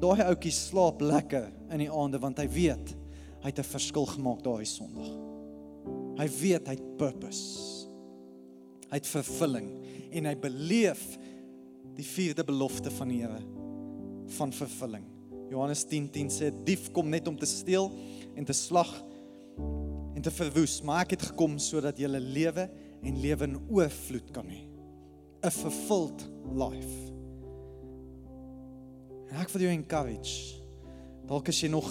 Daai 0.00 0.26
ouetjie 0.26 0.52
slaap 0.52 1.00
lekker 1.00 1.52
in 1.72 1.84
die 1.84 1.92
aande 1.92 2.20
want 2.20 2.38
hy 2.38 2.48
weet 2.48 2.96
hy 3.42 3.52
het 3.52 3.58
'n 3.58 3.72
verskil 3.76 4.06
gemaak 4.06 4.42
daai 4.42 4.64
Sondag. 4.64 5.25
Hy 6.16 6.28
weet 6.40 6.68
hy 6.70 6.76
het 6.78 6.86
purpose. 7.00 7.86
Hy 8.86 9.00
het 9.00 9.08
vervulling 9.10 9.68
en 10.16 10.28
hy 10.30 10.34
beleef 10.40 11.02
die 11.96 12.06
vierde 12.06 12.44
belofte 12.46 12.92
van 12.94 13.10
die 13.10 13.20
Here 13.24 13.42
van 14.36 14.52
vervulling. 14.52 15.04
Johannes 15.50 15.84
10:10 15.86 16.10
10 16.12 16.30
sê 16.34 16.50
dief 16.64 16.90
kom 16.92 17.08
net 17.08 17.28
om 17.28 17.36
te 17.38 17.46
steel 17.46 17.90
en 18.34 18.44
te 18.44 18.52
slag 18.52 18.90
en 20.16 20.22
te 20.22 20.30
verwoes, 20.30 20.80
maar 20.82 21.04
ek 21.04 21.10
het 21.16 21.28
gekom 21.30 21.58
sodat 21.58 21.98
jy 21.98 22.08
lewe 22.08 22.70
en 23.02 23.20
lewe 23.20 23.44
in 23.44 23.58
oorvloed 23.68 24.32
kan 24.32 24.48
hê. 24.48 24.64
'n 25.44 25.50
Fulfilled 25.50 26.26
life. 26.54 27.12
En 29.30 29.36
ek 29.36 29.50
wil 29.50 29.62
jou 29.62 29.72
encourage. 29.72 30.62
Dalk 31.26 31.48
as 31.48 31.60
jy 31.60 31.68
nog 31.68 31.90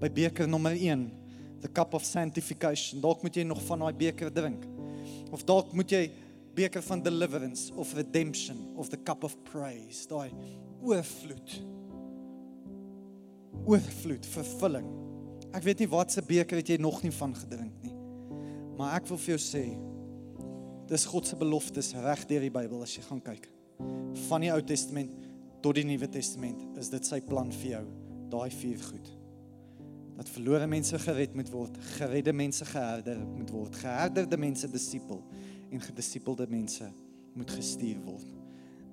by 0.00 0.08
beker 0.08 0.48
nommer 0.48 0.72
1, 0.72 1.10
the 1.60 1.68
cup 1.68 1.94
of 1.94 2.04
sanctification, 2.04 3.00
dalk 3.00 3.22
moet 3.22 3.36
jy 3.36 3.44
nog 3.44 3.60
van 3.68 3.84
daai 3.84 3.96
beker 3.96 4.32
drink. 4.32 4.64
Of 5.30 5.44
dalk 5.48 5.74
moet 5.76 5.92
jy 5.92 6.04
beker 6.56 6.82
van 6.82 7.02
deliverance 7.04 7.70
of 7.78 7.92
redemption 7.94 8.58
of 8.76 8.90
the 8.90 8.96
cup 8.96 9.24
of 9.24 9.36
praise, 9.52 10.06
daai 10.08 10.32
oorvloed. 10.82 11.60
Oorvloed, 13.68 14.26
vervulling. 14.34 14.88
Ek 15.54 15.64
weet 15.66 15.82
nie 15.82 15.90
wat 15.90 16.14
se 16.14 16.24
beker 16.24 16.60
het 16.60 16.72
jy 16.72 16.78
nog 16.80 17.02
nie 17.04 17.12
van 17.14 17.34
gedrink 17.36 17.84
nie. 17.84 17.94
Maar 18.78 18.96
ek 19.00 19.10
wil 19.10 19.20
vir 19.20 19.34
jou 19.34 19.40
sê 19.44 19.64
dis 20.90 21.06
God 21.06 21.28
se 21.28 21.36
beloftes 21.38 21.92
reg 22.02 22.24
deur 22.26 22.42
die 22.42 22.54
Bybel 22.54 22.82
as 22.82 22.96
jy 22.96 23.04
gaan 23.06 23.22
kyk. 23.22 23.46
Van 24.26 24.42
die 24.42 24.50
Ou 24.50 24.60
Testament 24.66 25.12
tot 25.62 25.76
die 25.76 25.86
Nuwe 25.86 26.08
Testament 26.10 26.80
is 26.80 26.90
dit 26.90 27.06
sy 27.06 27.20
plan 27.22 27.52
vir 27.60 27.74
jou, 27.76 27.86
daai 28.32 28.50
vier 28.50 28.80
goed. 28.88 29.10
Dat 30.20 30.28
verlore 30.28 30.66
mense 30.68 30.98
gered 31.00 31.32
moet 31.32 31.48
word, 31.48 31.76
geredde 31.96 32.32
mense 32.36 32.64
geherder 32.68 33.22
moet 33.24 33.50
word, 33.54 33.76
geherderde 33.80 34.36
mense 34.36 34.68
disipel 34.68 35.22
en 35.72 35.80
gedisipelde 35.80 36.44
mense 36.50 36.90
moet 37.32 37.54
gestuur 37.56 38.02
word. 38.04 38.26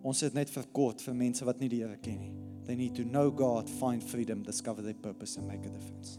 Ons 0.08 0.24
het 0.24 0.38
net 0.38 0.48
verkort 0.54 1.04
vir 1.04 1.18
mense 1.20 1.44
wat 1.44 1.60
nie 1.60 1.68
die 1.74 1.82
Here 1.82 2.00
ken 2.00 2.22
nie. 2.22 2.32
They 2.64 2.80
need 2.80 2.96
to 2.96 3.04
know 3.04 3.28
God, 3.36 3.68
find 3.68 4.04
freedom, 4.04 4.46
discover 4.48 4.86
their 4.86 4.96
purpose 4.96 5.36
and 5.36 5.52
make 5.52 5.68
a 5.68 5.74
difference. 5.74 6.16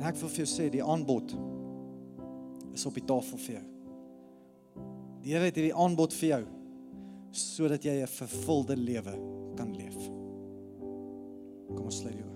En 0.00 0.02
ek 0.10 0.18
wil 0.18 0.34
vir 0.34 0.42
jou 0.42 0.50
sê 0.50 0.66
die 0.72 0.82
aanbod 0.82 1.36
is 2.74 2.86
op 2.90 2.98
die 2.98 3.06
tafel 3.06 3.38
vir 3.46 3.60
jou. 3.60 3.66
Die 5.22 5.34
Here 5.36 5.46
het 5.46 5.60
hierdie 5.62 5.74
aanbod 5.74 6.16
vir 6.18 6.32
jou 6.32 6.44
sodat 7.36 7.84
jy 7.86 8.00
'n 8.02 8.10
vervulde 8.18 8.74
lewe 8.74 9.14
kan 9.54 9.70
leef. 9.76 9.98
Kom 11.70 11.84
ons 11.86 12.00
sluit 12.02 12.14
hier. 12.16 12.35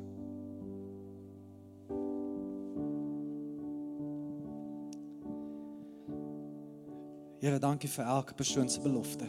Here, 7.40 7.56
dankie 7.56 7.88
vir 7.88 8.04
elke 8.04 8.34
persoon 8.36 8.68
se 8.68 8.82
belofte. 8.84 9.24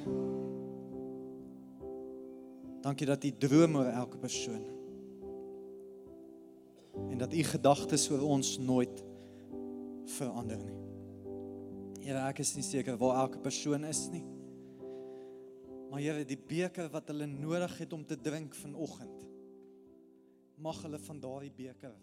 Dankie 2.84 3.08
dat 3.08 3.24
U 3.24 3.32
droom 3.40 3.78
oor 3.80 3.88
elke 3.88 4.20
persoon. 4.20 4.66
En 7.08 7.22
dat 7.22 7.32
U 7.32 7.44
gedagtes 7.54 8.10
oor 8.12 8.26
ons 8.36 8.58
nooit 8.60 9.04
verander 10.18 10.60
nie. 10.60 10.76
Here, 12.04 12.20
ek 12.28 12.44
is 12.44 12.52
nie 12.58 12.68
seker 12.68 13.00
waar 13.00 13.22
elke 13.24 13.40
persoon 13.40 13.88
is 13.88 14.04
nie. 14.12 14.26
Maar 15.88 16.04
Here, 16.04 16.28
die 16.28 16.40
beker 16.52 16.92
wat 16.92 17.08
hulle 17.14 17.32
nodig 17.32 17.80
het 17.80 17.96
om 17.96 18.04
te 18.04 18.20
drink 18.20 18.60
vanoggend, 18.60 19.24
mag 20.60 20.84
hulle 20.84 21.00
van 21.00 21.24
daardie 21.24 21.56
beker 21.64 21.96